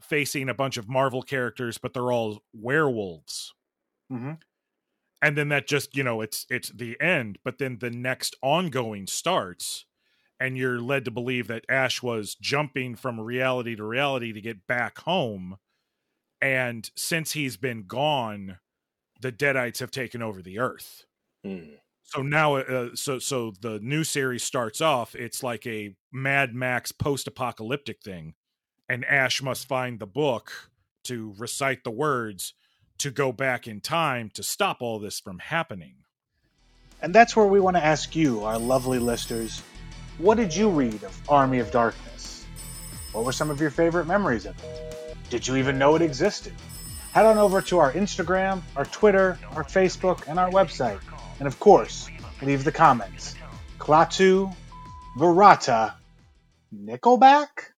facing 0.00 0.48
a 0.48 0.54
bunch 0.54 0.76
of 0.76 0.88
Marvel 0.88 1.22
characters, 1.22 1.78
but 1.78 1.94
they're 1.94 2.10
all 2.10 2.40
werewolves. 2.52 3.54
Mm-hmm. 4.10 4.32
And 5.20 5.38
then 5.38 5.50
that 5.50 5.68
just, 5.68 5.96
you 5.96 6.02
know, 6.02 6.22
it's 6.22 6.44
it's 6.50 6.70
the 6.70 7.00
end, 7.00 7.38
but 7.44 7.58
then 7.58 7.78
the 7.78 7.90
next 7.90 8.34
ongoing 8.42 9.06
starts 9.06 9.84
and 10.42 10.58
you're 10.58 10.80
led 10.80 11.04
to 11.04 11.12
believe 11.12 11.46
that 11.46 11.64
Ash 11.68 12.02
was 12.02 12.34
jumping 12.34 12.96
from 12.96 13.20
reality 13.20 13.76
to 13.76 13.84
reality 13.84 14.32
to 14.32 14.40
get 14.40 14.66
back 14.66 14.98
home. 14.98 15.56
And 16.40 16.90
since 16.96 17.30
he's 17.30 17.56
been 17.56 17.84
gone, 17.86 18.58
the 19.20 19.30
Deadites 19.30 19.78
have 19.78 19.92
taken 19.92 20.20
over 20.20 20.42
the 20.42 20.58
Earth. 20.58 21.04
Hmm. 21.44 21.76
So 22.02 22.22
now, 22.22 22.56
uh, 22.56 22.90
so 22.94 23.20
so 23.20 23.52
the 23.60 23.78
new 23.78 24.02
series 24.02 24.42
starts 24.42 24.80
off. 24.80 25.14
It's 25.14 25.44
like 25.44 25.64
a 25.64 25.94
Mad 26.12 26.56
Max 26.56 26.90
post-apocalyptic 26.90 28.02
thing, 28.02 28.34
and 28.88 29.04
Ash 29.04 29.40
must 29.40 29.68
find 29.68 30.00
the 30.00 30.06
book 30.06 30.72
to 31.04 31.34
recite 31.38 31.84
the 31.84 31.92
words 31.92 32.54
to 32.98 33.12
go 33.12 33.30
back 33.30 33.68
in 33.68 33.80
time 33.80 34.28
to 34.34 34.42
stop 34.42 34.78
all 34.80 34.98
this 34.98 35.20
from 35.20 35.38
happening. 35.38 35.94
And 37.00 37.14
that's 37.14 37.36
where 37.36 37.46
we 37.46 37.60
want 37.60 37.76
to 37.76 37.84
ask 37.84 38.16
you, 38.16 38.44
our 38.44 38.58
lovely 38.58 38.98
listeners, 38.98 39.62
what 40.18 40.36
did 40.36 40.54
you 40.54 40.68
read 40.68 41.02
of 41.02 41.20
Army 41.28 41.58
of 41.58 41.70
Darkness? 41.70 42.44
What 43.12 43.24
were 43.24 43.32
some 43.32 43.50
of 43.50 43.60
your 43.60 43.70
favorite 43.70 44.06
memories 44.06 44.46
of 44.46 44.62
it? 44.62 45.16
Did 45.30 45.46
you 45.46 45.56
even 45.56 45.78
know 45.78 45.96
it 45.96 46.02
existed? 46.02 46.52
Head 47.12 47.26
on 47.26 47.38
over 47.38 47.60
to 47.62 47.78
our 47.78 47.92
Instagram, 47.92 48.62
our 48.76 48.84
Twitter, 48.84 49.38
our 49.54 49.64
Facebook, 49.64 50.28
and 50.28 50.38
our 50.38 50.50
website. 50.50 51.00
And 51.38 51.46
of 51.46 51.58
course, 51.58 52.08
leave 52.40 52.64
the 52.64 52.72
comments. 52.72 53.34
Klaatu, 53.78 54.54
Barada, 55.18 55.94
Nickelback? 56.74 57.72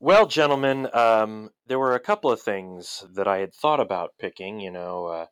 Well, 0.00 0.26
gentlemen, 0.26 0.88
um, 0.94 1.50
there 1.66 1.78
were 1.78 1.94
a 1.94 2.00
couple 2.00 2.30
of 2.30 2.40
things 2.40 3.04
that 3.14 3.26
I 3.26 3.38
had 3.38 3.52
thought 3.52 3.80
about 3.80 4.14
picking. 4.18 4.60
You 4.60 4.70
know, 4.70 5.06
uh, 5.06 5.26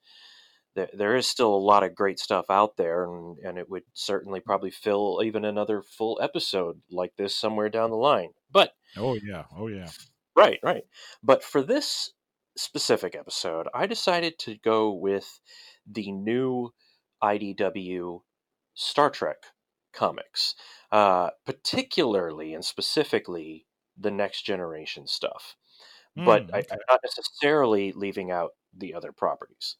there, 0.76 0.90
there 0.92 1.16
is 1.16 1.26
still 1.26 1.52
a 1.52 1.56
lot 1.56 1.82
of 1.82 1.94
great 1.94 2.20
stuff 2.20 2.46
out 2.50 2.76
there, 2.76 3.04
and, 3.04 3.38
and 3.38 3.58
it 3.58 3.68
would 3.68 3.82
certainly 3.94 4.38
probably 4.40 4.70
fill 4.70 5.22
even 5.24 5.44
another 5.44 5.82
full 5.82 6.20
episode 6.22 6.80
like 6.90 7.16
this 7.16 7.34
somewhere 7.34 7.68
down 7.68 7.90
the 7.90 7.96
line. 7.96 8.30
But 8.52 8.72
Oh 8.96 9.14
yeah, 9.14 9.44
oh 9.56 9.68
yeah. 9.68 9.88
Right, 10.36 10.60
right. 10.62 10.84
But 11.22 11.42
for 11.42 11.62
this 11.62 12.12
specific 12.56 13.14
episode, 13.14 13.66
I 13.74 13.86
decided 13.86 14.38
to 14.40 14.56
go 14.62 14.92
with 14.92 15.40
the 15.90 16.12
new 16.12 16.72
IDW 17.22 18.20
Star 18.74 19.10
Trek 19.10 19.38
comics, 19.92 20.54
uh, 20.92 21.30
particularly 21.44 22.54
and 22.54 22.64
specifically 22.64 23.66
the 23.98 24.10
Next 24.10 24.42
Generation 24.42 25.06
stuff. 25.06 25.56
but 26.16 26.46
Mm, 26.48 26.54
I, 26.54 26.58
I'm 26.70 26.78
not 26.88 27.00
necessarily 27.02 27.92
leaving 27.92 28.30
out 28.30 28.50
the 28.76 28.94
other 28.94 29.12
properties. 29.12 29.76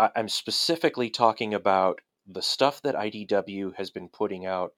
I, 0.00 0.10
I'm 0.16 0.28
specifically 0.28 1.10
talking 1.10 1.52
about 1.52 2.00
the 2.26 2.42
stuff 2.42 2.80
that 2.82 2.94
IDW 2.94 3.76
has 3.76 3.90
been 3.90 4.08
putting 4.08 4.46
out 4.46 4.72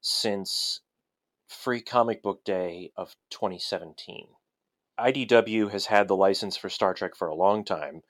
since 0.00 0.80
Free 1.48 1.80
Comic 1.80 2.22
Book 2.22 2.44
Day 2.44 2.90
of 2.96 3.14
2017. 3.30 4.26
IDW 4.98 5.70
has 5.70 5.86
had 5.86 6.08
the 6.08 6.16
license 6.16 6.56
for 6.56 6.68
Star 6.68 6.94
Trek 6.94 7.14
for 7.14 7.28
a 7.28 7.34
long 7.34 7.64
time, 7.64 8.02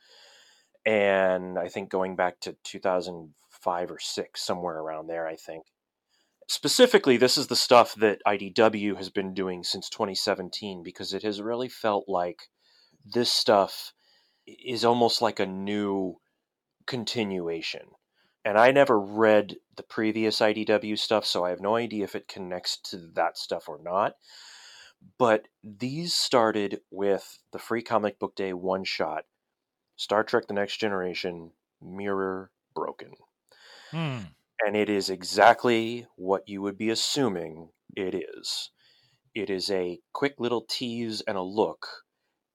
and 0.84 1.58
I 1.58 1.68
think 1.68 1.90
going 1.90 2.16
back 2.16 2.40
to 2.40 2.56
2005 2.64 3.90
or 3.90 3.98
6, 3.98 4.40
somewhere 4.40 4.78
around 4.78 5.08
there, 5.08 5.26
I 5.26 5.36
think. 5.36 5.66
Specifically, 6.48 7.16
this 7.16 7.36
is 7.36 7.48
the 7.48 7.56
stuff 7.56 7.96
that 7.96 8.22
IDW 8.24 8.96
has 8.96 9.10
been 9.10 9.34
doing 9.34 9.64
since 9.64 9.90
2017 9.90 10.84
because 10.84 11.12
it 11.12 11.24
has 11.24 11.42
really 11.42 11.68
felt 11.68 12.04
like 12.08 12.48
this 13.04 13.32
stuff 13.32 13.92
is 14.46 14.84
almost 14.84 15.20
like 15.20 15.40
a 15.40 15.46
new 15.46 16.20
continuation. 16.86 17.82
And 18.44 18.56
I 18.56 18.70
never 18.70 18.98
read 18.98 19.56
the 19.76 19.82
previous 19.82 20.40
IDW 20.40 20.98
stuff, 20.98 21.26
so 21.26 21.44
I 21.44 21.50
have 21.50 21.60
no 21.60 21.76
idea 21.76 22.04
if 22.04 22.14
it 22.14 22.28
connects 22.28 22.78
to 22.90 22.98
that 23.14 23.36
stuff 23.36 23.68
or 23.68 23.80
not. 23.82 24.14
But 25.18 25.48
these 25.62 26.14
started 26.14 26.80
with 26.90 27.38
the 27.52 27.58
Free 27.58 27.82
Comic 27.82 28.18
Book 28.18 28.34
Day 28.34 28.52
one 28.52 28.84
shot 28.84 29.24
Star 29.96 30.24
Trek 30.24 30.46
The 30.46 30.54
Next 30.54 30.78
Generation 30.78 31.52
Mirror 31.80 32.50
Broken. 32.74 33.12
Hmm. 33.90 34.18
And 34.64 34.76
it 34.76 34.88
is 34.88 35.10
exactly 35.10 36.06
what 36.16 36.48
you 36.48 36.62
would 36.62 36.78
be 36.78 36.90
assuming 36.90 37.70
it 37.96 38.14
is. 38.14 38.70
It 39.34 39.50
is 39.50 39.70
a 39.70 40.00
quick 40.12 40.36
little 40.38 40.62
tease 40.62 41.20
and 41.20 41.36
a 41.36 41.42
look 41.42 41.86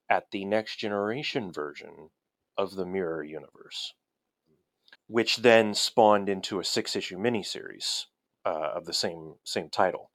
at 0.09 0.31
the 0.31 0.45
Next 0.45 0.77
Generation 0.77 1.51
version 1.51 2.09
of 2.57 2.75
the 2.75 2.85
Mirror 2.85 3.23
Universe, 3.23 3.93
which 5.11 5.37
then 5.37 5.73
spawned 5.73 6.29
into 6.29 6.57
a 6.57 6.63
six 6.63 6.95
issue 6.95 7.17
miniseries 7.17 8.05
uh, 8.45 8.69
of 8.75 8.85
the 8.85 8.93
same, 8.93 9.35
same 9.43 9.69
title. 9.69 10.09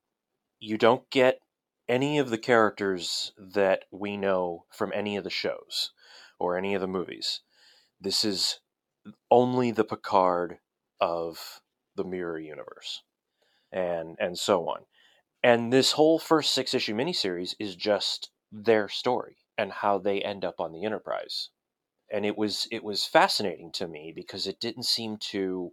You 0.59 0.79
don't 0.79 1.09
get 1.11 1.41
any 1.87 2.19
of 2.19 2.31
the 2.31 2.39
characters 2.39 3.33
that 3.37 3.85
we 3.91 4.17
know 4.17 4.65
from 4.71 4.93
any 4.95 5.19
of 5.19 5.25
the 5.25 5.29
shows 5.29 5.93
or 6.39 6.57
any 6.57 6.75
of 6.75 6.81
the 6.81 6.87
movies. 6.87 7.43
This 8.01 8.25
is 8.25 8.61
only 9.31 9.71
the 9.71 9.85
Picard 9.85 10.61
of 10.99 11.61
the 11.95 12.05
Mirror 12.05 12.41
Universe, 12.41 13.03
and 13.71 14.17
and 14.19 14.39
so 14.39 14.67
on. 14.67 14.87
And 15.43 15.71
this 15.71 15.93
whole 15.93 16.19
first 16.19 16.55
six 16.55 16.73
issue 16.73 16.95
miniseries 16.95 17.55
is 17.61 17.77
just 17.77 18.31
their 18.51 18.89
story 18.89 19.37
and 19.59 19.71
how 19.73 19.99
they 19.99 20.23
end 20.23 20.43
up 20.43 20.59
on 20.59 20.73
the 20.73 20.85
Enterprise. 20.85 21.51
And 22.11 22.25
it 22.25 22.37
was 22.37 22.69
it 22.71 22.85
was 22.85 23.05
fascinating 23.05 23.73
to 23.73 23.89
me 23.89 24.13
because 24.15 24.47
it 24.47 24.61
didn't 24.61 24.85
seem 24.85 25.17
to 25.33 25.73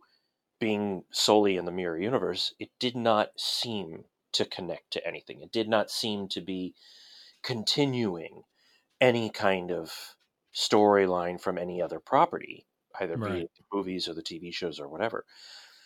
being 0.59 1.03
solely 1.11 1.57
in 1.57 1.65
the 1.65 1.71
Mirror 1.71 1.99
Universe, 1.99 2.53
it 2.59 2.69
did 2.79 2.95
not 2.95 3.29
seem 3.37 4.05
to 4.31 4.45
connect 4.45 4.91
to 4.91 5.05
anything. 5.05 5.41
It 5.41 5.51
did 5.51 5.67
not 5.67 5.91
seem 5.91 6.27
to 6.29 6.41
be 6.41 6.73
continuing 7.43 8.43
any 9.01 9.29
kind 9.29 9.71
of 9.71 10.15
storyline 10.55 11.39
from 11.41 11.57
any 11.57 11.81
other 11.81 11.99
property, 11.99 12.65
either 12.99 13.17
be 13.17 13.41
it 13.41 13.51
the 13.57 13.63
movies 13.73 14.07
or 14.07 14.13
the 14.13 14.23
TV 14.23 14.53
shows 14.53 14.79
or 14.79 14.87
whatever. 14.87 15.25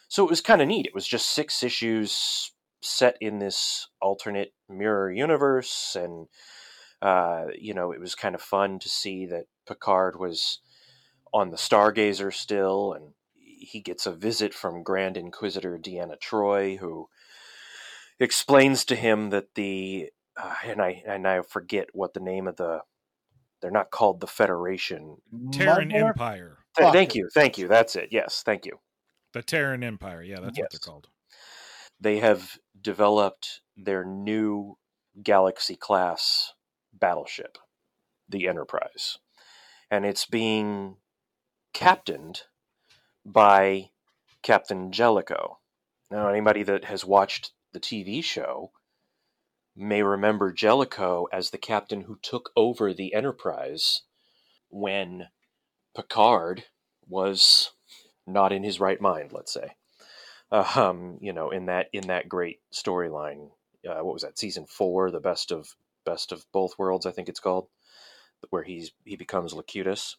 So 0.10 0.24
it 0.24 0.30
was 0.30 0.42
kind 0.42 0.62
of 0.62 0.68
neat. 0.68 0.86
It 0.86 0.94
was 0.96 1.08
just 1.08 1.32
six 1.32 1.64
issues 1.64 2.52
set 2.82 3.18
in 3.20 3.40
this 3.40 3.88
alternate 4.02 4.54
mirror 4.70 5.12
universe, 5.12 5.98
and 6.00 6.28
uh, 7.02 7.48
you 7.58 7.74
know, 7.74 7.92
it 7.92 8.00
was 8.00 8.16
kind 8.16 8.36
of 8.36 8.42
fun 8.42 8.80
to 8.80 8.90
see 8.90 9.26
that 9.28 9.46
Picard 9.68 10.20
was 10.20 10.60
on 11.34 11.52
the 11.52 11.58
Stargazer 11.58 12.34
still, 12.34 12.94
and 12.94 13.14
he 13.36 13.82
gets 13.82 14.06
a 14.06 14.12
visit 14.12 14.54
from 14.54 14.84
Grand 14.84 15.18
Inquisitor 15.18 15.78
Deanna 15.78 16.20
Troi, 16.20 16.78
who 16.78 17.08
explains 18.20 18.86
to 18.86 18.96
him 18.96 19.30
that 19.32 19.56
the 19.56 20.10
uh, 20.42 20.56
and 20.66 20.82
I 20.82 21.04
and 21.08 21.28
I 21.28 21.42
forget 21.42 21.90
what 21.94 22.14
the 22.14 22.20
name 22.20 22.48
of 22.48 22.56
the 22.58 22.82
they're 23.62 23.72
not 23.72 23.92
called 23.92 24.22
the 24.22 24.28
Federation. 24.28 25.18
Terran 25.52 25.90
Mother- 25.90 26.10
Empire. 26.10 26.58
Th- 26.78 26.94
thank 26.94 27.16
you, 27.16 27.28
thank 27.34 27.58
you. 27.58 27.68
That's 27.68 27.96
it. 27.96 28.10
Yes, 28.12 28.44
thank 28.46 28.66
you. 28.66 28.80
The 29.34 29.42
Terran 29.42 29.84
Empire. 29.84 30.22
Yeah, 30.22 30.40
that's 30.40 30.58
what 30.60 30.70
they're 30.72 30.80
called. 30.80 31.08
They 32.00 32.20
have 32.20 32.58
developed 32.80 33.62
their 33.76 34.06
new 34.06 34.78
Galaxy 35.22 35.76
class 35.76 36.54
battleship, 36.94 37.58
the 38.30 38.48
Enterprise, 38.48 39.18
and 39.90 40.06
it's 40.06 40.26
being 40.26 40.98
captained 41.74 42.44
by 43.26 43.90
Captain 44.42 44.92
Jellicoe. 44.92 45.60
Now, 46.10 46.30
anybody 46.30 46.64
that 46.64 46.86
has 46.86 47.06
watched 47.06 47.52
the 47.74 47.80
TV 47.80 48.24
show 48.24 48.72
may 49.76 50.02
remember 50.02 50.52
Jellicoe 50.52 51.28
as 51.32 51.50
the 51.50 51.58
captain 51.58 52.02
who 52.02 52.18
took 52.22 52.52
over 52.56 52.94
the 52.94 53.14
Enterprise 53.14 54.02
when 54.70 55.28
Picard 55.96 56.66
was 57.08 57.72
not 58.26 58.52
in 58.52 58.64
his 58.64 58.80
right 58.80 59.00
mind, 59.00 59.32
let's 59.32 59.54
say. 59.54 59.76
Um, 60.52 61.18
you 61.22 61.34
know, 61.34 61.52
in 61.52 61.66
that 61.66 61.88
in 61.92 62.08
that 62.08 62.30
great 62.30 62.60
storyline, 62.74 63.50
uh, 63.88 64.00
what 64.04 64.14
was 64.14 64.24
that 64.24 64.40
season 64.40 64.66
four, 64.66 65.12
the 65.12 65.20
best 65.20 65.52
of 65.52 65.76
best 66.06 66.32
of 66.32 66.46
both 66.54 66.80
worlds, 66.80 67.06
I 67.06 67.12
think 67.12 67.28
it's 67.28 67.42
called, 67.42 67.68
where 68.50 68.64
he's 68.64 68.92
he 69.06 69.16
becomes 69.16 69.54
Locutus. 69.54 70.18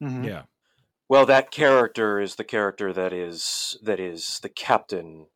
Mhm. 0.00 0.24
Yeah. 0.24 0.44
Well, 1.08 1.26
that 1.26 1.50
character 1.50 2.20
is 2.20 2.36
the 2.36 2.44
character 2.44 2.92
that 2.92 3.12
is 3.12 3.78
that 3.82 4.00
is 4.00 4.40
the 4.40 4.48
captain 4.50 5.28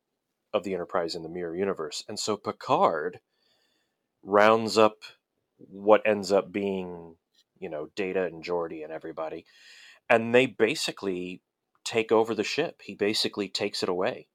of 0.53 0.63
the 0.63 0.73
Enterprise 0.73 1.15
in 1.15 1.23
the 1.23 1.29
Mirror 1.29 1.57
Universe, 1.57 2.03
and 2.07 2.19
so 2.19 2.37
Picard 2.37 3.21
rounds 4.23 4.77
up 4.77 4.97
what 5.57 6.01
ends 6.05 6.31
up 6.31 6.51
being, 6.51 7.17
you 7.59 7.69
know, 7.69 7.87
Data 7.95 8.23
and 8.25 8.43
Geordi 8.43 8.83
and 8.83 8.93
everybody, 8.93 9.45
and 10.09 10.33
they 10.35 10.45
basically 10.45 11.41
take 11.85 12.11
over 12.11 12.35
the 12.35 12.43
ship. 12.43 12.81
He 12.83 12.95
basically 12.95 13.49
takes 13.49 13.83
it 13.83 13.89
away 13.89 14.27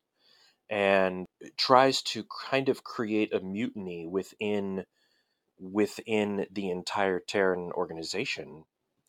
and 0.70 1.26
tries 1.58 2.02
to 2.02 2.24
kind 2.50 2.68
of 2.68 2.84
create 2.84 3.34
a 3.34 3.40
mutiny 3.40 4.06
within 4.08 4.84
within 5.58 6.46
the 6.50 6.70
entire 6.70 7.20
Terran 7.20 7.72
organization 7.72 8.64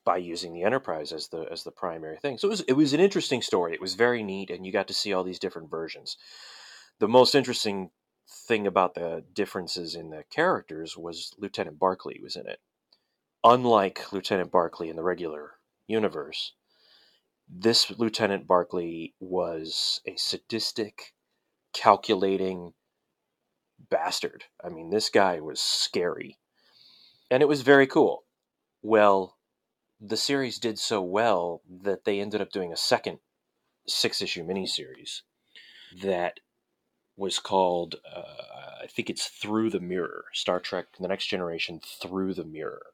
by 0.06 0.18
using 0.18 0.54
the 0.54 0.64
Enterprise 0.64 1.12
as 1.12 1.30
the 1.30 1.48
as 1.52 1.64
the 1.64 1.72
primary 1.72 2.18
thing. 2.18 2.38
So 2.38 2.48
it 2.48 2.52
was 2.52 2.62
it 2.62 2.74
was 2.74 2.94
an 2.94 3.00
interesting 3.00 3.42
story. 3.42 3.74
It 3.74 3.82
was 3.82 3.96
very 3.96 4.24
neat, 4.24 4.50
and 4.50 4.66
you 4.66 4.72
got 4.72 4.88
to 4.88 4.94
see 4.94 5.14
all 5.14 5.24
these 5.24 5.40
different 5.40 5.70
versions. 5.70 6.18
The 7.00 7.08
most 7.08 7.36
interesting 7.36 7.90
thing 8.48 8.68
about 8.68 8.96
the 8.96 9.24
differences 9.34 9.96
in 9.96 10.10
the 10.10 10.24
characters 10.30 10.98
was 10.98 11.34
Lieutenant 11.38 11.80
Barclay 11.80 12.20
was 12.22 12.36
in 12.36 12.48
it. 12.48 12.60
Unlike 13.44 14.12
Lieutenant 14.12 14.52
Barclay 14.52 14.90
in 14.90 14.96
the 14.96 15.04
regular 15.04 15.52
universe, 15.88 16.54
this 17.48 17.92
Lieutenant 17.92 18.48
Barclay 18.48 19.14
was 19.20 20.02
a 20.06 20.16
sadistic, 20.16 21.14
calculating 21.74 22.74
bastard. 23.90 24.46
I 24.64 24.70
mean, 24.70 24.90
this 24.90 25.10
guy 25.10 25.40
was 25.40 25.60
scary. 25.60 26.38
And 27.30 27.42
it 27.42 27.48
was 27.48 27.62
very 27.62 27.88
cool. 27.88 28.24
Well, 28.82 29.38
the 30.00 30.18
series 30.18 30.60
did 30.60 30.78
so 30.78 31.02
well 31.02 31.62
that 31.68 32.06
they 32.06 32.20
ended 32.20 32.42
up 32.42 32.52
doing 32.52 32.72
a 32.72 32.78
second 32.78 33.20
six 33.88 34.22
issue 34.22 34.46
miniseries 34.46 35.22
that 36.02 36.40
was 37.18 37.40
called, 37.40 37.96
uh, 38.14 38.84
I 38.84 38.88
think 38.88 39.10
it's 39.10 39.28
Through 39.28 39.70
the 39.70 39.80
Mirror 39.80 40.26
Star 40.34 40.60
Trek 40.60 40.88
The 41.00 41.08
Next 41.08 41.28
Generation 41.28 41.80
Through 42.02 42.34
the 42.34 42.44
Mirror. 42.44 42.88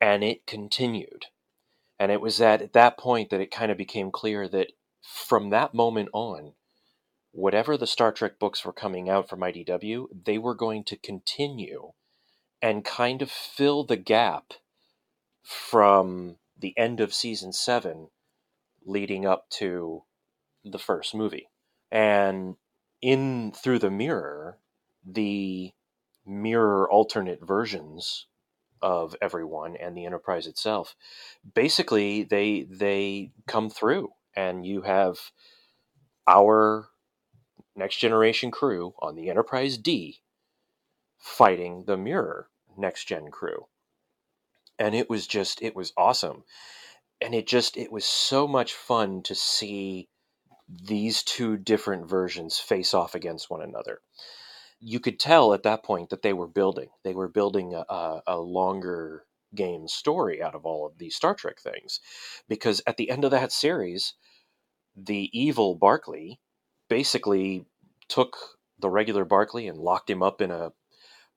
And 0.00 0.24
it 0.24 0.46
continued. 0.46 1.26
And 1.98 2.10
it 2.10 2.20
was 2.20 2.40
at, 2.40 2.60
at 2.60 2.72
that 2.72 2.98
point 2.98 3.30
that 3.30 3.40
it 3.40 3.50
kind 3.50 3.70
of 3.70 3.78
became 3.78 4.10
clear 4.10 4.48
that 4.48 4.72
from 5.00 5.50
that 5.50 5.74
moment 5.74 6.08
on, 6.12 6.54
whatever 7.34 7.76
the 7.76 7.86
Star 7.86 8.12
Trek 8.12 8.38
books 8.38 8.64
were 8.64 8.72
coming 8.72 9.10
out 9.10 9.28
from 9.28 9.40
IDW, 9.40 10.06
they 10.24 10.38
were 10.38 10.54
going 10.54 10.84
to 10.84 10.96
continue 10.96 11.92
and 12.62 12.84
kind 12.84 13.22
of 13.22 13.30
fill 13.30 13.84
the 13.84 13.96
gap 13.96 14.54
from 15.42 16.36
the 16.56 16.76
end 16.78 17.00
of 17.00 17.12
season 17.12 17.52
seven 17.52 18.08
leading 18.86 19.26
up 19.26 19.50
to 19.50 20.04
the 20.64 20.78
first 20.78 21.12
movie. 21.12 21.48
And 21.90 22.54
in 23.02 23.52
Through 23.52 23.80
the 23.80 23.90
Mirror, 23.90 24.58
the 25.04 25.72
mirror 26.24 26.88
alternate 26.88 27.44
versions 27.44 28.26
of 28.80 29.16
everyone 29.20 29.76
and 29.76 29.96
the 29.96 30.06
enterprise 30.06 30.46
itself 30.46 30.94
basically 31.54 32.22
they 32.22 32.66
they 32.70 33.30
come 33.46 33.68
through 33.68 34.10
and 34.34 34.64
you 34.64 34.82
have 34.82 35.18
our 36.26 36.88
next 37.76 37.96
generation 37.96 38.50
crew 38.50 38.94
on 39.00 39.14
the 39.14 39.30
enterprise 39.30 39.78
d 39.78 40.20
fighting 41.18 41.84
the 41.86 41.96
mirror 41.96 42.48
next 42.76 43.06
gen 43.06 43.30
crew. 43.30 43.66
And 44.78 44.94
it 44.94 45.08
was 45.08 45.26
just 45.26 45.62
it 45.62 45.74
was 45.74 45.92
awesome. 45.96 46.44
And 47.20 47.34
it 47.34 47.46
just 47.46 47.76
it 47.76 47.90
was 47.90 48.04
so 48.04 48.46
much 48.46 48.74
fun 48.74 49.22
to 49.24 49.34
see 49.34 50.08
these 50.68 51.22
two 51.22 51.56
different 51.56 52.08
versions 52.08 52.58
face 52.58 52.94
off 52.94 53.14
against 53.14 53.50
one 53.50 53.62
another. 53.62 54.00
You 54.80 55.00
could 55.00 55.18
tell 55.18 55.54
at 55.54 55.62
that 55.62 55.84
point 55.84 56.10
that 56.10 56.22
they 56.22 56.32
were 56.32 56.48
building. 56.48 56.90
They 57.04 57.14
were 57.14 57.28
building 57.28 57.74
a, 57.74 58.20
a, 58.26 58.38
longer 58.38 59.24
game 59.54 59.86
story 59.88 60.42
out 60.42 60.54
of 60.54 60.66
all 60.66 60.86
of 60.86 60.98
these 60.98 61.14
star 61.14 61.34
trek 61.34 61.60
things. 61.60 62.00
Because 62.48 62.82
at 62.86 62.96
the 62.96 63.10
end 63.10 63.24
of 63.24 63.30
that 63.30 63.52
series 63.52 64.14
the 64.96 65.30
evil 65.32 65.74
barclay 65.74 66.38
basically 66.88 67.66
took 68.08 68.36
the 68.78 68.90
regular 68.90 69.24
barclay 69.24 69.66
and 69.66 69.78
locked 69.78 70.10
him 70.10 70.22
up 70.22 70.40
in 70.40 70.50
a 70.50 70.72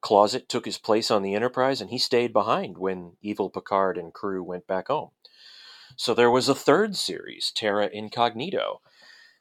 Closet 0.01 0.47
took 0.47 0.65
his 0.65 0.77
place 0.77 1.09
on 1.09 1.23
the 1.23 1.33
Enterprise, 1.33 1.81
and 1.81 1.89
he 1.89 1.97
stayed 1.97 2.31
behind 2.31 2.77
when 2.77 3.17
Evil 3.21 3.49
Picard 3.49 3.97
and 3.97 4.13
crew 4.13 4.43
went 4.43 4.67
back 4.67 4.87
home. 4.89 5.09
So 5.95 6.13
there 6.13 6.29
was 6.29 6.47
a 6.47 6.55
third 6.55 6.95
series, 6.95 7.51
Terra 7.51 7.89
Incognito, 7.91 8.81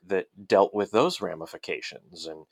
that 0.02 0.48
dealt 0.48 0.72
with 0.72 0.92
those 0.92 1.20
ramifications, 1.20 2.26
and 2.26 2.46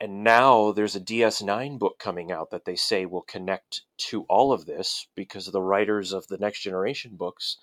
and 0.00 0.24
now 0.24 0.72
there's 0.72 0.96
a 0.96 1.00
DS9 1.00 1.78
book 1.78 1.98
coming 1.98 2.32
out 2.32 2.50
that 2.50 2.64
they 2.64 2.76
say 2.76 3.04
will 3.04 3.20
connect 3.20 3.82
to 4.08 4.22
all 4.30 4.50
of 4.50 4.64
this 4.64 5.06
because 5.14 5.44
the 5.44 5.60
writers 5.60 6.12
of 6.14 6.26
the 6.28 6.38
Next 6.38 6.62
Generation 6.62 7.16
books 7.16 7.58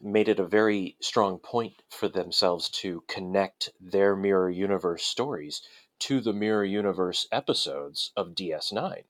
made 0.00 0.28
it 0.28 0.40
a 0.40 0.46
very 0.46 0.96
strong 1.00 1.38
point 1.38 1.82
for 1.90 2.08
themselves 2.08 2.68
to 2.70 3.02
connect 3.08 3.70
their 3.80 4.16
mirror 4.16 4.50
universe 4.50 5.04
stories 5.04 5.62
to 6.00 6.20
the 6.20 6.32
mirror 6.32 6.64
universe 6.64 7.28
episodes 7.32 8.12
of 8.16 8.34
DS9. 8.34 9.04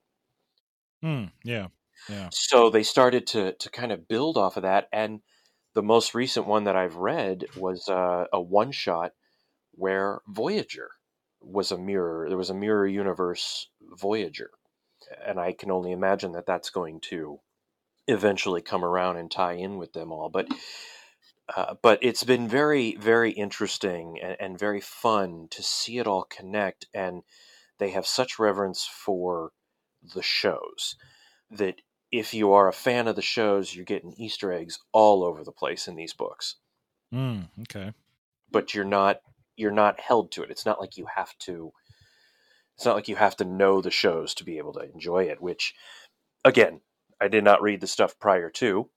Hmm. 1.01 1.25
Yeah. 1.43 1.67
Yeah. 2.07 2.31
So 2.31 2.69
they 2.69 2.83
started 2.83 3.27
to 3.27 3.53
to 3.53 3.69
kind 3.69 3.91
of 3.91 4.07
build 4.07 4.37
off 4.37 4.57
of 4.57 4.63
that, 4.63 4.89
and 4.91 5.21
the 5.73 5.83
most 5.83 6.15
recent 6.15 6.47
one 6.47 6.63
that 6.65 6.75
I've 6.75 6.95
read 6.97 7.45
was 7.57 7.87
uh, 7.89 8.25
a 8.33 8.41
one 8.41 8.71
shot 8.71 9.13
where 9.71 10.21
Voyager 10.27 10.91
was 11.41 11.71
a 11.71 11.77
mirror. 11.77 12.27
There 12.29 12.37
was 12.37 12.49
a 12.51 12.55
mirror 12.55 12.87
universe 12.87 13.69
Voyager, 13.81 14.51
and 15.25 15.39
I 15.39 15.53
can 15.53 15.71
only 15.71 15.91
imagine 15.91 16.33
that 16.33 16.45
that's 16.47 16.69
going 16.71 17.01
to 17.11 17.41
eventually 18.11 18.61
come 18.61 18.83
around 18.83 19.17
and 19.17 19.31
tie 19.31 19.53
in 19.53 19.77
with 19.77 19.93
them 19.93 20.11
all. 20.11 20.29
But 20.29 20.47
uh, 21.55 21.75
but 21.81 21.99
it's 22.01 22.23
been 22.23 22.47
very 22.47 22.95
very 22.95 23.31
interesting 23.31 24.19
and, 24.21 24.37
and 24.39 24.59
very 24.59 24.81
fun 24.81 25.47
to 25.51 25.63
see 25.63 25.97
it 25.97 26.07
all 26.07 26.23
connect, 26.23 26.85
and 26.93 27.23
they 27.79 27.91
have 27.91 28.05
such 28.05 28.39
reverence 28.39 28.85
for 28.85 29.51
the 30.13 30.23
shows. 30.23 30.95
That 31.49 31.81
if 32.11 32.33
you 32.33 32.51
are 32.53 32.67
a 32.67 32.73
fan 32.73 33.07
of 33.07 33.15
the 33.15 33.21
shows, 33.21 33.75
you're 33.75 33.85
getting 33.85 34.13
Easter 34.17 34.51
eggs 34.51 34.79
all 34.91 35.23
over 35.23 35.43
the 35.43 35.51
place 35.51 35.87
in 35.87 35.95
these 35.95 36.13
books. 36.13 36.55
Mm, 37.13 37.49
okay. 37.61 37.93
But 38.51 38.73
you're 38.73 38.85
not 38.85 39.21
you're 39.55 39.71
not 39.71 39.99
held 39.99 40.31
to 40.33 40.43
it. 40.43 40.51
It's 40.51 40.65
not 40.65 40.79
like 40.79 40.97
you 40.97 41.07
have 41.15 41.37
to 41.39 41.71
it's 42.75 42.85
not 42.85 42.95
like 42.95 43.07
you 43.07 43.15
have 43.15 43.35
to 43.37 43.45
know 43.45 43.81
the 43.81 43.91
shows 43.91 44.33
to 44.35 44.43
be 44.43 44.57
able 44.57 44.73
to 44.73 44.91
enjoy 44.91 45.25
it, 45.25 45.41
which 45.41 45.73
again, 46.43 46.81
I 47.21 47.27
did 47.27 47.43
not 47.43 47.61
read 47.61 47.81
the 47.81 47.87
stuff 47.87 48.19
prior 48.19 48.49
to, 48.51 48.89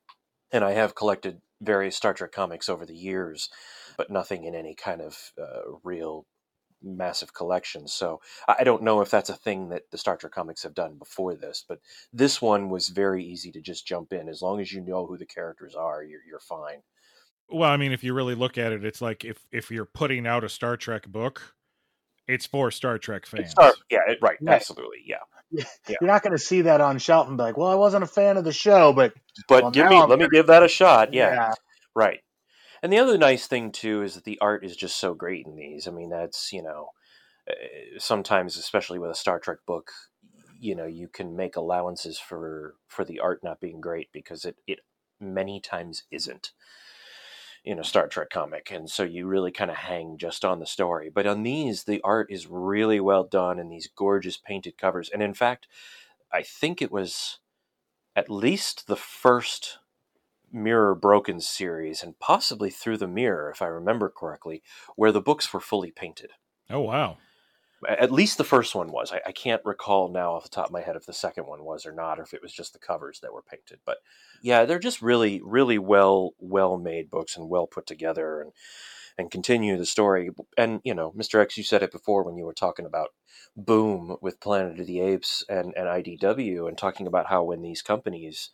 and 0.51 0.64
I 0.64 0.72
have 0.72 0.95
collected 0.95 1.41
various 1.61 1.97
Star 1.97 2.14
Trek 2.14 2.33
comics 2.33 2.68
over 2.68 2.87
the 2.87 2.97
years, 2.97 3.51
but 3.97 4.11
nothing 4.11 4.45
in 4.45 4.55
any 4.55 4.75
kind 4.75 5.01
of 5.01 5.33
uh, 5.41 5.77
real 5.83 6.27
massive 6.83 7.33
collection. 7.33 7.89
So 7.89 8.20
I 8.47 8.64
don't 8.64 8.83
know 8.83 9.01
if 9.01 9.11
that's 9.11 9.31
a 9.31 9.37
thing 9.37 9.70
that 9.70 9.91
the 9.91 9.99
Star 9.99 10.16
Trek 10.16 10.33
comics 10.33 10.62
have 10.62 10.75
done 10.75 10.97
before 10.99 11.35
this, 11.35 11.64
but 11.66 11.81
this 12.12 12.41
one 12.43 12.68
was 12.68 12.89
very 12.89 13.25
easy 13.25 13.51
to 13.53 13.61
just 13.61 13.87
jump 13.87 14.12
in. 14.12 14.29
As 14.29 14.43
long 14.43 14.61
as 14.61 14.72
you 14.72 14.81
know 14.81 15.07
who 15.07 15.16
the 15.16 15.27
characters 15.27 15.75
are, 15.75 16.03
you're 16.03 16.22
you're 16.27 16.41
fine. 16.41 16.83
Well, 17.49 17.70
I 17.70 17.77
mean, 17.77 17.93
if 17.93 18.03
you 18.03 18.14
really 18.14 18.35
look 18.35 18.57
at 18.59 18.72
it, 18.72 18.85
it's 18.85 19.03
like 19.03 19.25
if 19.25 19.47
if 19.53 19.70
you're 19.70 19.85
putting 19.85 20.27
out 20.27 20.45
a 20.45 20.49
Star 20.49 20.77
Trek 20.77 21.07
book, 21.07 21.55
it's 22.27 22.47
for 22.47 22.70
Star 22.70 22.99
Trek 22.99 23.27
fans. 23.27 23.51
Star, 23.51 23.72
yeah, 23.91 24.01
it, 24.09 24.18
right, 24.22 24.37
right, 24.41 24.55
absolutely, 24.55 24.99
yeah. 25.07 25.16
yeah. 25.51 25.64
You're 26.01 26.11
not 26.11 26.22
going 26.22 26.33
to 26.33 26.43
see 26.43 26.62
that 26.62 26.81
on 26.81 26.99
shelf 26.99 27.29
and 27.29 27.37
be 27.37 27.43
like, 27.43 27.57
"Well, 27.57 27.68
I 27.68 27.75
wasn't 27.75 28.05
a 28.05 28.09
fan 28.09 28.37
of 28.37 28.45
the 28.45 28.53
show, 28.53 28.93
but 28.93 29.14
but 29.49 29.62
well, 29.62 29.70
give 29.70 29.89
me 29.89 30.03
let 30.03 30.18
me 30.18 30.29
give 30.33 30.47
that 30.47 30.62
a 30.62 30.68
shot." 30.68 31.12
Yeah, 31.12 31.35
yeah. 31.35 31.55
right. 31.95 32.20
And 32.83 32.93
the 32.93 32.99
other 32.99 33.16
nice 33.16 33.47
thing 33.47 33.72
too 33.72 34.03
is 34.03 34.14
that 34.14 34.25
the 34.25 34.39
art 34.41 34.64
is 34.64 34.77
just 34.77 34.99
so 34.99 35.14
great 35.14 35.47
in 35.47 35.57
these. 35.57 35.89
I 35.89 35.91
mean, 35.91 36.11
that's 36.11 36.53
you 36.53 36.62
know, 36.62 36.89
eh, 37.49 37.99
sometimes 37.99 38.57
especially 38.57 38.99
with 38.99 39.11
a 39.11 39.14
Star 39.14 39.39
Trek 39.39 39.59
book, 39.66 39.91
you 40.59 40.75
know, 40.75 40.87
you 40.87 41.09
can 41.09 41.37
make 41.37 41.57
allowances 41.57 42.18
for 42.18 42.75
for 42.89 43.05
the 43.05 43.20
art 43.20 43.41
not 43.43 43.61
being 43.61 43.81
great 43.81 44.09
because 44.12 44.45
it 44.45 44.57
it 44.66 44.81
many 45.20 45.61
times 45.61 46.05
isn't 46.11 46.53
in 47.65 47.79
a 47.79 47.85
Star 47.85 48.07
Trek 48.07 48.29
comic, 48.31 48.71
and 48.71 48.91
so 48.91 49.03
you 49.03 49.27
really 49.27 49.51
kind 49.51 49.71
of 49.71 49.79
hang 49.79 50.19
just 50.19 50.45
on 50.45 50.61
the 50.61 50.67
story. 50.67 51.11
But 51.12 51.27
on 51.27 51.43
these, 51.43 51.85
the 51.85 52.01
art 52.05 52.31
is 52.31 52.47
really 52.47 53.01
well 53.01 53.25
done, 53.25 53.59
and 53.59 53.73
these 53.73 53.89
gorgeous 53.89 54.37
painted 54.37 54.77
covers. 54.77 55.09
And 55.09 55.23
in 55.23 55.33
fact, 55.33 55.67
I 56.33 56.43
think 56.43 56.83
it 56.83 56.93
was 56.93 57.39
at 58.15 58.31
least 58.31 58.87
the 58.87 58.97
first 58.97 59.79
Mirror 60.53 60.97
Broken 60.97 61.41
series, 61.41 62.03
and 62.03 62.19
possibly 62.19 62.71
Through 62.71 62.99
the 62.99 63.09
Mirror, 63.09 63.51
if 63.51 63.62
I 63.62 63.67
remember 63.67 64.09
correctly, 64.09 64.62
where 64.95 65.11
the 65.11 65.21
books 65.21 65.53
were 65.53 65.61
fully 65.61 65.91
painted. 65.91 66.33
Oh, 66.71 66.81
wow. 66.81 67.17
At 67.89 68.12
least 68.12 68.39
the 68.39 68.45
first 68.45 68.74
one 68.74 68.91
was. 68.91 69.12
I, 69.12 69.20
I, 69.26 69.32
can't 69.32 69.62
recall 69.64 70.09
now 70.09 70.32
off 70.32 70.45
the 70.45 70.49
top 70.49 70.66
of 70.66 70.72
my 70.72 70.80
head 70.80 70.97
if 70.97 71.07
the 71.07 71.12
second 71.12 71.47
one 71.47 71.64
was 71.64 71.87
or 71.87 71.93
not, 71.93 72.18
or 72.18 72.22
if 72.22 72.35
it 72.35 72.43
was 72.43 72.53
just 72.53 72.72
the 72.72 72.78
covers 72.78 73.20
that 73.20 73.32
were 73.32 73.43
painted. 73.43 73.80
But 73.85 73.99
yeah, 74.43 74.64
they're 74.64 74.78
just 74.78 75.03
really, 75.03 75.41
really 75.45 75.78
well, 75.78 76.32
well 76.39 76.76
made 76.76 77.11
books 77.11 77.37
and 77.37 77.49
well 77.49 77.66
put 77.66 77.87
together. 77.87 78.41
And 78.41 78.53
and 79.16 79.30
continue 79.30 79.76
the 79.76 79.87
story. 79.87 80.30
And 80.57 80.80
you 80.85 80.95
know, 80.95 81.12
Mr. 81.12 81.41
X, 81.41 81.57
you 81.57 81.64
said 81.64 81.82
it 81.82 81.93
before 81.93 82.24
when 82.24 82.37
you 82.37 82.45
were 82.45 82.55
talking 82.55 82.87
about 82.87 83.11
boom 83.57 84.16
with 84.20 84.41
Planet 84.41 84.80
of 84.80 84.87
the 84.87 85.01
Apes 85.01 85.45
and, 85.49 85.72
and 85.76 85.87
IDW, 85.87 86.68
and 86.68 86.76
talking 86.76 87.07
about 87.07 87.26
how 87.26 87.45
when 87.45 87.62
these 87.62 87.82
companies, 87.82 88.51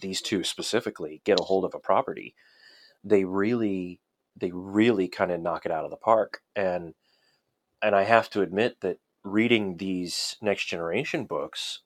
these 0.00 0.22
two 0.22 0.44
specifically, 0.44 1.20
get 1.24 1.40
a 1.40 1.44
hold 1.44 1.64
of 1.64 1.74
a 1.74 1.80
property, 1.80 2.34
they 3.02 3.24
really 3.24 4.00
they 4.36 4.50
really 4.52 5.08
kind 5.08 5.32
of 5.32 5.40
knock 5.40 5.66
it 5.66 5.72
out 5.72 5.84
of 5.84 5.90
the 5.90 5.96
park. 5.96 6.42
And 6.54 6.94
and 7.82 7.94
I 7.94 8.04
have 8.04 8.30
to 8.30 8.42
admit 8.42 8.80
that 8.80 8.98
reading 9.24 9.76
these 9.76 10.36
next 10.40 10.66
generation 10.66 11.24
books 11.24 11.80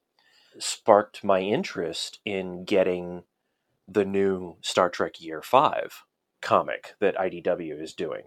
sparked 0.59 1.25
my 1.25 1.41
interest 1.41 2.21
in 2.25 2.65
getting 2.65 3.25
the 3.89 4.05
new 4.05 4.57
Star 4.61 4.91
Trek 4.91 5.21
Year 5.21 5.43
5 5.43 6.05
comic 6.41 6.95
that 7.01 7.17
IDW 7.17 7.81
is 7.81 7.95
doing. 7.95 8.25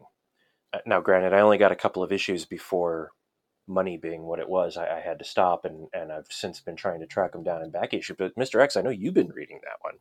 Uh, 0.73 0.79
now, 0.85 1.01
granted, 1.01 1.33
I 1.33 1.41
only 1.41 1.57
got 1.57 1.71
a 1.71 1.75
couple 1.75 2.03
of 2.03 2.11
issues 2.11 2.45
before 2.45 3.11
money 3.67 3.97
being 3.97 4.23
what 4.23 4.39
it 4.39 4.49
was. 4.49 4.77
I, 4.77 4.97
I, 4.97 4.99
had 4.99 5.19
to 5.19 5.25
stop, 5.25 5.65
and, 5.65 5.87
and 5.93 6.11
I've 6.11 6.27
since 6.29 6.59
been 6.59 6.75
trying 6.75 6.99
to 6.99 7.07
track 7.07 7.31
them 7.31 7.43
down 7.43 7.63
in 7.63 7.71
back 7.71 7.93
issue. 7.93 8.15
But, 8.17 8.35
Mr. 8.35 8.61
X, 8.61 8.77
I 8.77 8.81
know 8.81 8.89
you've 8.89 9.13
been 9.13 9.29
reading 9.29 9.59
that 9.63 9.77
one. 9.81 9.95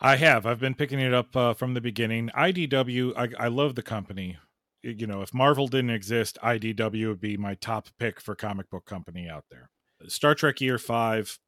I 0.00 0.16
have. 0.16 0.46
I've 0.46 0.60
been 0.60 0.74
picking 0.74 1.00
it 1.00 1.12
up 1.12 1.36
uh, 1.36 1.54
from 1.54 1.74
the 1.74 1.80
beginning. 1.80 2.30
IDW, 2.36 3.12
I, 3.16 3.44
I 3.44 3.48
love 3.48 3.74
the 3.74 3.82
company. 3.82 4.38
You 4.82 5.06
know, 5.06 5.22
if 5.22 5.34
Marvel 5.34 5.68
didn't 5.68 5.90
exist, 5.90 6.38
IDW 6.42 7.08
would 7.08 7.20
be 7.20 7.36
my 7.36 7.54
top 7.54 7.88
pick 7.98 8.20
for 8.20 8.34
comic 8.34 8.70
book 8.70 8.86
company 8.86 9.28
out 9.28 9.44
there. 9.50 9.70
Star 10.08 10.34
Trek 10.34 10.60
Year 10.60 10.78
5, 10.78 11.38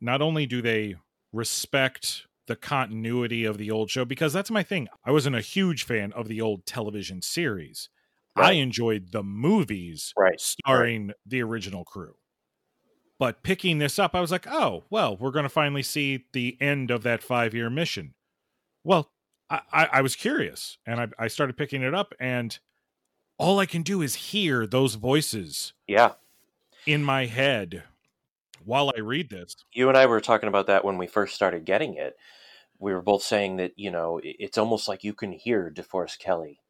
not 0.00 0.22
only 0.22 0.46
do 0.46 0.62
they 0.62 0.96
respect 1.32 2.26
the 2.46 2.56
continuity 2.56 3.44
of 3.44 3.58
the 3.58 3.70
old 3.70 3.90
show 3.90 4.04
because 4.04 4.32
that's 4.32 4.50
my 4.50 4.62
thing. 4.62 4.88
I 5.04 5.12
wasn't 5.12 5.36
a 5.36 5.40
huge 5.40 5.84
fan 5.84 6.12
of 6.12 6.26
the 6.26 6.40
old 6.40 6.66
television 6.66 7.22
series. 7.22 7.88
Right. 8.36 8.48
I 8.48 8.52
enjoyed 8.52 9.12
the 9.12 9.22
movies 9.22 10.12
right. 10.18 10.40
starring 10.40 11.08
right. 11.08 11.16
the 11.26 11.42
original 11.42 11.84
crew. 11.84 12.14
But 13.20 13.42
picking 13.42 13.78
this 13.78 13.98
up, 13.98 14.14
I 14.14 14.20
was 14.20 14.32
like, 14.32 14.46
oh, 14.50 14.84
well, 14.88 15.16
we're 15.16 15.30
going 15.30 15.44
to 15.44 15.50
finally 15.50 15.82
see 15.82 16.24
the 16.32 16.56
end 16.60 16.90
of 16.90 17.02
that 17.02 17.22
five 17.22 17.54
year 17.54 17.68
mission. 17.68 18.14
Well, 18.82 19.10
I, 19.50 19.60
I, 19.72 19.88
I 19.92 20.00
was 20.00 20.16
curious 20.16 20.78
and 20.86 21.00
I, 21.00 21.08
I 21.18 21.28
started 21.28 21.56
picking 21.56 21.82
it 21.82 21.94
up, 21.94 22.14
and 22.18 22.58
all 23.40 23.58
I 23.58 23.66
can 23.66 23.82
do 23.82 24.02
is 24.02 24.14
hear 24.14 24.66
those 24.66 24.94
voices. 24.94 25.72
Yeah. 25.86 26.12
In 26.86 27.02
my 27.02 27.26
head 27.26 27.84
while 28.64 28.92
I 28.96 29.00
read 29.00 29.30
this. 29.30 29.56
You 29.72 29.88
and 29.88 29.96
I 29.96 30.06
were 30.06 30.20
talking 30.20 30.48
about 30.48 30.66
that 30.66 30.84
when 30.84 30.98
we 30.98 31.06
first 31.06 31.34
started 31.34 31.64
getting 31.64 31.94
it 31.94 32.16
we 32.80 32.94
were 32.94 33.02
both 33.02 33.22
saying 33.22 33.58
that 33.58 33.72
you 33.76 33.90
know 33.90 34.20
it's 34.24 34.58
almost 34.58 34.88
like 34.88 35.04
you 35.04 35.12
can 35.12 35.30
hear 35.30 35.70
DeForest 35.72 36.18
Kelley, 36.18 36.60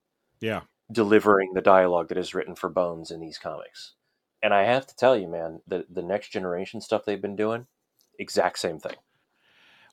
yeah, 0.40 0.62
delivering 0.92 1.54
the 1.54 1.62
dialogue 1.62 2.08
that 2.08 2.18
is 2.18 2.34
written 2.34 2.54
for 2.54 2.68
Bones 2.68 3.10
in 3.10 3.20
these 3.20 3.38
comics. 3.38 3.94
And 4.42 4.52
I 4.52 4.64
have 4.64 4.86
to 4.88 4.96
tell 4.96 5.16
you, 5.16 5.28
man, 5.28 5.60
the 5.66 5.86
the 5.88 6.02
next 6.02 6.30
generation 6.30 6.80
stuff 6.80 7.04
they've 7.04 7.22
been 7.22 7.36
doing, 7.36 7.66
exact 8.18 8.58
same 8.58 8.78
thing. 8.78 8.96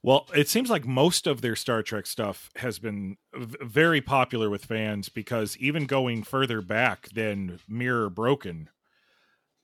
Well, 0.04 0.28
it 0.36 0.48
seems 0.48 0.70
like 0.70 0.86
most 0.86 1.28
of 1.28 1.42
their 1.42 1.56
Star 1.56 1.82
Trek 1.82 2.06
stuff 2.06 2.50
has 2.58 2.80
been 2.80 3.18
v- 3.34 3.58
very 3.62 4.02
popular 4.02 4.50
with 4.50 4.66
fans 4.66 5.10
because 5.10 5.58
even 5.58 5.86
going 5.86 6.24
further 6.24 6.62
back 6.62 7.10
than 7.10 7.60
Mirror 7.68 8.12
Broken, 8.12 8.70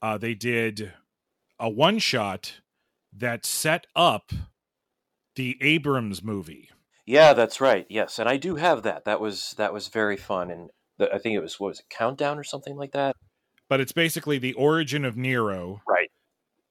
uh, 0.01 0.17
they 0.17 0.33
did 0.33 0.93
a 1.59 1.69
one 1.69 1.99
shot 1.99 2.61
that 3.15 3.45
set 3.45 3.87
up 3.95 4.31
the 5.35 5.57
Abrams 5.61 6.23
movie. 6.23 6.69
Yeah, 7.05 7.33
that's 7.33 7.61
right. 7.61 7.85
Yes, 7.89 8.17
and 8.19 8.29
I 8.29 8.37
do 8.37 8.55
have 8.55 8.83
that. 8.83 9.05
That 9.05 9.19
was 9.19 9.53
that 9.57 9.73
was 9.73 9.87
very 9.89 10.17
fun, 10.17 10.49
and 10.49 10.69
the, 10.97 11.13
I 11.13 11.17
think 11.17 11.35
it 11.35 11.41
was 11.41 11.59
what 11.59 11.69
was 11.69 11.79
it 11.79 11.89
Countdown 11.89 12.39
or 12.39 12.43
something 12.43 12.75
like 12.75 12.93
that. 12.93 13.15
But 13.69 13.81
it's 13.81 13.91
basically 13.91 14.37
the 14.37 14.53
origin 14.53 15.05
of 15.05 15.17
Nero, 15.17 15.81
right? 15.87 16.11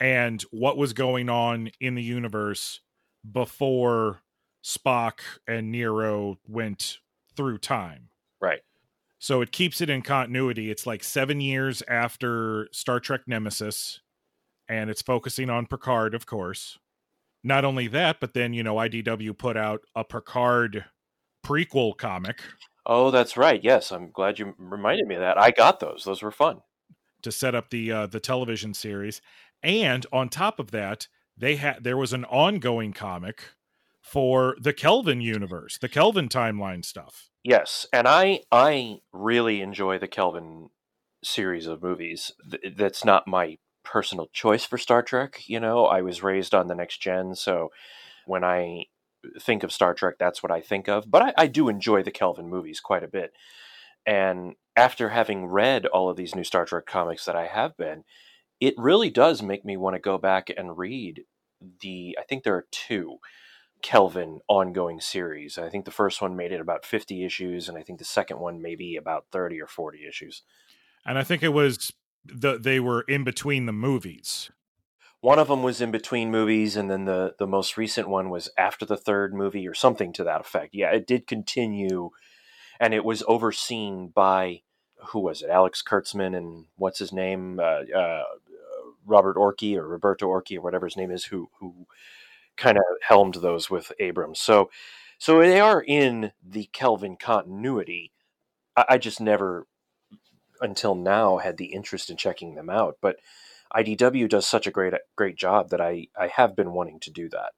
And 0.01 0.43
what 0.51 0.77
was 0.77 0.93
going 0.93 1.29
on 1.29 1.71
in 1.81 1.95
the 1.95 2.03
universe 2.03 2.81
before 3.31 4.21
Spock 4.65 5.21
and 5.47 5.71
Nero 5.71 6.39
went 6.47 6.99
through 7.37 7.59
time, 7.59 8.09
right? 8.41 8.61
So 9.19 9.41
it 9.41 9.53
keeps 9.53 9.81
it 9.81 9.89
in 9.89 10.03
continuity. 10.03 10.71
It's 10.71 10.87
like 10.87 11.05
seven 11.05 11.41
years 11.41 11.83
after 11.89 12.69
Star 12.73 13.01
Trek 13.01 13.23
Nemesis, 13.27 14.01
and 14.69 14.91
it's 14.91 15.03
focusing 15.03 15.51
on 15.51 15.67
Picard, 15.67 16.15
of 16.15 16.27
course 16.27 16.79
not 17.45 17.65
only 17.65 17.89
that, 17.89 18.21
but 18.21 18.35
then 18.35 18.53
you 18.53 18.63
know 18.63 18.77
IDW 18.77 19.37
put 19.37 19.57
out 19.57 19.83
a 19.95 20.05
Picard 20.05 20.85
prequel 21.45 21.97
comic. 21.97 22.41
Oh, 22.87 23.11
that's 23.11 23.37
right. 23.37 23.63
Yes, 23.63 23.93
I'm 23.93 24.11
glad 24.11 24.39
you 24.39 24.55
reminded 24.59 25.07
me 25.07 25.15
of 25.17 25.21
that. 25.21 25.39
I 25.39 25.51
got 25.51 25.81
those. 25.81 26.05
Those 26.05 26.23
were 26.23 26.31
fun 26.31 26.61
to 27.23 27.33
set 27.33 27.55
up 27.55 27.71
the 27.71 27.93
uh, 27.93 28.07
the 28.07 28.21
television 28.21 28.75
series, 28.75 29.21
and 29.63 30.07
on 30.13 30.29
top 30.29 30.59
of 30.59 30.71
that, 30.71 31.09
they 31.37 31.57
had 31.57 31.85
there 31.85 31.97
was 31.97 32.13
an 32.13 32.25
ongoing 32.25 32.93
comic 32.93 33.43
for 34.01 34.57
the 34.61 34.73
Kelvin 34.73 35.21
universe, 35.21 35.79
the 35.79 35.89
Kelvin 35.89 36.29
timeline 36.29 36.85
stuff. 36.85 37.31
Yes, 37.43 37.87
and 37.93 38.07
I 38.07 38.41
I 38.51 38.99
really 39.13 39.61
enjoy 39.61 39.99
the 39.99 40.09
Kelvin 40.09 40.71
series 41.25 41.67
of 41.67 41.83
movies. 41.83 42.33
That's 42.77 43.05
not 43.05 43.29
my 43.29 43.59
personal 43.85 44.29
choice 44.33 44.65
for 44.65 44.79
Star 44.79 45.03
Trek. 45.03 45.43
You 45.47 45.61
know, 45.61 45.87
I 45.87 46.03
was 46.03 46.23
raised 46.23 46.55
on 46.55 46.69
the 46.69 46.75
next 46.75 47.01
gen, 47.01 47.35
so 47.35 47.71
when 48.27 48.45
I 48.45 48.87
think 49.41 49.63
of 49.63 49.73
Star 49.73 49.95
Trek, 49.95 50.17
that's 50.19 50.43
what 50.43 50.53
I 50.53 50.61
think 50.61 50.89
of. 50.89 51.11
But 51.11 51.23
I, 51.23 51.35
I 51.39 51.47
do 51.47 51.69
enjoy 51.69 52.03
the 52.03 52.11
Kelvin 52.11 52.49
movies 52.49 52.81
quite 52.81 53.05
a 53.05 53.09
bit. 53.09 53.33
And 54.05 54.55
after 54.77 55.11
having 55.11 55.47
read 55.47 55.87
all 55.87 56.11
of 56.11 56.17
these 56.17 56.35
new 56.35 56.45
Star 56.45 56.65
Trek 56.65 56.87
comics 56.87 57.25
that 57.25 57.37
I 57.37 57.47
have 57.47 57.77
been, 57.77 58.05
it 58.63 58.75
really 58.79 59.11
does 59.11 59.43
make 59.43 59.65
me 59.65 59.77
want 59.77 59.97
to 59.97 60.01
go 60.01 60.19
back 60.19 60.49
and 60.57 60.79
read 60.79 61.25
the, 61.81 62.17
I 62.17 62.23
think 62.23 62.45
there 62.45 62.55
are 62.55 62.67
two 62.71 63.17
Kelvin 63.83 64.39
ongoing 64.47 65.01
series. 65.01 65.59
I 65.59 65.69
think 65.69 65.85
the 65.85 65.91
first 65.91 66.23
one 66.23 66.37
made 66.37 66.53
it 66.53 66.61
about 66.61 66.87
50 66.87 67.25
issues, 67.25 67.69
and 67.69 67.77
I 67.77 67.83
think 67.83 67.99
the 67.99 68.05
second 68.05 68.39
one 68.39 68.63
maybe 68.63 68.95
about 68.95 69.27
30 69.33 69.61
or 69.61 69.67
40 69.67 70.07
issues. 70.09 70.43
And 71.05 71.19
I 71.19 71.25
think 71.25 71.43
it 71.43 71.49
was 71.49 71.93
the 72.25 72.57
they 72.57 72.79
were 72.79 73.01
in 73.03 73.25
between 73.25 73.67
the 73.67 73.73
movies. 73.73 74.53
One 75.21 75.41
of 75.41 75.49
them 75.49 75.65
was 75.65 75.81
in 75.81 75.91
between 75.91 76.31
movies, 76.31 76.77
and 76.77 76.89
then 76.89 77.05
the 77.05 77.35
the 77.41 77.49
most 77.49 77.77
recent 77.77 78.09
one 78.09 78.31
was 78.31 78.49
after 78.57 78.87
the 78.87 78.97
third 78.97 79.35
movie, 79.35 79.67
or 79.67 79.75
something 79.75 80.13
to 80.13 80.23
that 80.23 80.41
effect. 80.41 80.73
Yeah, 80.73 80.93
it 80.93 81.09
did 81.09 81.27
continue, 81.27 82.11
and 82.79 82.95
it 82.95 83.05
was 83.05 83.25
overseen 83.27 84.13
by 84.15 84.63
who 85.07 85.21
was 85.21 85.43
it? 85.43 85.51
Alex 85.51 85.83
Kurtzman 85.83 86.37
and 86.37 86.67
what's 86.77 86.99
his 86.99 87.13
name? 87.13 87.59
Uh, 87.61 87.83
uh, 87.97 88.23
Robert 89.07 89.37
Orci 89.37 89.77
or 89.77 89.87
Roberto 89.87 90.29
Orci 90.29 90.59
or 90.59 90.61
whatever 90.61 90.87
his 90.87 90.97
name 90.97 91.11
is, 91.11 91.25
who 91.25 91.51
who 91.59 91.87
kind 92.57 92.77
of 92.77 92.85
helmed 93.07 93.37
those 93.37 93.71
with 93.71 93.93
Abrams. 93.99 94.41
So 94.41 94.71
so 95.19 95.41
they 95.41 95.61
are 95.61 95.81
in 95.81 96.33
the 96.43 96.69
Kelvin 96.73 97.17
continuity. 97.17 98.13
I, 98.77 98.85
I 98.91 98.99
just 98.99 99.21
never 99.21 99.67
until 100.61 100.95
now 100.95 101.39
had 101.39 101.57
the 101.57 101.73
interest 101.73 102.11
in 102.11 102.17
checking 102.17 102.55
them 102.55 102.71
out, 102.71 102.99
but 103.01 103.17
IDW 103.75 104.29
does 104.29 104.47
such 104.47 104.67
a 104.67 104.71
great 104.71 104.95
great 105.17 105.37
job 105.37 105.71
that 105.71 105.81
I 105.81 106.09
I 106.19 106.29
have 106.29 106.57
been 106.57 106.73
wanting 106.73 107.01
to 107.01 107.11
do 107.11 107.29
that. 107.31 107.53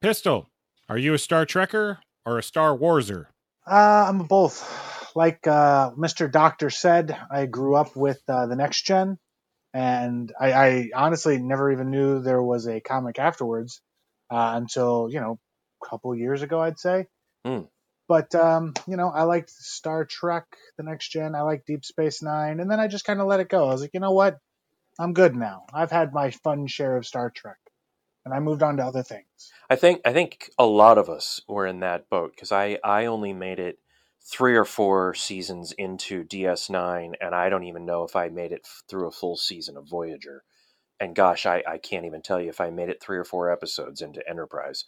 Pistol, 0.00 0.50
are 0.88 0.98
you 0.98 1.14
a 1.14 1.18
Star 1.18 1.46
Trekker 1.46 1.98
or 2.26 2.38
a 2.38 2.42
Star 2.42 2.76
Warser? 2.76 3.26
Uh, 3.66 4.06
I'm 4.08 4.18
both. 4.18 4.92
Like 5.16 5.46
uh, 5.46 5.92
Mr. 5.92 6.30
Doctor 6.30 6.70
said, 6.70 7.16
I 7.30 7.46
grew 7.46 7.76
up 7.76 7.94
with 7.96 8.20
uh, 8.28 8.46
the 8.46 8.56
next 8.56 8.82
gen, 8.82 9.18
and 9.74 10.32
I, 10.40 10.52
I, 10.52 10.90
honestly 10.94 11.38
never 11.38 11.72
even 11.72 11.90
knew 11.90 12.20
there 12.20 12.42
was 12.42 12.68
a 12.68 12.80
comic 12.80 13.18
afterwards 13.18 13.80
uh, 14.30 14.52
until 14.54 15.08
you 15.10 15.20
know 15.20 15.38
a 15.82 15.86
couple 15.86 16.14
years 16.14 16.42
ago, 16.42 16.60
I'd 16.60 16.78
say. 16.78 17.06
Mm. 17.44 17.68
But 18.06 18.34
um, 18.34 18.74
you 18.86 18.96
know, 18.96 19.08
I 19.08 19.24
liked 19.24 19.50
Star 19.50 20.04
Trek, 20.04 20.44
The 20.78 20.84
Next 20.84 21.08
Gen. 21.08 21.34
I 21.34 21.42
like 21.42 21.66
Deep 21.66 21.84
Space 21.84 22.22
Nine, 22.22 22.60
and 22.60 22.70
then 22.70 22.78
I 22.78 22.86
just 22.86 23.04
kind 23.04 23.20
of 23.20 23.26
let 23.26 23.40
it 23.40 23.48
go. 23.48 23.64
I 23.64 23.72
was 23.72 23.80
like, 23.80 23.94
you 23.94 24.00
know 24.00 24.12
what? 24.12 24.38
I'm 24.98 25.12
good 25.12 25.34
now. 25.34 25.64
I've 25.74 25.90
had 25.90 26.14
my 26.14 26.30
fun 26.30 26.68
share 26.68 26.96
of 26.96 27.04
Star 27.04 27.30
Trek, 27.34 27.58
and 28.24 28.32
I 28.32 28.38
moved 28.38 28.62
on 28.62 28.76
to 28.76 28.84
other 28.84 29.02
things. 29.02 29.26
I 29.68 29.74
think 29.74 30.02
I 30.04 30.12
think 30.12 30.50
a 30.56 30.66
lot 30.66 30.98
of 30.98 31.10
us 31.10 31.40
were 31.48 31.66
in 31.66 31.80
that 31.80 32.08
boat 32.08 32.32
because 32.36 32.52
I 32.52 32.78
I 32.84 33.06
only 33.06 33.32
made 33.32 33.58
it 33.58 33.78
three 34.24 34.56
or 34.56 34.64
four 34.64 35.14
seasons 35.14 35.72
into 35.72 36.24
DS9, 36.24 37.12
and 37.20 37.34
I 37.34 37.48
don't 37.48 37.64
even 37.64 37.84
know 37.84 38.04
if 38.04 38.16
I 38.16 38.28
made 38.28 38.52
it 38.52 38.66
through 38.88 39.08
a 39.08 39.12
full 39.12 39.36
season 39.36 39.76
of 39.76 39.88
Voyager. 39.88 40.44
And 41.00 41.14
gosh, 41.14 41.44
I, 41.44 41.62
I 41.68 41.78
can't 41.78 42.06
even 42.06 42.22
tell 42.22 42.40
you 42.40 42.48
if 42.48 42.60
I 42.60 42.70
made 42.70 42.88
it 42.88 43.02
three 43.02 43.18
or 43.18 43.24
four 43.24 43.50
episodes 43.50 44.00
into 44.00 44.26
Enterprise 44.28 44.84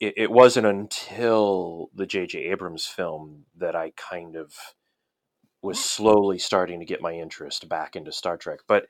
it, 0.00 0.14
it 0.16 0.30
wasn't 0.30 0.66
until 0.66 1.90
the 1.94 2.06
J.J. 2.06 2.38
Abrams 2.44 2.86
film 2.86 3.44
that 3.56 3.74
I 3.74 3.92
kind 3.96 4.36
of 4.36 4.54
was 5.60 5.82
slowly 5.82 6.38
starting 6.38 6.78
to 6.78 6.86
get 6.86 7.02
my 7.02 7.12
interest 7.12 7.68
back 7.68 7.96
into 7.96 8.12
Star 8.12 8.36
Trek. 8.36 8.60
But 8.68 8.86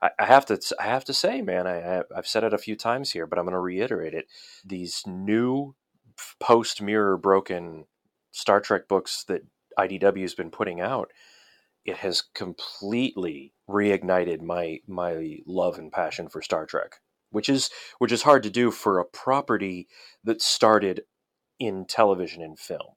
I, 0.00 0.10
I 0.18 0.26
have 0.26 0.46
to 0.46 0.60
I 0.78 0.84
have 0.84 1.04
to 1.06 1.14
say, 1.14 1.42
man, 1.42 1.66
I, 1.66 2.02
I've 2.16 2.28
said 2.28 2.44
it 2.44 2.54
a 2.54 2.58
few 2.58 2.76
times 2.76 3.10
here, 3.10 3.26
but 3.26 3.38
I'm 3.38 3.44
going 3.44 3.54
to 3.54 3.58
reiterate 3.58 4.14
it. 4.14 4.26
These 4.64 5.02
new 5.06 5.74
post 6.38 6.80
mirror 6.80 7.16
broken 7.16 7.86
Star 8.32 8.60
Trek 8.60 8.88
books 8.88 9.24
that 9.28 9.42
IDW 9.78 10.22
has 10.22 10.34
been 10.34 10.50
putting 10.50 10.80
out, 10.80 11.10
it 11.84 11.98
has 11.98 12.22
completely 12.34 13.54
reignited 13.68 14.40
my 14.42 14.78
my 14.86 15.38
love 15.46 15.78
and 15.78 15.92
passion 15.92 16.28
for 16.28 16.42
Star 16.42 16.66
Trek, 16.66 16.96
which 17.30 17.48
is 17.48 17.70
which 17.98 18.12
is 18.12 18.22
hard 18.22 18.42
to 18.42 18.50
do 18.50 18.70
for 18.70 18.98
a 18.98 19.04
property 19.04 19.88
that 20.24 20.42
started 20.42 21.02
in 21.58 21.86
television 21.86 22.42
and 22.42 22.58
film. 22.58 22.94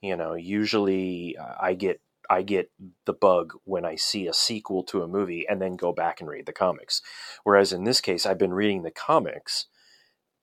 You 0.00 0.16
know, 0.16 0.34
usually 0.34 1.36
uh, 1.36 1.54
I 1.60 1.74
get 1.74 2.00
I 2.28 2.42
get 2.42 2.70
the 3.06 3.12
bug 3.12 3.54
when 3.64 3.84
I 3.84 3.96
see 3.96 4.28
a 4.28 4.32
sequel 4.32 4.84
to 4.84 5.02
a 5.02 5.08
movie 5.08 5.46
and 5.48 5.60
then 5.60 5.76
go 5.76 5.92
back 5.92 6.20
and 6.20 6.28
read 6.30 6.46
the 6.46 6.52
comics. 6.52 7.02
Whereas 7.42 7.72
in 7.72 7.84
this 7.84 8.00
case, 8.00 8.24
I've 8.24 8.38
been 8.38 8.54
reading 8.54 8.82
the 8.82 8.92
comics 8.92 9.66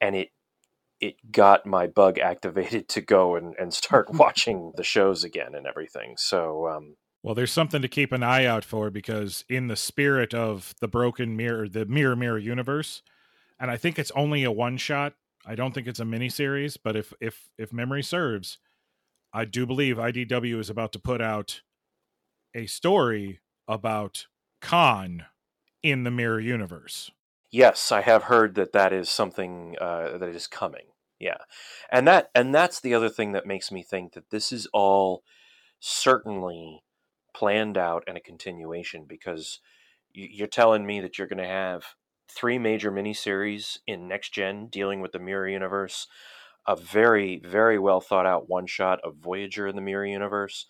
and 0.01 0.15
it 0.15 0.29
it 0.99 1.31
got 1.31 1.65
my 1.65 1.87
bug 1.87 2.17
activated 2.17 2.87
to 2.89 3.01
go 3.01 3.35
and, 3.35 3.55
and 3.59 3.73
start 3.73 4.09
watching 4.13 4.73
the 4.75 4.83
shows 4.83 5.23
again 5.23 5.55
and 5.55 5.67
everything. 5.67 6.15
So 6.17 6.67
um, 6.67 6.95
well, 7.23 7.35
there's 7.35 7.51
something 7.51 7.81
to 7.81 7.87
keep 7.87 8.11
an 8.11 8.23
eye 8.23 8.45
out 8.45 8.63
for 8.63 8.89
because 8.89 9.43
in 9.49 9.67
the 9.67 9.75
spirit 9.75 10.33
of 10.33 10.73
the 10.79 10.87
broken 10.87 11.35
mirror, 11.35 11.67
the 11.67 11.85
mirror 11.85 12.15
mirror 12.15 12.37
universe, 12.37 13.01
and 13.59 13.71
I 13.71 13.77
think 13.77 13.99
it's 13.99 14.11
only 14.11 14.43
a 14.43 14.51
one 14.51 14.77
shot. 14.77 15.13
I 15.45 15.55
don't 15.55 15.73
think 15.73 15.87
it's 15.87 15.99
a 15.99 16.05
mini 16.05 16.29
series, 16.29 16.77
but 16.77 16.95
if 16.95 17.13
if 17.19 17.49
if 17.57 17.73
memory 17.73 18.03
serves, 18.03 18.59
I 19.33 19.45
do 19.45 19.65
believe 19.65 19.97
IDW 19.97 20.59
is 20.59 20.69
about 20.69 20.91
to 20.93 20.99
put 20.99 21.21
out 21.21 21.61
a 22.53 22.65
story 22.65 23.39
about 23.67 24.27
Khan 24.61 25.25
in 25.83 26.03
the 26.03 26.11
mirror 26.11 26.39
universe. 26.39 27.11
Yes, 27.51 27.91
I 27.91 28.01
have 28.01 28.23
heard 28.23 28.55
that 28.55 28.73
that 28.73 28.91
is 28.91 29.09
something 29.09 29.75
uh, 29.79 30.17
that 30.17 30.29
is 30.29 30.47
coming. 30.47 30.87
Yeah, 31.19 31.37
and 31.91 32.07
that 32.07 32.29
and 32.35 32.53
that's 32.53 32.79
the 32.79 32.93
other 32.93 33.09
thing 33.09 33.31
that 33.31 33.45
makes 33.47 33.71
me 33.71 33.83
think 33.83 34.13
that 34.13 34.29
this 34.29 34.51
is 34.51 34.67
all 34.73 35.23
certainly 35.79 36.83
planned 37.35 37.77
out 37.77 38.03
and 38.07 38.17
a 38.17 38.21
continuation 38.21 39.05
because 39.07 39.59
you're 40.13 40.47
telling 40.47 40.85
me 40.85 40.99
that 41.01 41.17
you're 41.17 41.27
going 41.27 41.37
to 41.43 41.47
have 41.47 41.85
three 42.29 42.59
major 42.59 42.91
miniseries 42.91 43.79
in 43.87 44.07
next 44.07 44.33
gen 44.33 44.67
dealing 44.67 45.01
with 45.01 45.11
the 45.13 45.19
mirror 45.19 45.47
universe, 45.49 46.07
a 46.67 46.75
very 46.75 47.39
very 47.39 47.79
well 47.79 48.01
thought 48.01 48.25
out 48.27 48.49
one 48.49 48.67
shot 48.67 48.99
of 49.03 49.17
Voyager 49.17 49.67
in 49.67 49.75
the 49.75 49.81
mirror 49.81 50.05
universe, 50.05 50.65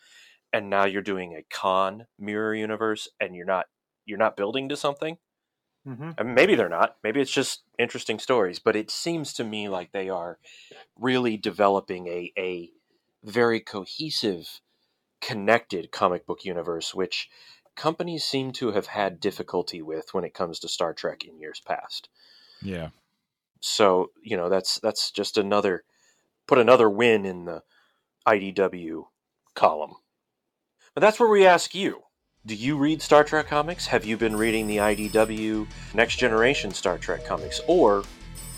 and 0.53 0.69
now 0.69 0.85
you're 0.85 1.01
doing 1.01 1.35
a 1.35 1.43
Khan 1.53 2.07
mirror 2.19 2.55
universe, 2.55 3.09
and 3.19 3.35
you're 3.35 3.45
not 3.45 3.65
you're 4.05 4.17
not 4.19 4.37
building 4.37 4.69
to 4.69 4.77
something. 4.77 5.17
Mm-hmm. 5.87 6.11
I 6.17 6.23
mean, 6.23 6.35
maybe 6.35 6.55
they're 6.55 6.67
not. 6.67 6.97
Maybe 7.03 7.21
it's 7.21 7.31
just 7.31 7.61
interesting 7.79 8.19
stories, 8.19 8.59
but 8.59 8.75
it 8.75 8.91
seems 8.91 9.31
to 9.33 9.43
me 9.43 9.69
like 9.69 9.91
they 9.91 10.09
are 10.09 10.37
really 10.99 11.37
developing 11.37 12.07
a 12.07 12.33
a 12.37 12.71
very 13.23 13.61
cohesive, 13.61 14.59
connected 15.21 15.91
comic 15.91 16.25
book 16.25 16.43
universe, 16.43 16.93
which 16.93 17.29
companies 17.75 18.25
seem 18.25 18.51
to 18.53 18.71
have 18.73 18.87
had 18.87 19.19
difficulty 19.19 19.81
with 19.81 20.13
when 20.13 20.25
it 20.25 20.33
comes 20.33 20.59
to 20.59 20.67
Star 20.67 20.93
Trek 20.93 21.23
in 21.23 21.39
years 21.39 21.61
past. 21.65 22.09
Yeah. 22.61 22.89
So 23.61 24.11
you 24.21 24.35
know 24.35 24.49
that's 24.49 24.79
that's 24.79 25.09
just 25.11 25.37
another 25.37 25.85
put 26.47 26.57
another 26.57 26.89
win 26.89 27.25
in 27.25 27.45
the 27.45 27.63
IDW 28.27 29.05
column. 29.55 29.93
But 30.93 31.01
that's 31.01 31.19
where 31.19 31.29
we 31.29 31.45
ask 31.45 31.73
you 31.73 32.03
do 32.47 32.55
you 32.55 32.77
read 32.77 33.01
Star 33.01 33.25
Trek 33.25 33.47
comics? 33.47 33.85
Have 33.87 34.05
you 34.05 34.15
been 34.15 34.33
reading 34.33 34.67
the 34.67 34.77
IDW 34.77 35.67
Next 35.93 36.15
Generation 36.15 36.71
Star 36.71 36.97
Trek 36.97 37.25
comics? 37.25 37.59
Or 37.67 38.05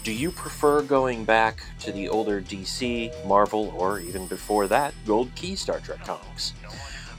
do 0.04 0.12
you 0.12 0.30
prefer 0.30 0.84
going 0.84 1.26
back 1.26 1.64
to 1.80 1.92
the 1.92 2.08
older 2.08 2.40
DC, 2.40 3.12
Marvel, 3.26 3.74
or 3.76 4.00
even 4.00 4.28
before 4.28 4.68
that, 4.68 4.94
Gold 5.08 5.34
Key 5.34 5.56
Star 5.56 5.80
Trek 5.80 6.06
comics? 6.06 6.54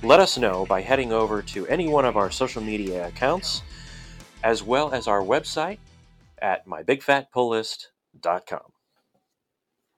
Let 0.05 0.21
us 0.21 0.39
know 0.39 0.65
by 0.65 0.81
heading 0.81 1.13
over 1.13 1.43
to 1.43 1.67
any 1.67 1.89
one 1.89 2.05
of 2.05 2.17
our 2.17 2.31
social 2.31 2.63
media 2.63 3.09
accounts, 3.09 3.63
as 4.45 4.63
well 4.63 4.93
as 4.93 5.09
our 5.09 5.23
website 5.23 5.79
at 6.41 6.69
mybigfatpulllist.com. 6.69 8.61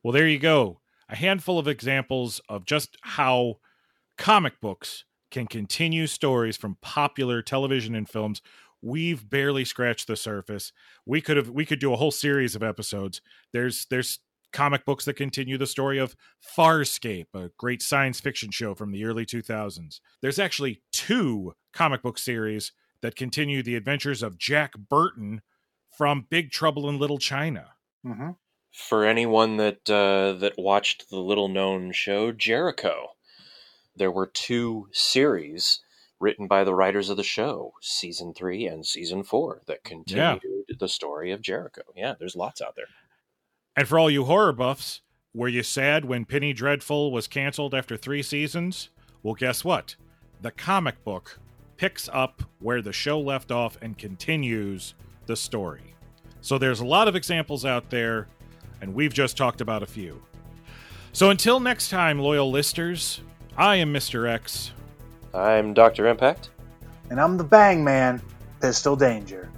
Well, 0.02 0.12
there 0.12 0.26
you 0.26 0.38
go. 0.38 0.80
A 1.10 1.16
handful 1.16 1.58
of 1.58 1.68
examples 1.68 2.40
of 2.48 2.64
just 2.64 2.96
how 3.02 3.56
comic 4.16 4.58
books 4.62 5.04
can 5.32 5.48
continue 5.48 6.06
stories 6.06 6.56
from 6.56 6.76
popular 6.80 7.42
television 7.42 7.96
and 7.96 8.08
films. 8.08 8.40
We've 8.80 9.28
barely 9.28 9.64
scratched 9.64 10.06
the 10.06 10.16
surface. 10.16 10.72
We 11.04 11.20
could 11.20 11.36
have 11.36 11.50
we 11.50 11.66
could 11.66 11.80
do 11.80 11.92
a 11.92 11.96
whole 11.96 12.12
series 12.12 12.54
of 12.54 12.62
episodes. 12.62 13.20
There's 13.52 13.86
there's 13.90 14.20
comic 14.52 14.84
books 14.84 15.04
that 15.06 15.14
continue 15.14 15.58
the 15.58 15.66
story 15.66 15.98
of 15.98 16.14
farscape 16.56 17.26
a 17.34 17.50
great 17.56 17.82
science 17.82 18.20
fiction 18.20 18.50
show 18.50 18.74
from 18.74 18.92
the 18.92 19.02
early 19.02 19.24
2000s 19.24 20.00
there's 20.20 20.38
actually 20.38 20.82
two 20.92 21.54
comic 21.72 22.02
book 22.02 22.18
series 22.18 22.72
that 23.00 23.16
continue 23.16 23.62
the 23.62 23.76
adventures 23.76 24.22
of 24.22 24.36
jack 24.36 24.74
burton 24.90 25.40
from 25.96 26.26
big 26.30 26.50
trouble 26.50 26.88
in 26.88 26.98
little 26.98 27.18
china. 27.18 27.70
Mm-hmm. 28.06 28.30
for 28.72 29.04
anyone 29.06 29.56
that 29.58 29.88
uh, 29.88 30.38
that 30.40 30.58
watched 30.58 31.08
the 31.08 31.18
little 31.18 31.48
known 31.48 31.92
show 31.92 32.32
jericho 32.32 33.08
there 33.96 34.10
were 34.10 34.26
two 34.26 34.88
series 34.92 35.80
written 36.20 36.46
by 36.46 36.64
the 36.64 36.74
writers 36.74 37.10
of 37.10 37.16
the 37.16 37.24
show, 37.24 37.72
season 37.80 38.32
three 38.32 38.66
and 38.66 38.86
season 38.86 39.24
four, 39.24 39.60
that 39.66 39.84
continued 39.84 40.40
yeah. 40.68 40.76
the 40.78 40.88
story 40.88 41.32
of 41.32 41.42
Jericho. 41.42 41.82
Yeah, 41.96 42.14
there's 42.18 42.36
lots 42.36 42.60
out 42.60 42.76
there. 42.76 42.86
And 43.76 43.88
for 43.88 43.98
all 43.98 44.10
you 44.10 44.24
horror 44.24 44.52
buffs, 44.52 45.00
were 45.34 45.48
you 45.48 45.62
sad 45.62 46.04
when 46.04 46.24
Penny 46.24 46.52
Dreadful 46.52 47.10
was 47.10 47.26
canceled 47.26 47.74
after 47.74 47.96
three 47.96 48.22
seasons? 48.22 48.90
Well, 49.22 49.34
guess 49.34 49.64
what? 49.64 49.96
The 50.42 50.50
comic 50.50 51.02
book 51.04 51.38
picks 51.76 52.08
up 52.12 52.42
where 52.60 52.82
the 52.82 52.92
show 52.92 53.18
left 53.18 53.50
off 53.50 53.76
and 53.82 53.98
continues 53.98 54.94
the 55.26 55.36
story. 55.36 55.94
So 56.40 56.58
there's 56.58 56.80
a 56.80 56.86
lot 56.86 57.08
of 57.08 57.16
examples 57.16 57.64
out 57.64 57.90
there, 57.90 58.28
and 58.80 58.94
we've 58.94 59.14
just 59.14 59.36
talked 59.36 59.60
about 59.60 59.82
a 59.82 59.86
few. 59.86 60.22
So 61.12 61.30
until 61.30 61.60
next 61.60 61.88
time, 61.88 62.18
loyal 62.18 62.50
listers, 62.50 63.20
I 63.56 63.76
am 63.76 63.92
Mr. 63.92 64.26
X. 64.26 64.72
I'm 65.34 65.74
Dr. 65.74 66.06
Impact. 66.06 66.48
And 67.10 67.20
I'm 67.20 67.36
the 67.36 67.44
Bang 67.44 67.84
Man, 67.84 68.22
Pistol 68.62 68.96
Danger. 68.96 69.50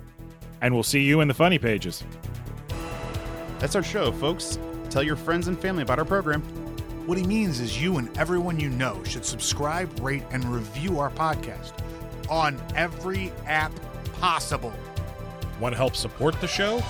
And 0.61 0.75
we'll 0.75 0.83
see 0.83 1.03
you 1.03 1.21
in 1.21 1.29
the 1.29 1.35
funny 1.35 1.61
pages. 1.61 2.03
That's 3.61 3.77
our 3.77 3.85
show, 3.85 4.11
folks. 4.11 4.59
Tell 4.91 5.05
your 5.05 5.15
friends 5.15 5.47
and 5.47 5.57
family 5.57 5.85
about 5.85 6.01
our 6.01 6.05
program. 6.05 6.43
What 7.07 7.19
he 7.19 7.25
means 7.25 7.61
is 7.61 7.81
you 7.81 7.99
and 7.99 8.17
everyone 8.19 8.59
you 8.59 8.69
know 8.69 9.03
should 9.05 9.25
subscribe, 9.25 10.01
rate, 10.01 10.25
and 10.33 10.45
review 10.47 10.99
our 10.99 11.11
podcast 11.11 11.73
on 12.29 12.61
every 12.75 13.33
app 13.47 13.73
possible. 14.15 14.73
Want 15.61 15.73
to 15.73 15.77
help 15.77 15.95
support 15.95 16.41
the 16.41 16.49
show? 16.49 16.83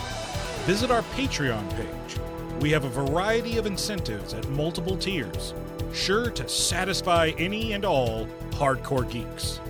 Visit 0.64 0.90
our 0.90 1.02
Patreon 1.02 1.68
page. 1.76 2.18
We 2.62 2.70
have 2.70 2.84
a 2.84 2.88
variety 2.88 3.58
of 3.58 3.66
incentives 3.66 4.32
at 4.32 4.48
multiple 4.48 4.96
tiers 4.96 5.52
sure 5.94 6.30
to 6.30 6.48
satisfy 6.48 7.32
any 7.38 7.72
and 7.72 7.84
all 7.84 8.26
hardcore 8.50 9.08
geeks. 9.10 9.60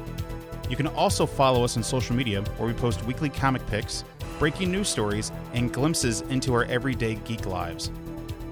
You 0.69 0.77
can 0.77 0.87
also 0.89 1.27
follow 1.27 1.63
us 1.63 1.77
on 1.77 1.83
social 1.83 2.17
media 2.17 2.43
where 2.57 2.67
we 2.67 2.75
post 2.75 3.05
weekly 3.05 3.29
comic 3.29 3.67
picks, 3.67 4.05
breaking 4.39 4.73
news 4.73 4.89
stories, 4.89 5.31
and 5.53 5.73
glimpses 5.73 6.23
into 6.23 6.55
our 6.55 6.65
everyday 6.65 7.17
geek 7.17 7.47
lives. 7.47 7.91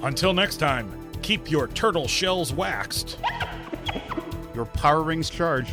Until 0.02 0.32
next 0.32 0.58
time, 0.58 0.92
keep 1.22 1.50
your 1.50 1.68
turtle 1.68 2.06
shells 2.06 2.52
waxed. 2.52 3.18
Your 4.54 4.66
power 4.66 5.02
rings 5.02 5.30
charged. 5.30 5.72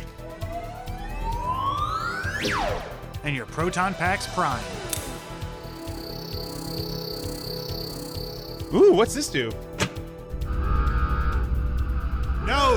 And 3.24 3.36
your 3.36 3.44
proton 3.44 3.92
packs 3.92 4.26
primed. 4.28 4.64
Ooh, 8.72 8.92
what's 8.92 9.14
this 9.14 9.28
do? 9.28 9.52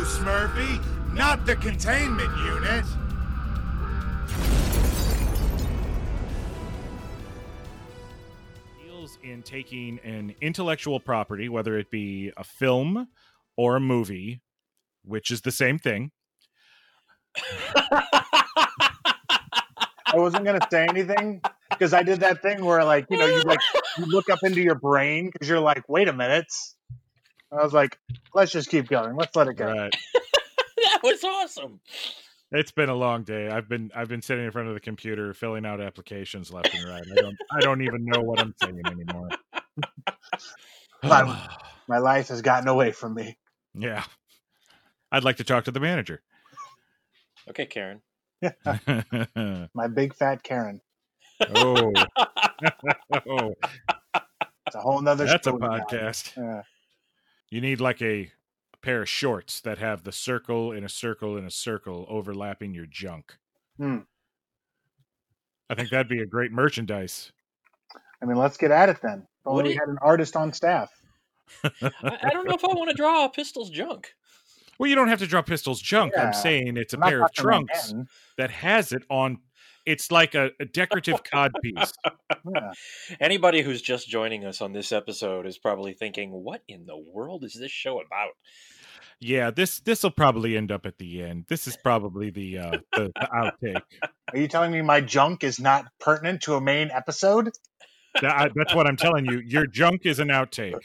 No, 0.04 0.10
Smurfy, 0.10 1.14
not 1.14 1.46
the 1.46 1.56
containment 1.56 2.30
unit. 2.40 2.84
Deals 8.84 9.18
in 9.24 9.44
taking 9.44 10.00
an 10.00 10.36
intellectual 10.42 11.00
property, 11.00 11.48
whether 11.48 11.78
it 11.78 11.90
be 11.90 12.34
a 12.36 12.44
film 12.44 13.08
or 13.56 13.78
a 13.78 13.80
movie, 13.80 14.42
which 15.06 15.32
is 15.32 15.40
the 15.40 15.54
same 15.54 15.80
thing. 15.80 16.12
I 17.38 18.04
wasn't 20.16 20.44
gonna 20.44 20.68
say 20.70 20.86
anything 20.86 21.42
because 21.70 21.94
I 21.94 22.04
did 22.04 22.20
that 22.20 22.42
thing 22.42 22.66
where, 22.66 22.84
like, 22.84 23.06
you 23.10 23.18
know, 23.18 23.26
you 23.26 23.42
like 23.44 23.62
you 23.98 24.06
look 24.08 24.30
up 24.30 24.40
into 24.44 24.62
your 24.62 24.76
brain 24.76 25.30
because 25.32 25.48
you're 25.48 25.62
like, 25.62 25.88
wait 25.88 26.10
a 26.10 26.14
minute, 26.14 26.52
I 27.58 27.64
was 27.64 27.74
like, 27.74 28.00
let's 28.34 28.52
just 28.52 28.70
keep 28.70 28.88
going. 28.88 29.16
Let's 29.16 29.36
let 29.36 29.48
it 29.48 29.56
go. 29.56 29.66
Right. 29.66 29.94
that 30.78 31.00
was 31.04 31.24
awesome. 31.24 31.80
It's 32.52 32.72
been 32.72 32.90
a 32.90 32.96
long 32.96 33.24
day. 33.24 33.50
I've 33.50 33.68
been 33.68 33.92
I've 33.96 34.10
been 34.10 34.22
sitting 34.22 34.46
in 34.46 34.52
front 34.52 34.68
of 34.68 34.74
the 34.76 34.80
computer 34.80 35.34
filling 35.34 35.66
out 35.66 35.82
applications 35.82 36.52
left 36.54 36.74
and 36.74 36.88
right. 36.88 37.04
I 37.12 37.22
don't 37.22 37.38
I 37.52 37.60
don't 37.60 37.82
even 37.82 38.06
know 38.06 38.22
what 38.22 38.40
I'm 38.40 38.54
saying 38.62 38.82
anymore. 38.86 39.30
my, 41.04 41.48
my 41.88 41.98
life 41.98 42.28
has 42.28 42.42
gotten 42.42 42.68
away 42.68 42.92
from 42.92 43.16
me. 43.16 43.38
Yeah. 43.74 44.04
I'd 45.12 45.24
like 45.24 45.38
to 45.38 45.44
talk 45.44 45.66
to 45.66 45.72
the 45.72 45.80
manager. 45.80 46.22
Okay, 47.50 47.66
Karen. 47.66 48.02
My 49.74 49.88
big 49.88 50.16
fat 50.16 50.44
Karen. 50.44 50.82
oh, 51.56 51.92
oh, 53.28 53.54
It's 54.68 54.76
a 54.76 54.80
whole 54.80 55.02
nother. 55.02 55.26
that's 55.26 55.46
a 55.48 55.52
story 55.52 55.60
now. 55.60 55.80
podcast. 55.80 56.64
Yeah. 57.54 57.56
You 57.56 57.62
need 57.62 57.80
like 57.82 58.02
a, 58.02 58.32
a 58.74 58.78
pair 58.82 59.02
of 59.04 59.10
shorts 59.10 59.62
that 59.62 59.78
have 59.78 60.04
the 60.04 60.12
circle 60.12 60.72
in 60.72 60.84
a 60.84 60.90
circle 60.90 61.38
in 61.38 61.46
a 61.46 61.52
circle 61.52 62.06
overlapping 62.10 62.74
your 62.74 62.86
junk. 62.86 63.38
Hmm. 63.78 64.00
I 65.70 65.76
think 65.76 65.90
that'd 65.90 66.08
be 66.10 66.22
a 66.22 66.26
great 66.26 66.52
merchandise. 66.52 67.32
I 68.22 68.26
mean, 68.26 68.38
let's 68.38 68.58
get 68.58 68.72
at 68.72 68.90
it 68.90 68.98
then. 69.02 69.20
If 69.20 69.48
only 69.48 69.56
What 69.56 69.66
we 69.66 69.74
you- 69.74 69.80
had 69.80 69.90
an 69.90 69.98
artist 70.02 70.36
on 70.36 70.54
staff. 70.54 70.92
I, 71.64 71.70
I 72.04 72.30
don't 72.30 72.48
know 72.48 72.56
if 72.56 72.64
I 72.64 72.68
want 72.74 72.90
to 72.90 72.96
draw 72.96 73.26
a 73.26 73.30
Pistol's 73.30 73.70
junk. 73.70 74.14
Well, 74.80 74.90
you 74.90 74.96
don't 74.96 75.08
have 75.08 75.20
to 75.20 75.28
draw 75.28 75.42
pistols 75.42 75.82
junk. 75.82 76.14
Yeah. 76.16 76.28
I'm 76.28 76.34
saying 76.34 76.78
it's 76.78 76.94
a 76.94 76.98
I'm 76.98 77.04
pair 77.04 77.24
of 77.24 77.32
trunks 77.32 77.94
that 78.38 78.50
has 78.50 78.92
it 78.92 79.04
on. 79.10 79.38
It's 79.86 80.12
like 80.12 80.36
a, 80.36 80.52
a 80.60 80.66
decorative 80.66 81.24
cod 81.24 81.52
piece. 81.62 81.94
Yeah. 82.54 82.72
Anybody 83.22 83.62
who's 83.62 83.82
just 83.82 84.10
joining 84.10 84.44
us 84.44 84.62
on 84.62 84.74
this 84.74 84.92
episode 84.92 85.46
is 85.48 85.58
probably 85.58 85.94
thinking, 85.94 86.30
"What 86.32 86.62
in 86.68 86.86
the 86.86 86.98
world 86.98 87.46
is 87.46 87.54
this 87.54 87.72
show 87.72 88.02
about?" 88.02 88.32
Yeah, 89.22 89.50
this 89.52 89.80
this 89.80 90.04
will 90.04 90.12
probably 90.12 90.58
end 90.58 90.70
up 90.70 90.86
at 90.86 90.98
the 90.98 91.22
end. 91.24 91.46
This 91.48 91.68
is 91.68 91.78
probably 91.78 92.32
the 92.32 92.58
uh, 92.58 92.78
the, 92.92 93.12
the 93.16 93.30
outtake. 93.34 93.82
Are 94.34 94.38
you 94.38 94.50
telling 94.50 94.72
me 94.72 94.82
my 94.82 95.00
junk 95.00 95.46
is 95.46 95.58
not 95.60 95.86
pertinent 96.02 96.42
to 96.44 96.56
a 96.56 96.62
main 96.62 96.92
episode? 96.92 97.52
That- 98.22 98.36
I- 98.36 98.50
that's 98.54 98.76
what 98.76 98.88
I'm 98.88 98.98
telling 98.98 99.26
you. 99.26 99.40
Your 99.40 99.66
junk 99.66 100.02
is 100.06 100.20
an 100.20 100.28
outtake. 100.30 100.76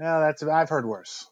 No, 0.00 0.18
that's 0.18 0.42
I've 0.42 0.68
heard 0.68 0.86
worse. 0.86 1.30